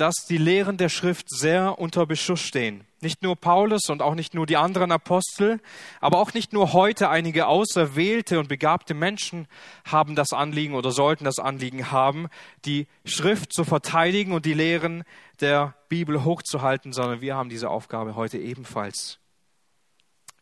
dass 0.00 0.14
die 0.26 0.38
Lehren 0.38 0.78
der 0.78 0.88
Schrift 0.88 1.28
sehr 1.28 1.78
unter 1.78 2.06
Beschuss 2.06 2.40
stehen. 2.40 2.86
Nicht 3.02 3.22
nur 3.22 3.36
Paulus 3.36 3.90
und 3.90 4.00
auch 4.00 4.14
nicht 4.14 4.32
nur 4.32 4.46
die 4.46 4.56
anderen 4.56 4.92
Apostel, 4.92 5.60
aber 6.00 6.18
auch 6.18 6.32
nicht 6.32 6.54
nur 6.54 6.72
heute 6.72 7.10
einige 7.10 7.46
auserwählte 7.46 8.38
und 8.38 8.48
begabte 8.48 8.94
Menschen 8.94 9.46
haben 9.84 10.16
das 10.16 10.32
Anliegen 10.32 10.74
oder 10.74 10.90
sollten 10.90 11.24
das 11.24 11.38
Anliegen 11.38 11.90
haben, 11.90 12.28
die 12.64 12.86
Schrift 13.04 13.52
zu 13.52 13.64
verteidigen 13.64 14.32
und 14.32 14.46
die 14.46 14.54
Lehren 14.54 15.04
der 15.40 15.74
Bibel 15.90 16.24
hochzuhalten, 16.24 16.94
sondern 16.94 17.20
wir 17.20 17.36
haben 17.36 17.50
diese 17.50 17.68
Aufgabe 17.68 18.14
heute 18.14 18.38
ebenfalls. 18.38 19.18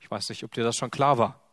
Ich 0.00 0.08
weiß 0.08 0.28
nicht, 0.28 0.44
ob 0.44 0.54
dir 0.54 0.62
das 0.62 0.76
schon 0.76 0.92
klar 0.92 1.18
war. 1.18 1.47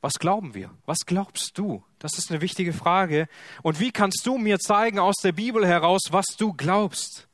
Was 0.00 0.14
glauben 0.14 0.54
wir? 0.54 0.70
Was 0.86 0.98
glaubst 1.06 1.58
du? 1.58 1.82
Das 1.98 2.18
ist 2.18 2.30
eine 2.30 2.40
wichtige 2.40 2.72
Frage. 2.72 3.28
Und 3.62 3.80
wie 3.80 3.90
kannst 3.90 4.24
du 4.24 4.38
mir 4.38 4.58
zeigen 4.58 4.98
aus 4.98 5.16
der 5.22 5.32
Bibel 5.32 5.66
heraus, 5.66 6.02
was 6.10 6.26
du 6.38 6.52
glaubst? 6.52 7.28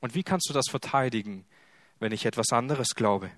Und 0.00 0.14
wie 0.14 0.22
kannst 0.22 0.48
du 0.48 0.52
das 0.52 0.66
verteidigen? 0.70 1.44
wenn 1.98 2.12
ich 2.12 2.26
etwas 2.26 2.52
anderes 2.52 2.88
glaube. 2.94 3.30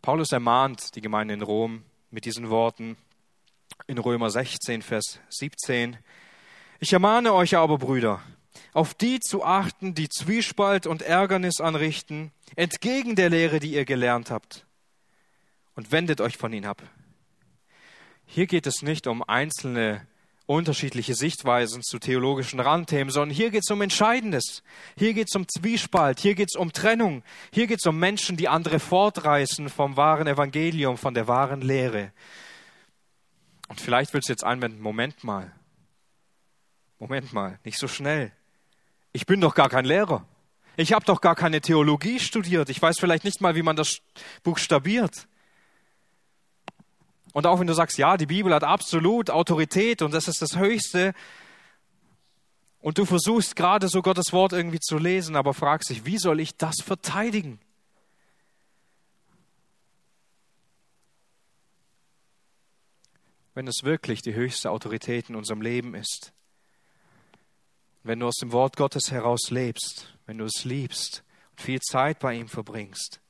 Paulus 0.00 0.32
ermahnt 0.32 0.94
die 0.96 1.00
Gemeinde 1.00 1.34
in 1.34 1.42
Rom 1.42 1.84
mit 2.10 2.24
diesen 2.24 2.50
Worten 2.50 2.96
in 3.86 3.98
Römer 3.98 4.30
16, 4.30 4.82
Vers 4.82 5.20
17. 5.30 5.96
Ich 6.80 6.92
ermahne 6.92 7.32
euch 7.32 7.56
aber, 7.56 7.78
Brüder, 7.78 8.20
auf 8.72 8.94
die 8.94 9.20
zu 9.20 9.44
achten, 9.44 9.94
die 9.94 10.08
Zwiespalt 10.08 10.86
und 10.86 11.02
Ärgernis 11.02 11.60
anrichten, 11.60 12.32
entgegen 12.56 13.14
der 13.14 13.30
Lehre, 13.30 13.60
die 13.60 13.74
ihr 13.74 13.84
gelernt 13.84 14.30
habt, 14.30 14.66
und 15.74 15.92
wendet 15.92 16.20
euch 16.20 16.36
von 16.36 16.52
ihnen 16.52 16.66
ab. 16.66 16.82
Hier 18.24 18.46
geht 18.46 18.66
es 18.66 18.82
nicht 18.82 19.06
um 19.06 19.22
einzelne 19.22 20.06
unterschiedliche 20.46 21.14
Sichtweisen 21.14 21.82
zu 21.82 21.98
theologischen 21.98 22.60
Randthemen, 22.60 23.10
sondern 23.10 23.34
hier 23.34 23.50
geht 23.50 23.62
es 23.64 23.70
um 23.70 23.80
Entscheidendes. 23.80 24.62
Hier 24.96 25.14
geht 25.14 25.28
es 25.28 25.36
um 25.36 25.46
Zwiespalt, 25.48 26.20
hier 26.20 26.34
geht 26.34 26.48
es 26.50 26.58
um 26.58 26.72
Trennung, 26.72 27.22
hier 27.52 27.66
geht 27.66 27.78
es 27.78 27.86
um 27.86 27.98
Menschen, 27.98 28.36
die 28.36 28.48
andere 28.48 28.80
fortreißen 28.80 29.68
vom 29.68 29.96
wahren 29.96 30.26
Evangelium, 30.26 30.98
von 30.98 31.14
der 31.14 31.28
wahren 31.28 31.60
Lehre. 31.60 32.12
Und 33.68 33.80
vielleicht 33.80 34.12
willst 34.12 34.28
du 34.28 34.32
jetzt 34.32 34.44
einwenden, 34.44 34.80
Moment 34.80 35.24
mal, 35.24 35.52
Moment 36.98 37.32
mal, 37.32 37.58
nicht 37.64 37.78
so 37.78 37.88
schnell. 37.88 38.32
Ich 39.12 39.26
bin 39.26 39.40
doch 39.40 39.54
gar 39.54 39.68
kein 39.68 39.84
Lehrer. 39.84 40.26
Ich 40.76 40.92
habe 40.92 41.04
doch 41.04 41.20
gar 41.20 41.34
keine 41.34 41.60
Theologie 41.60 42.18
studiert. 42.18 42.70
Ich 42.70 42.80
weiß 42.80 42.98
vielleicht 42.98 43.24
nicht 43.24 43.40
mal, 43.40 43.54
wie 43.54 43.62
man 43.62 43.76
das 43.76 44.00
buchstabiert. 44.42 45.26
Und 47.32 47.46
auch 47.46 47.60
wenn 47.60 47.66
du 47.66 47.74
sagst, 47.74 47.98
ja, 47.98 48.16
die 48.16 48.26
Bibel 48.26 48.52
hat 48.54 48.64
absolut 48.64 49.30
Autorität 49.30 50.02
und 50.02 50.12
das 50.12 50.28
ist 50.28 50.42
das 50.42 50.56
Höchste, 50.56 51.14
und 52.82 52.98
du 52.98 53.04
versuchst 53.04 53.54
gerade 53.54 53.88
so 53.88 54.02
Gottes 54.02 54.32
Wort 54.32 54.52
irgendwie 54.52 54.80
zu 54.80 54.98
lesen, 54.98 55.36
aber 55.36 55.54
fragst 55.54 55.88
dich, 55.88 56.04
wie 56.04 56.18
soll 56.18 56.40
ich 56.40 56.56
das 56.56 56.82
verteidigen? 56.82 57.60
Wenn 63.54 63.68
es 63.68 63.84
wirklich 63.84 64.20
die 64.20 64.34
höchste 64.34 64.70
Autorität 64.70 65.28
in 65.30 65.36
unserem 65.36 65.62
Leben 65.62 65.94
ist, 65.94 66.32
wenn 68.02 68.18
du 68.18 68.26
aus 68.26 68.36
dem 68.36 68.50
Wort 68.50 68.76
Gottes 68.76 69.12
heraus 69.12 69.50
lebst, 69.50 70.18
wenn 70.26 70.38
du 70.38 70.44
es 70.44 70.64
liebst 70.64 71.22
und 71.52 71.60
viel 71.60 71.80
Zeit 71.80 72.18
bei 72.18 72.34
ihm 72.34 72.48
verbringst, 72.48 73.20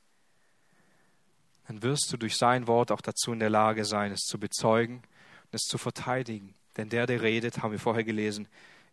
dann 1.73 1.83
wirst 1.83 2.13
du 2.13 2.19
durch 2.19 2.37
sein 2.37 2.67
Wort 2.67 2.93
auch 2.93 3.01
dazu 3.01 3.33
in 3.33 3.39
der 3.39 3.49
Lage 3.49 3.87
sein, 3.87 4.13
es 4.13 4.27
zu 4.27 4.39
bezeugen 4.39 4.97
und 4.97 5.55
es 5.55 5.63
zu 5.63 5.79
verteidigen. 5.79 6.55
Denn 6.77 6.91
der, 6.91 7.07
der 7.07 7.23
redet, 7.23 7.63
haben 7.63 7.73
wir 7.73 7.79
vorher 7.79 8.05
gelesen, 8.05 8.47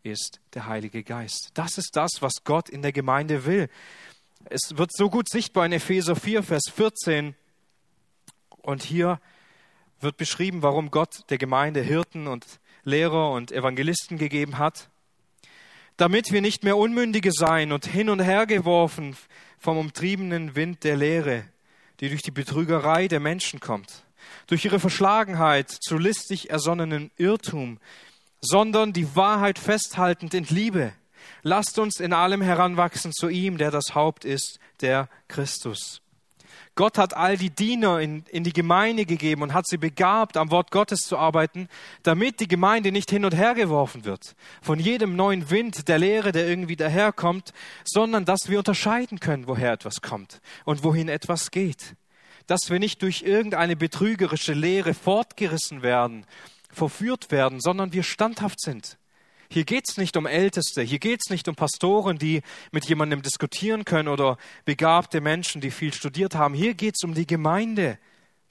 ist 0.03 0.39
der 0.53 0.65
Heilige 0.65 1.03
Geist. 1.03 1.51
Das 1.55 1.77
ist 1.77 1.97
das, 1.97 2.21
was 2.21 2.31
Gott 2.45 2.69
in 2.69 2.81
der 2.81 2.93
Gemeinde 2.93 3.45
will. 3.45 3.69
Es 4.45 4.77
wird 4.77 4.91
so 4.93 5.09
gut 5.09 5.27
sichtbar 5.27 5.65
in 5.65 5.73
Epheser 5.73 6.15
4, 6.15 6.41
Vers 6.41 6.63
14. 6.73 7.35
Und 8.61 8.83
hier 8.83 9.19
wird 9.99 10.15
beschrieben, 10.15 10.61
warum 10.61 10.89
Gott 10.89 11.29
der 11.29 11.37
Gemeinde 11.37 11.81
Hirten 11.81 12.27
und 12.27 12.45
Lehrer 12.85 13.31
und 13.31 13.51
Evangelisten 13.51 14.17
gegeben 14.17 14.57
hat. 14.57 14.89
Damit 15.97 16.31
wir 16.31 16.39
nicht 16.39 16.63
mehr 16.63 16.77
Unmündige 16.77 17.33
sein 17.33 17.73
und 17.73 17.85
hin 17.85 18.09
und 18.09 18.21
her 18.21 18.45
geworfen 18.45 19.17
vom 19.57 19.77
umtriebenen 19.77 20.55
Wind 20.55 20.85
der 20.85 20.95
Lehre, 20.95 21.43
die 21.99 22.09
durch 22.09 22.21
die 22.21 22.31
Betrügerei 22.31 23.07
der 23.07 23.19
Menschen 23.19 23.59
kommt, 23.59 24.03
durch 24.47 24.65
ihre 24.65 24.79
Verschlagenheit 24.79 25.69
zu 25.69 25.97
listig 25.97 26.49
ersonnenem 26.49 27.11
Irrtum, 27.17 27.79
sondern 28.41 28.93
die 28.93 29.15
Wahrheit 29.15 29.59
festhaltend 29.59 30.33
in 30.33 30.45
Liebe. 30.45 30.93
Lasst 31.41 31.79
uns 31.79 31.99
in 31.99 32.13
allem 32.13 32.41
heranwachsen 32.41 33.11
zu 33.11 33.27
ihm, 33.27 33.57
der 33.57 33.71
das 33.71 33.95
Haupt 33.95 34.25
ist, 34.25 34.59
der 34.81 35.09
Christus. 35.27 36.01
Gott 36.79 36.97
hat 36.97 37.13
all 37.13 37.35
die 37.35 37.49
Diener 37.49 37.99
in, 37.99 38.23
in 38.29 38.45
die 38.45 38.53
Gemeinde 38.53 39.05
gegeben 39.05 39.41
und 39.41 39.53
hat 39.53 39.67
sie 39.67 39.75
begabt, 39.75 40.37
am 40.37 40.49
Wort 40.49 40.71
Gottes 40.71 41.01
zu 41.01 41.17
arbeiten, 41.17 41.67
damit 42.03 42.39
die 42.39 42.47
Gemeinde 42.47 42.93
nicht 42.93 43.09
hin 43.09 43.25
und 43.25 43.35
her 43.35 43.53
geworfen 43.53 44.05
wird 44.05 44.33
von 44.61 44.79
jedem 44.79 45.17
neuen 45.17 45.49
Wind 45.49 45.89
der 45.89 45.97
Lehre, 45.99 46.31
der 46.31 46.47
irgendwie 46.47 46.77
daherkommt, 46.77 47.51
sondern 47.83 48.23
dass 48.23 48.47
wir 48.47 48.59
unterscheiden 48.59 49.19
können, 49.19 49.45
woher 49.45 49.73
etwas 49.73 49.99
kommt 49.99 50.39
und 50.63 50.81
wohin 50.85 51.09
etwas 51.09 51.51
geht. 51.51 51.97
Dass 52.47 52.69
wir 52.69 52.79
nicht 52.79 53.01
durch 53.01 53.23
irgendeine 53.23 53.75
betrügerische 53.75 54.53
Lehre 54.53 54.93
fortgerissen 54.93 55.81
werden, 55.81 56.25
verführt 56.71 57.29
werden, 57.29 57.59
sondern 57.59 57.91
wir 57.91 58.03
standhaft 58.03 58.61
sind 58.61 58.98
hier 59.51 59.65
geht 59.65 59.89
es 59.89 59.97
nicht 59.97 60.15
um 60.15 60.27
Älteste, 60.27 60.83
hier 60.83 60.99
geht 60.99 61.21
es 61.25 61.31
nicht 61.31 61.47
um 61.47 61.55
Pastoren, 61.55 62.19
die 62.19 62.43
mit 62.71 62.85
jemandem 62.85 63.23
diskutieren 63.23 63.83
können 63.83 64.07
oder 64.07 64.37
begabte 64.63 65.21
Menschen, 65.21 65.59
die 65.59 65.71
viel 65.71 65.91
studiert 65.91 66.35
haben. 66.35 66.53
Hier 66.53 66.75
geht 66.75 66.95
es 66.95 67.03
um 67.03 67.15
die 67.15 67.25
Gemeinde, 67.25 67.97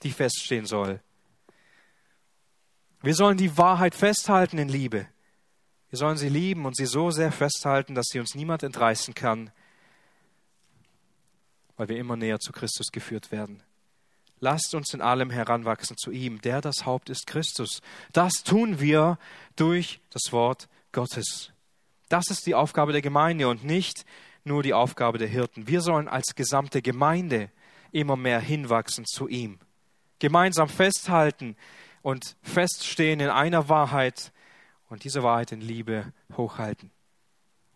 die 0.03 0.11
feststehen 0.11 0.65
soll. 0.65 0.99
Wir 3.01 3.15
sollen 3.15 3.37
die 3.37 3.57
Wahrheit 3.57 3.95
festhalten 3.95 4.57
in 4.57 4.67
Liebe. 4.67 5.07
Wir 5.89 5.97
sollen 5.97 6.17
sie 6.17 6.27
lieben 6.27 6.65
und 6.65 6.75
sie 6.75 6.85
so 6.85 7.11
sehr 7.11 7.31
festhalten, 7.31 7.95
dass 7.95 8.07
sie 8.11 8.19
uns 8.19 8.35
niemand 8.35 8.63
entreißen 8.63 9.15
kann, 9.15 9.51
weil 11.77 11.87
wir 11.87 11.97
immer 11.97 12.17
näher 12.17 12.39
zu 12.39 12.51
Christus 12.51 12.91
geführt 12.91 13.31
werden. 13.31 13.63
Lasst 14.41 14.75
uns 14.75 14.93
in 14.93 15.01
allem 15.01 15.29
heranwachsen 15.29 15.97
zu 15.97 16.11
ihm, 16.11 16.41
der 16.41 16.59
das 16.59 16.85
Haupt 16.85 17.09
ist 17.09 17.25
Christus. 17.25 17.81
Das 18.11 18.43
tun 18.43 18.79
wir 18.79 19.17
durch 19.55 20.01
das 20.11 20.31
Wort 20.31 20.67
Gottes. 20.91 21.51
Das 22.09 22.29
ist 22.29 22.45
die 22.45 22.55
Aufgabe 22.55 22.91
der 22.91 23.01
Gemeinde 23.01 23.47
und 23.47 23.63
nicht 23.63 24.05
nur 24.43 24.63
die 24.63 24.73
Aufgabe 24.73 25.17
der 25.17 25.27
Hirten. 25.27 25.67
Wir 25.67 25.81
sollen 25.81 26.07
als 26.07 26.35
gesamte 26.35 26.81
Gemeinde 26.81 27.51
immer 27.91 28.15
mehr 28.15 28.39
hinwachsen 28.39 29.05
zu 29.05 29.27
ihm. 29.27 29.59
Gemeinsam 30.19 30.69
festhalten 30.69 31.55
und 32.01 32.35
feststehen 32.41 33.19
in 33.19 33.29
einer 33.29 33.69
Wahrheit 33.69 34.31
und 34.89 35.03
diese 35.03 35.23
Wahrheit 35.23 35.51
in 35.51 35.61
Liebe 35.61 36.13
hochhalten. 36.35 36.91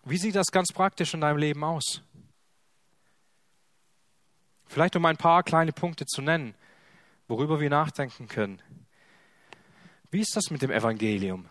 Wie 0.03 0.17
sieht 0.17 0.35
das 0.35 0.47
ganz 0.47 0.73
praktisch 0.73 1.13
in 1.13 1.21
deinem 1.21 1.37
Leben 1.37 1.63
aus? 1.63 2.01
Vielleicht 4.65 4.95
um 4.95 5.05
ein 5.05 5.17
paar 5.17 5.43
kleine 5.43 5.71
Punkte 5.71 6.05
zu 6.05 6.21
nennen, 6.21 6.55
worüber 7.27 7.59
wir 7.59 7.69
nachdenken 7.69 8.27
können. 8.27 8.61
Wie 10.09 10.21
ist 10.21 10.35
das 10.35 10.49
mit 10.49 10.61
dem 10.61 10.71
Evangelium? 10.71 11.47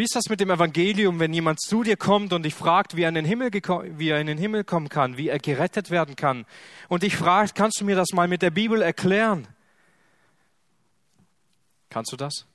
Wie 0.00 0.04
ist 0.04 0.16
das 0.16 0.30
mit 0.30 0.40
dem 0.40 0.48
Evangelium, 0.48 1.20
wenn 1.20 1.34
jemand 1.34 1.60
zu 1.60 1.82
dir 1.82 1.98
kommt 1.98 2.32
und 2.32 2.44
dich 2.44 2.54
fragt, 2.54 2.96
wie 2.96 3.02
er, 3.02 3.10
in 3.10 3.16
den 3.16 3.26
Himmel 3.26 3.50
wie 3.52 4.08
er 4.08 4.18
in 4.18 4.28
den 4.28 4.38
Himmel 4.38 4.64
kommen 4.64 4.88
kann, 4.88 5.18
wie 5.18 5.28
er 5.28 5.38
gerettet 5.38 5.90
werden 5.90 6.16
kann 6.16 6.46
und 6.88 7.02
dich 7.02 7.18
fragt, 7.18 7.54
kannst 7.54 7.82
du 7.82 7.84
mir 7.84 7.96
das 7.96 8.14
mal 8.14 8.26
mit 8.26 8.40
der 8.40 8.50
Bibel 8.50 8.80
erklären? 8.80 9.46
Kannst 11.90 12.12
du 12.12 12.16
das? 12.16 12.46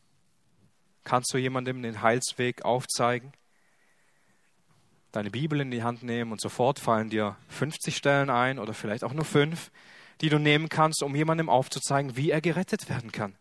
Kannst 1.04 1.32
du 1.36 1.38
jemandem 1.38 1.84
den 1.84 2.02
Heilsweg 2.02 2.66
aufzeigen? 2.66 3.32
Deine 5.12 5.30
Bibel 5.30 5.62
in 5.62 5.70
die 5.70 5.84
Hand 5.84 6.02
nehmen 6.02 6.32
und 6.32 6.42
sofort 6.42 6.80
fallen 6.80 7.12
dir 7.12 7.38
50 7.50 7.96
Stellen 7.96 8.32
ein 8.32 8.58
oder 8.58 8.74
vielleicht 8.74 9.04
auch 9.04 9.14
nur 9.14 9.24
fünf, 9.24 9.70
die 10.22 10.30
du 10.30 10.40
nehmen 10.40 10.68
kannst, 10.68 11.04
um 11.04 11.16
jemandem 11.16 11.50
aufzuzeigen, 11.50 12.18
wie 12.18 12.32
er 12.32 12.42
gerettet 12.42 12.90
werden 12.90 13.12
kann. 13.12 13.36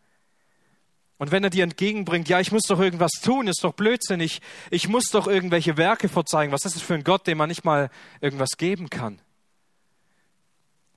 Und 1.17 1.31
wenn 1.31 1.43
er 1.43 1.49
dir 1.49 1.63
entgegenbringt, 1.63 2.27
ja, 2.27 2.39
ich 2.39 2.51
muss 2.51 2.63
doch 2.63 2.79
irgendwas 2.79 3.11
tun, 3.23 3.47
ist 3.47 3.63
doch 3.63 3.73
blödsinnig, 3.73 4.41
ich 4.69 4.89
muss 4.89 5.05
doch 5.05 5.27
irgendwelche 5.27 5.77
Werke 5.77 6.09
vorzeigen, 6.09 6.51
was 6.51 6.65
ist 6.65 6.75
das 6.75 6.83
für 6.83 6.93
ein 6.93 7.03
Gott, 7.03 7.25
dem 7.27 7.37
man 7.37 7.47
nicht 7.47 7.63
mal 7.63 7.89
irgendwas 8.19 8.57
geben 8.57 8.89
kann? 8.89 9.21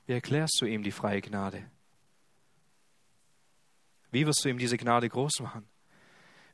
Wie 0.06 0.14
erklärst 0.14 0.58
du 0.60 0.66
ihm 0.66 0.82
die 0.82 0.90
freie 0.90 1.20
Gnade? 1.20 1.64
Wie 4.10 4.26
wirst 4.26 4.44
du 4.44 4.48
ihm 4.48 4.58
diese 4.58 4.76
Gnade 4.76 5.08
groß 5.08 5.40
machen? 5.40 5.68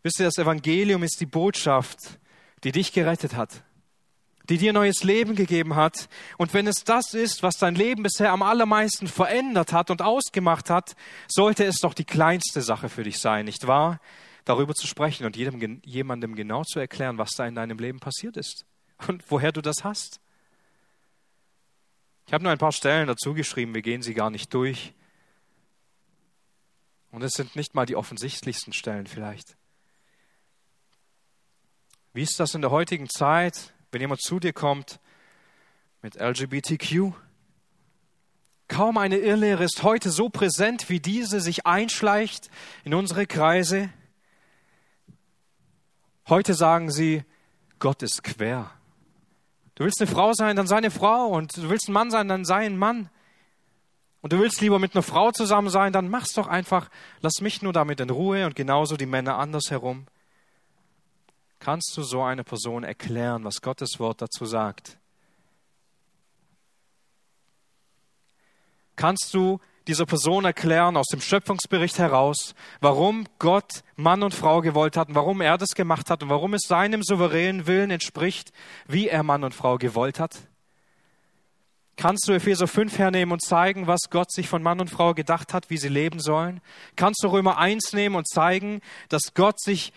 Wisst 0.02 0.20
ihr, 0.20 0.26
das 0.26 0.38
Evangelium 0.38 1.02
ist 1.02 1.20
die 1.20 1.26
Botschaft, 1.26 1.98
die 2.64 2.72
dich 2.72 2.92
gerettet 2.92 3.34
hat, 3.34 3.62
die 4.48 4.58
dir 4.58 4.72
neues 4.72 5.04
Leben 5.04 5.34
gegeben 5.34 5.74
hat. 5.74 6.08
Und 6.36 6.52
wenn 6.52 6.66
es 6.66 6.84
das 6.84 7.14
ist, 7.14 7.42
was 7.42 7.56
dein 7.56 7.74
Leben 7.74 8.02
bisher 8.02 8.32
am 8.32 8.42
allermeisten 8.42 9.06
verändert 9.06 9.72
hat 9.72 9.90
und 9.90 10.02
ausgemacht 10.02 10.70
hat, 10.70 10.94
sollte 11.28 11.64
es 11.64 11.76
doch 11.76 11.94
die 11.94 12.04
kleinste 12.04 12.60
Sache 12.62 12.88
für 12.88 13.04
dich 13.04 13.18
sein, 13.18 13.46
nicht 13.46 13.66
wahr? 13.66 14.00
Darüber 14.44 14.74
zu 14.74 14.86
sprechen 14.86 15.24
und 15.24 15.36
jedem, 15.36 15.80
jemandem 15.84 16.34
genau 16.34 16.64
zu 16.64 16.78
erklären, 16.78 17.16
was 17.16 17.30
da 17.30 17.46
in 17.46 17.54
deinem 17.54 17.78
Leben 17.78 18.00
passiert 18.00 18.36
ist 18.36 18.66
und 19.08 19.24
woher 19.30 19.52
du 19.52 19.62
das 19.62 19.84
hast. 19.84 20.20
Ich 22.26 22.32
habe 22.32 22.44
nur 22.44 22.52
ein 22.52 22.58
paar 22.58 22.72
Stellen 22.72 23.06
dazu 23.06 23.34
geschrieben, 23.34 23.74
wir 23.74 23.82
gehen 23.82 24.02
sie 24.02 24.14
gar 24.14 24.30
nicht 24.30 24.52
durch. 24.52 24.94
Und 27.10 27.22
es 27.22 27.32
sind 27.32 27.54
nicht 27.54 27.74
mal 27.74 27.86
die 27.86 27.96
offensichtlichsten 27.96 28.72
Stellen 28.72 29.06
vielleicht. 29.06 29.56
Wie 32.12 32.22
ist 32.22 32.40
das 32.40 32.54
in 32.54 32.60
der 32.60 32.70
heutigen 32.70 33.08
Zeit, 33.08 33.73
wenn 33.94 34.00
jemand 34.00 34.20
zu 34.20 34.40
dir 34.40 34.52
kommt 34.52 35.00
mit 36.02 36.16
LGBTQ? 36.16 37.12
Kaum 38.68 38.98
eine 38.98 39.18
Irrlehre 39.18 39.64
ist 39.64 39.82
heute 39.82 40.10
so 40.10 40.28
präsent, 40.28 40.90
wie 40.90 41.00
diese 41.00 41.40
sich 41.40 41.64
einschleicht 41.64 42.50
in 42.82 42.92
unsere 42.92 43.26
Kreise. 43.26 43.90
Heute 46.28 46.54
sagen 46.54 46.90
sie, 46.90 47.22
Gott 47.78 48.02
ist 48.02 48.24
quer. 48.24 48.70
Du 49.74 49.84
willst 49.84 50.00
eine 50.00 50.10
Frau 50.10 50.32
sein, 50.32 50.56
dann 50.56 50.66
sei 50.66 50.76
eine 50.76 50.90
Frau. 50.90 51.28
Und 51.28 51.56
du 51.56 51.68
willst 51.68 51.88
ein 51.88 51.92
Mann 51.92 52.10
sein, 52.10 52.28
dann 52.28 52.44
sei 52.44 52.66
ein 52.66 52.76
Mann. 52.76 53.10
Und 54.22 54.32
du 54.32 54.38
willst 54.38 54.60
lieber 54.60 54.78
mit 54.78 54.94
einer 54.94 55.02
Frau 55.02 55.30
zusammen 55.32 55.68
sein, 55.68 55.92
dann 55.92 56.08
mach's 56.08 56.32
doch 56.32 56.46
einfach. 56.46 56.88
Lass 57.20 57.40
mich 57.40 57.60
nur 57.60 57.72
damit 57.72 58.00
in 58.00 58.10
Ruhe 58.10 58.46
und 58.46 58.56
genauso 58.56 58.96
die 58.96 59.06
Männer 59.06 59.38
andersherum. 59.38 60.06
Kannst 61.64 61.96
du 61.96 62.02
so 62.02 62.22
eine 62.22 62.44
Person 62.44 62.84
erklären, 62.84 63.42
was 63.44 63.62
Gottes 63.62 63.98
Wort 63.98 64.20
dazu 64.20 64.44
sagt? 64.44 64.98
Kannst 68.96 69.32
du 69.32 69.58
dieser 69.86 70.04
Person 70.04 70.44
erklären 70.44 70.98
aus 70.98 71.06
dem 71.06 71.22
Schöpfungsbericht 71.22 71.98
heraus, 71.98 72.54
warum 72.82 73.24
Gott 73.38 73.82
Mann 73.96 74.22
und 74.22 74.34
Frau 74.34 74.60
gewollt 74.60 74.98
hat 74.98 75.08
und 75.08 75.14
warum 75.14 75.40
er 75.40 75.56
das 75.56 75.70
gemacht 75.70 76.10
hat 76.10 76.22
und 76.22 76.28
warum 76.28 76.52
es 76.52 76.68
seinem 76.68 77.02
souveränen 77.02 77.66
Willen 77.66 77.90
entspricht, 77.90 78.52
wie 78.86 79.08
er 79.08 79.22
Mann 79.22 79.42
und 79.42 79.54
Frau 79.54 79.78
gewollt 79.78 80.20
hat? 80.20 80.36
Kannst 81.96 82.28
du 82.28 82.32
Epheser 82.32 82.66
5 82.66 82.98
hernehmen 82.98 83.32
und 83.32 83.40
zeigen, 83.40 83.86
was 83.86 84.10
Gott 84.10 84.30
sich 84.30 84.50
von 84.50 84.62
Mann 84.62 84.82
und 84.82 84.90
Frau 84.90 85.14
gedacht 85.14 85.54
hat, 85.54 85.70
wie 85.70 85.78
sie 85.78 85.88
leben 85.88 86.20
sollen? 86.20 86.60
Kannst 86.94 87.24
du 87.24 87.28
Römer 87.28 87.56
1 87.56 87.94
nehmen 87.94 88.16
und 88.16 88.28
zeigen, 88.28 88.82
dass 89.08 89.32
Gott 89.32 89.58
sich 89.58 89.94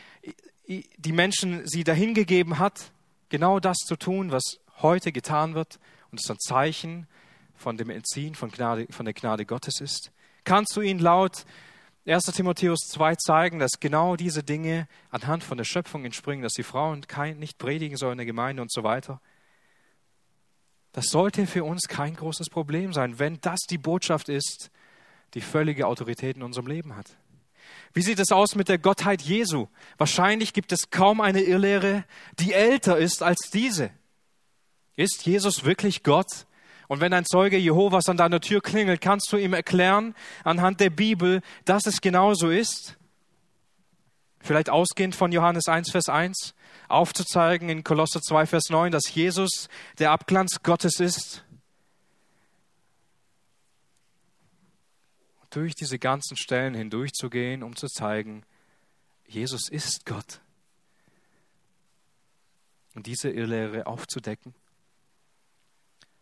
die 0.68 1.12
Menschen 1.12 1.66
sie 1.66 1.84
dahingegeben 1.84 2.60
hat, 2.60 2.92
genau 3.30 3.60
das 3.60 3.78
zu 3.78 3.96
tun, 3.96 4.32
was 4.32 4.60
heute 4.82 5.12
getan 5.12 5.56
wird 5.56 5.80
und 6.12 6.20
es 6.20 6.30
ein 6.30 6.40
Zeichen 6.40 7.08
von 7.56 7.78
dem 7.78 7.90
Entziehen 7.90 8.36
von, 8.36 8.52
Gnade, 8.52 8.88
von 8.90 9.06
der 9.06 9.14
Gnade 9.14 9.46
Gottes 9.46 9.82
ist? 9.82 10.12
Kannst 10.44 10.76
du 10.76 10.82
ihn 10.82 11.00
laut 11.00 11.46
1. 12.06 12.24
Timotheus 12.24 12.80
2 12.92 13.16
zeigen, 13.16 13.60
dass 13.60 13.80
genau 13.80 14.16
diese 14.16 14.44
Dinge 14.44 14.88
anhand 15.10 15.44
von 15.44 15.58
der 15.58 15.66
Schöpfung 15.66 16.06
entspringen, 16.06 16.44
dass 16.44 16.54
die 16.54 16.64
Frauen 16.64 17.02
kein, 17.02 17.38
nicht 17.38 17.58
predigen 17.58 17.98
sollen 17.98 18.14
in 18.14 18.20
der 18.20 18.26
Gemeinde 18.26 18.62
und 18.62 18.72
so 18.72 18.84
weiter? 18.84 19.20
Das 20.94 21.08
sollte 21.08 21.46
für 21.48 21.64
uns 21.64 21.88
kein 21.88 22.16
großes 22.16 22.50
Problem 22.50 22.94
sein, 22.94 23.20
wenn 23.20 23.40
das 23.42 23.60
die 23.70 23.78
Botschaft 23.78 24.30
ist, 24.30 24.72
die 25.34 25.42
völlige 25.42 25.86
Autorität 25.86 26.38
in 26.38 26.44
unserem 26.44 26.68
Leben 26.68 26.96
hat. 26.96 27.18
Wie 27.98 28.04
sieht 28.04 28.20
es 28.20 28.32
aus 28.32 28.54
mit 28.54 28.70
der 28.70 28.78
Gottheit 28.78 29.24
Jesu? 29.24 29.70
Wahrscheinlich 29.98 30.54
gibt 30.54 30.72
es 30.72 30.92
kaum 30.92 31.20
eine 31.20 31.42
Irrlehre, 31.42 32.04
die 32.38 32.54
älter 32.54 33.00
ist 33.00 33.24
als 33.24 33.50
diese. 33.52 33.90
Ist 34.96 35.26
Jesus 35.26 35.66
wirklich 35.66 36.04
Gott? 36.04 36.46
Und 36.88 37.02
wenn 37.02 37.12
ein 37.12 37.26
Zeuge 37.26 37.58
Jehovas 37.58 38.08
an 38.08 38.18
deiner 38.18 38.40
Tür 38.40 38.62
klingelt, 38.62 39.02
kannst 39.02 39.34
du 39.34 39.38
ihm 39.38 39.56
erklären 39.56 40.14
anhand 40.44 40.80
der 40.80 40.92
Bibel, 40.92 41.42
dass 41.66 41.88
es 41.88 42.00
genauso 42.00 42.52
ist? 42.52 42.98
Vielleicht 44.42 44.70
ausgehend 44.70 45.16
von 45.16 45.32
Johannes 45.32 45.68
1, 45.68 45.90
Vers 45.90 46.08
1, 46.08 46.54
aufzuzeigen 46.90 47.70
in 47.70 47.84
Kolosser 47.84 48.22
2, 48.22 48.46
Vers 48.46 48.66
9, 48.70 48.92
dass 48.92 49.12
Jesus 49.16 49.70
der 49.98 50.12
Abglanz 50.12 50.62
Gottes 50.62 51.00
ist? 51.00 51.44
Durch 55.50 55.76
diese 55.76 56.00
ganzen 56.00 56.38
Stellen 56.38 56.74
hindurchzugehen, 56.74 57.64
um 57.64 57.76
zu 57.76 57.88
zeigen, 57.88 58.44
Jesus 59.28 59.70
ist 59.70 60.06
Gott. 60.06 60.42
Und 62.96 63.06
diese 63.06 63.30
Irrlehre 63.30 63.86
aufzudecken. 63.86 64.54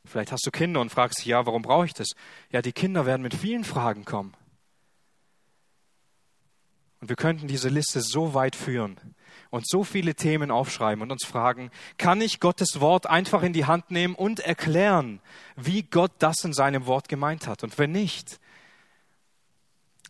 Vielleicht 0.04 0.32
hast 0.32 0.46
du 0.46 0.52
Kinder 0.52 0.82
und 0.82 0.90
fragst 0.90 1.20
dich, 1.20 1.26
ja, 1.26 1.46
warum 1.46 1.62
brauche 1.62 1.86
ich 1.86 1.94
das? 1.94 2.10
Ja, 2.52 2.62
die 2.62 2.74
Kinder 2.74 3.06
werden 3.06 3.22
mit 3.22 3.34
vielen 3.34 3.64
Fragen 3.64 4.06
kommen. 4.06 4.36
Und 7.02 7.10
wir 7.10 7.16
könnten 7.16 7.48
diese 7.48 7.70
Liste 7.70 8.02
so 8.02 8.34
weit 8.34 8.56
führen 8.56 9.00
und 9.52 9.68
so 9.68 9.84
viele 9.84 10.16
Themen 10.16 10.52
aufschreiben 10.52 11.02
und 11.02 11.12
uns 11.12 11.26
fragen, 11.26 11.70
kann 11.98 12.22
ich 12.22 12.40
Gottes 12.40 12.80
Wort 12.80 13.08
einfach 13.08 13.44
in 13.44 13.54
die 13.54 13.66
Hand 13.66 13.92
nehmen 13.92 14.16
und 14.16 14.40
erklären, 14.40 15.22
wie 15.56 15.84
Gott 15.84 16.12
das 16.20 16.44
in 16.44 16.54
seinem 16.54 16.88
Wort 16.88 17.08
gemeint 17.08 17.48
hat? 17.48 17.64
Und 17.64 17.78
wenn 17.78 17.92
nicht, 17.92 18.40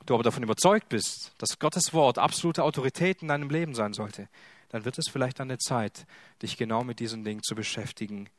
du 0.06 0.14
aber 0.14 0.24
davon 0.24 0.43
überzeugt 0.43 0.89
bist, 0.89 1.34
dass 1.38 1.60
Gottes 1.60 1.93
Wort 1.93 2.18
absolute 2.18 2.64
Autorität 2.64 3.22
in 3.22 3.28
deinem 3.28 3.49
Leben 3.49 3.76
sein 3.76 3.93
sollte, 3.93 4.30
dann 4.70 4.86
wird 4.86 4.97
es 4.97 5.10
vielleicht 5.10 5.39
an 5.39 5.47
der 5.47 5.60
Zeit, 5.60 6.06
dich 6.41 6.58
genau 6.58 6.84
mit 6.84 6.99
diesen 6.99 7.24
Dingen 7.24 7.43
zu 7.43 7.56
beschäftigen. 7.56 8.30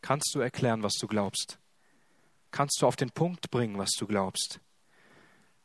Kannst 0.00 0.34
du 0.34 0.40
erklären, 0.40 0.82
was 0.82 0.94
du 0.94 1.06
glaubst? 1.06 1.58
Kannst 2.50 2.82
du 2.82 2.86
auf 2.86 2.96
den 2.96 3.10
Punkt 3.10 3.50
bringen, 3.50 3.78
was 3.78 3.92
du 3.92 4.06
glaubst? 4.06 4.60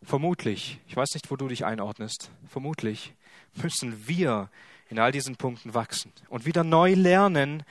Vermutlich, 0.04 0.80
ich 0.88 0.96
weiß 0.96 1.16
nicht, 1.16 1.32
wo 1.32 1.36
du 1.36 1.48
dich 1.48 1.66
einordnest, 1.66 2.32
vermutlich 2.48 3.14
müssen 3.56 4.08
wir 4.08 4.50
in 4.90 5.00
all 5.00 5.12
diesen 5.12 5.36
Punkten 5.36 5.74
wachsen 5.74 6.14
und 6.30 6.46
wieder 6.46 6.64
neu 6.64 6.94
lernen, 6.94 7.64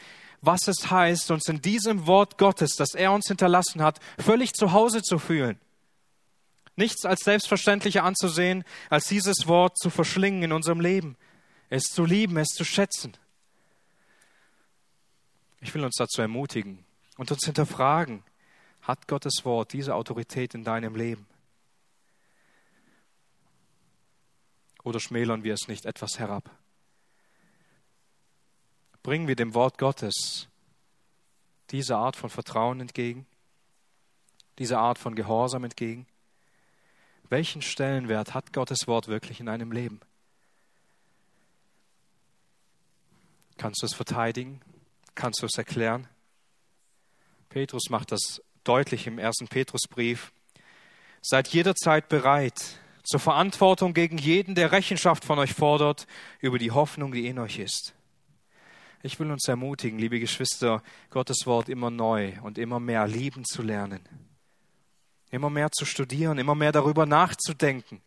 was 0.46 0.68
es 0.68 0.90
heißt, 0.90 1.30
uns 1.32 1.48
in 1.48 1.60
diesem 1.60 2.06
Wort 2.06 2.38
Gottes, 2.38 2.76
das 2.76 2.94
er 2.94 3.12
uns 3.12 3.26
hinterlassen 3.26 3.82
hat, 3.82 3.98
völlig 4.18 4.52
zu 4.52 4.72
Hause 4.72 5.02
zu 5.02 5.18
fühlen. 5.18 5.58
Nichts 6.76 7.04
als 7.04 7.20
selbstverständlicher 7.20 8.04
anzusehen, 8.04 8.64
als 8.88 9.06
dieses 9.06 9.48
Wort 9.48 9.76
zu 9.78 9.90
verschlingen 9.90 10.44
in 10.44 10.52
unserem 10.52 10.80
Leben, 10.80 11.16
es 11.68 11.84
zu 11.84 12.04
lieben, 12.04 12.36
es 12.36 12.48
zu 12.48 12.64
schätzen. 12.64 13.16
Ich 15.60 15.74
will 15.74 15.84
uns 15.84 15.96
dazu 15.96 16.22
ermutigen 16.22 16.84
und 17.16 17.30
uns 17.32 17.44
hinterfragen, 17.44 18.22
hat 18.82 19.08
Gottes 19.08 19.44
Wort 19.44 19.72
diese 19.72 19.94
Autorität 19.94 20.54
in 20.54 20.62
deinem 20.62 20.94
Leben? 20.94 21.26
Oder 24.84 25.00
schmälern 25.00 25.42
wir 25.42 25.54
es 25.54 25.66
nicht 25.66 25.86
etwas 25.86 26.20
herab? 26.20 26.48
Bringen 29.06 29.28
wir 29.28 29.36
dem 29.36 29.54
Wort 29.54 29.78
Gottes 29.78 30.48
diese 31.70 31.96
Art 31.96 32.16
von 32.16 32.28
Vertrauen 32.28 32.80
entgegen, 32.80 33.24
diese 34.58 34.78
Art 34.78 34.98
von 34.98 35.14
Gehorsam 35.14 35.62
entgegen? 35.62 36.08
Welchen 37.28 37.62
Stellenwert 37.62 38.34
hat 38.34 38.52
Gottes 38.52 38.88
Wort 38.88 39.06
wirklich 39.06 39.38
in 39.38 39.48
einem 39.48 39.70
Leben? 39.70 40.00
Kannst 43.56 43.80
du 43.80 43.86
es 43.86 43.94
verteidigen? 43.94 44.60
Kannst 45.14 45.40
du 45.40 45.46
es 45.46 45.56
erklären? 45.56 46.08
Petrus 47.48 47.90
macht 47.90 48.10
das 48.10 48.42
deutlich 48.64 49.06
im 49.06 49.20
ersten 49.20 49.46
Petrusbrief. 49.46 50.32
Seid 51.22 51.46
jederzeit 51.46 52.08
bereit, 52.08 52.80
zur 53.04 53.20
Verantwortung 53.20 53.94
gegen 53.94 54.18
jeden, 54.18 54.56
der 54.56 54.72
Rechenschaft 54.72 55.24
von 55.24 55.38
euch 55.38 55.54
fordert 55.54 56.08
über 56.40 56.58
die 56.58 56.72
Hoffnung, 56.72 57.12
die 57.12 57.28
in 57.28 57.38
euch 57.38 57.60
ist. 57.60 57.95
Ich 59.06 59.20
will 59.20 59.30
uns 59.30 59.46
ermutigen, 59.46 60.00
liebe 60.00 60.18
Geschwister, 60.18 60.82
Gottes 61.10 61.46
Wort 61.46 61.68
immer 61.68 61.90
neu 61.92 62.32
und 62.42 62.58
immer 62.58 62.80
mehr 62.80 63.06
lieben 63.06 63.44
zu 63.44 63.62
lernen. 63.62 64.00
Immer 65.30 65.48
mehr 65.48 65.70
zu 65.70 65.84
studieren, 65.84 66.38
immer 66.38 66.56
mehr 66.56 66.72
darüber 66.72 67.06
nachzudenken, 67.06 68.02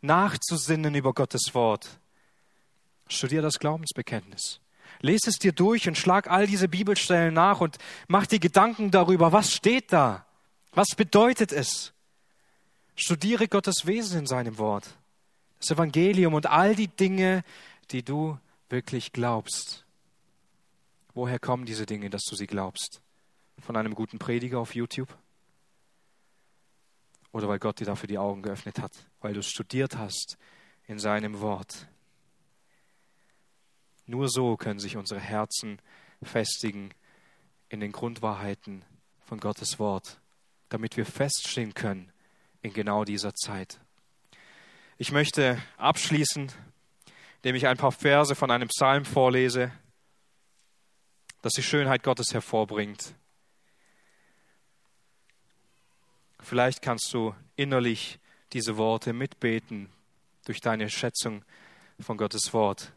nachzusinnen 0.00 0.96
über 0.96 1.12
Gottes 1.12 1.54
Wort. 1.54 2.00
Studier 3.06 3.40
das 3.40 3.60
Glaubensbekenntnis. 3.60 4.58
Lese 5.00 5.30
es 5.30 5.38
dir 5.38 5.52
durch 5.52 5.86
und 5.86 5.96
schlag 5.96 6.28
all 6.28 6.48
diese 6.48 6.66
Bibelstellen 6.66 7.34
nach 7.34 7.60
und 7.60 7.78
mach 8.08 8.26
dir 8.26 8.40
Gedanken 8.40 8.90
darüber, 8.90 9.30
was 9.30 9.52
steht 9.52 9.92
da? 9.92 10.26
Was 10.72 10.88
bedeutet 10.96 11.52
es? 11.52 11.92
Studiere 12.96 13.46
Gottes 13.46 13.86
Wesen 13.86 14.18
in 14.18 14.26
seinem 14.26 14.58
Wort, 14.58 14.88
das 15.60 15.70
Evangelium 15.70 16.34
und 16.34 16.46
all 16.46 16.74
die 16.74 16.88
Dinge, 16.88 17.44
die 17.92 18.02
du 18.02 18.36
wirklich 18.68 19.12
glaubst. 19.12 19.84
Woher 21.14 21.38
kommen 21.38 21.66
diese 21.66 21.86
Dinge, 21.86 22.10
dass 22.10 22.24
du 22.24 22.36
sie 22.36 22.46
glaubst? 22.46 23.02
Von 23.58 23.76
einem 23.76 23.94
guten 23.94 24.18
Prediger 24.18 24.58
auf 24.58 24.74
YouTube? 24.74 25.16
Oder 27.32 27.48
weil 27.48 27.58
Gott 27.58 27.80
dir 27.80 27.86
dafür 27.86 28.06
die 28.06 28.18
Augen 28.18 28.42
geöffnet 28.42 28.78
hat, 28.78 28.92
weil 29.20 29.34
du 29.34 29.42
studiert 29.42 29.96
hast 29.96 30.36
in 30.86 30.98
seinem 30.98 31.40
Wort? 31.40 31.86
Nur 34.06 34.28
so 34.28 34.56
können 34.56 34.80
sich 34.80 34.96
unsere 34.96 35.20
Herzen 35.20 35.80
festigen 36.22 36.90
in 37.68 37.80
den 37.80 37.92
Grundwahrheiten 37.92 38.84
von 39.20 39.40
Gottes 39.40 39.78
Wort, 39.78 40.20
damit 40.68 40.96
wir 40.96 41.06
feststehen 41.06 41.74
können 41.74 42.12
in 42.60 42.72
genau 42.72 43.04
dieser 43.04 43.34
Zeit. 43.34 43.80
Ich 44.98 45.10
möchte 45.10 45.60
abschließen, 45.78 46.52
indem 47.36 47.56
ich 47.56 47.66
ein 47.66 47.76
paar 47.76 47.92
Verse 47.92 48.34
von 48.34 48.50
einem 48.50 48.68
Psalm 48.68 49.04
vorlese, 49.04 49.72
das 51.42 51.52
die 51.52 51.62
Schönheit 51.62 52.02
Gottes 52.02 52.32
hervorbringt. 52.32 53.14
Vielleicht 56.40 56.82
kannst 56.82 57.12
du 57.12 57.34
innerlich 57.56 58.18
diese 58.52 58.76
Worte 58.76 59.12
mitbeten 59.12 59.88
durch 60.44 60.60
deine 60.60 60.90
Schätzung 60.90 61.44
von 62.00 62.16
Gottes 62.16 62.52
Wort. 62.52 62.92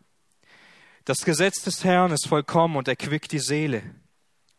Das 1.05 1.19
Gesetz 1.19 1.61
des 1.61 1.83
Herrn 1.83 2.11
ist 2.11 2.27
vollkommen 2.27 2.77
und 2.77 2.87
erquickt 2.87 3.31
die 3.31 3.39
Seele. 3.39 3.83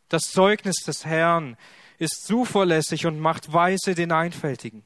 Das 0.08 0.30
Zeugnis 0.30 0.76
des 0.86 1.04
Herrn 1.04 1.56
ist 1.98 2.24
zuverlässig 2.26 3.06
und 3.06 3.18
macht 3.18 3.52
weise 3.52 3.94
den 3.94 4.12
Einfältigen. 4.12 4.84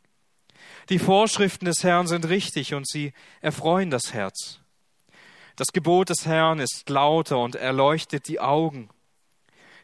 Die 0.88 0.98
Vorschriften 0.98 1.66
des 1.66 1.84
Herrn 1.84 2.07
sind 2.07 2.28
richtig 2.28 2.72
und 2.72 2.88
sie 2.88 3.12
erfreuen 3.40 3.90
das 3.90 4.14
Herz. 4.14 4.60
Das 5.61 5.75
Gebot 5.75 6.09
des 6.09 6.25
Herrn 6.25 6.59
ist 6.59 6.89
lauter 6.89 7.39
und 7.39 7.55
erleuchtet 7.55 8.29
die 8.29 8.41
Augen. 8.41 8.89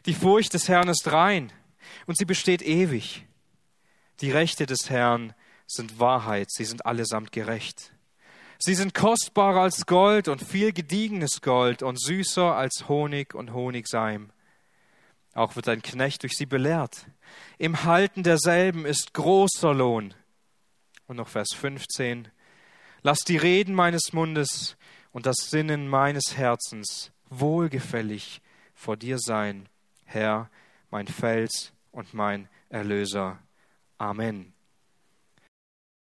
Die 0.07 0.15
Furcht 0.15 0.55
des 0.55 0.67
Herrn 0.67 0.89
ist 0.89 1.11
rein 1.11 1.53
und 2.07 2.17
sie 2.17 2.25
besteht 2.25 2.63
ewig. 2.63 3.27
Die 4.21 4.31
Rechte 4.31 4.65
des 4.65 4.89
Herrn 4.89 5.35
sind 5.67 5.99
Wahrheit, 5.99 6.49
sie 6.49 6.65
sind 6.65 6.87
allesamt 6.87 7.31
gerecht. 7.31 7.93
Sie 8.57 8.73
sind 8.73 8.95
kostbarer 8.95 9.61
als 9.61 9.85
Gold 9.85 10.29
und 10.29 10.41
viel 10.41 10.73
gediegenes 10.73 11.43
Gold 11.43 11.83
und 11.83 12.01
süßer 12.01 12.55
als 12.55 12.89
Honig 12.89 13.35
und 13.35 13.53
Honigseim. 13.53 14.31
Auch 15.35 15.55
wird 15.55 15.69
ein 15.69 15.83
Knecht 15.83 16.23
durch 16.23 16.35
sie 16.37 16.47
belehrt. 16.47 17.05
Im 17.59 17.83
Halten 17.83 18.23
derselben 18.23 18.83
ist 18.83 19.13
großer 19.13 19.75
Lohn. 19.75 20.15
Und 21.05 21.17
noch 21.17 21.27
Vers 21.27 21.49
15. 21.53 22.29
Lass 23.03 23.19
die 23.19 23.37
Reden 23.37 23.75
meines 23.75 24.11
Mundes 24.11 24.75
und 25.11 25.25
das 25.25 25.35
Sinnen 25.49 25.87
meines 25.87 26.37
Herzens 26.37 27.11
wohlgefällig 27.29 28.41
vor 28.73 28.97
dir 28.97 29.19
sein, 29.19 29.67
Herr, 30.05 30.49
mein 30.89 31.07
Fels 31.07 31.73
und 31.91 32.13
mein 32.13 32.47
Erlöser. 32.69 33.39
Amen. 33.97 34.56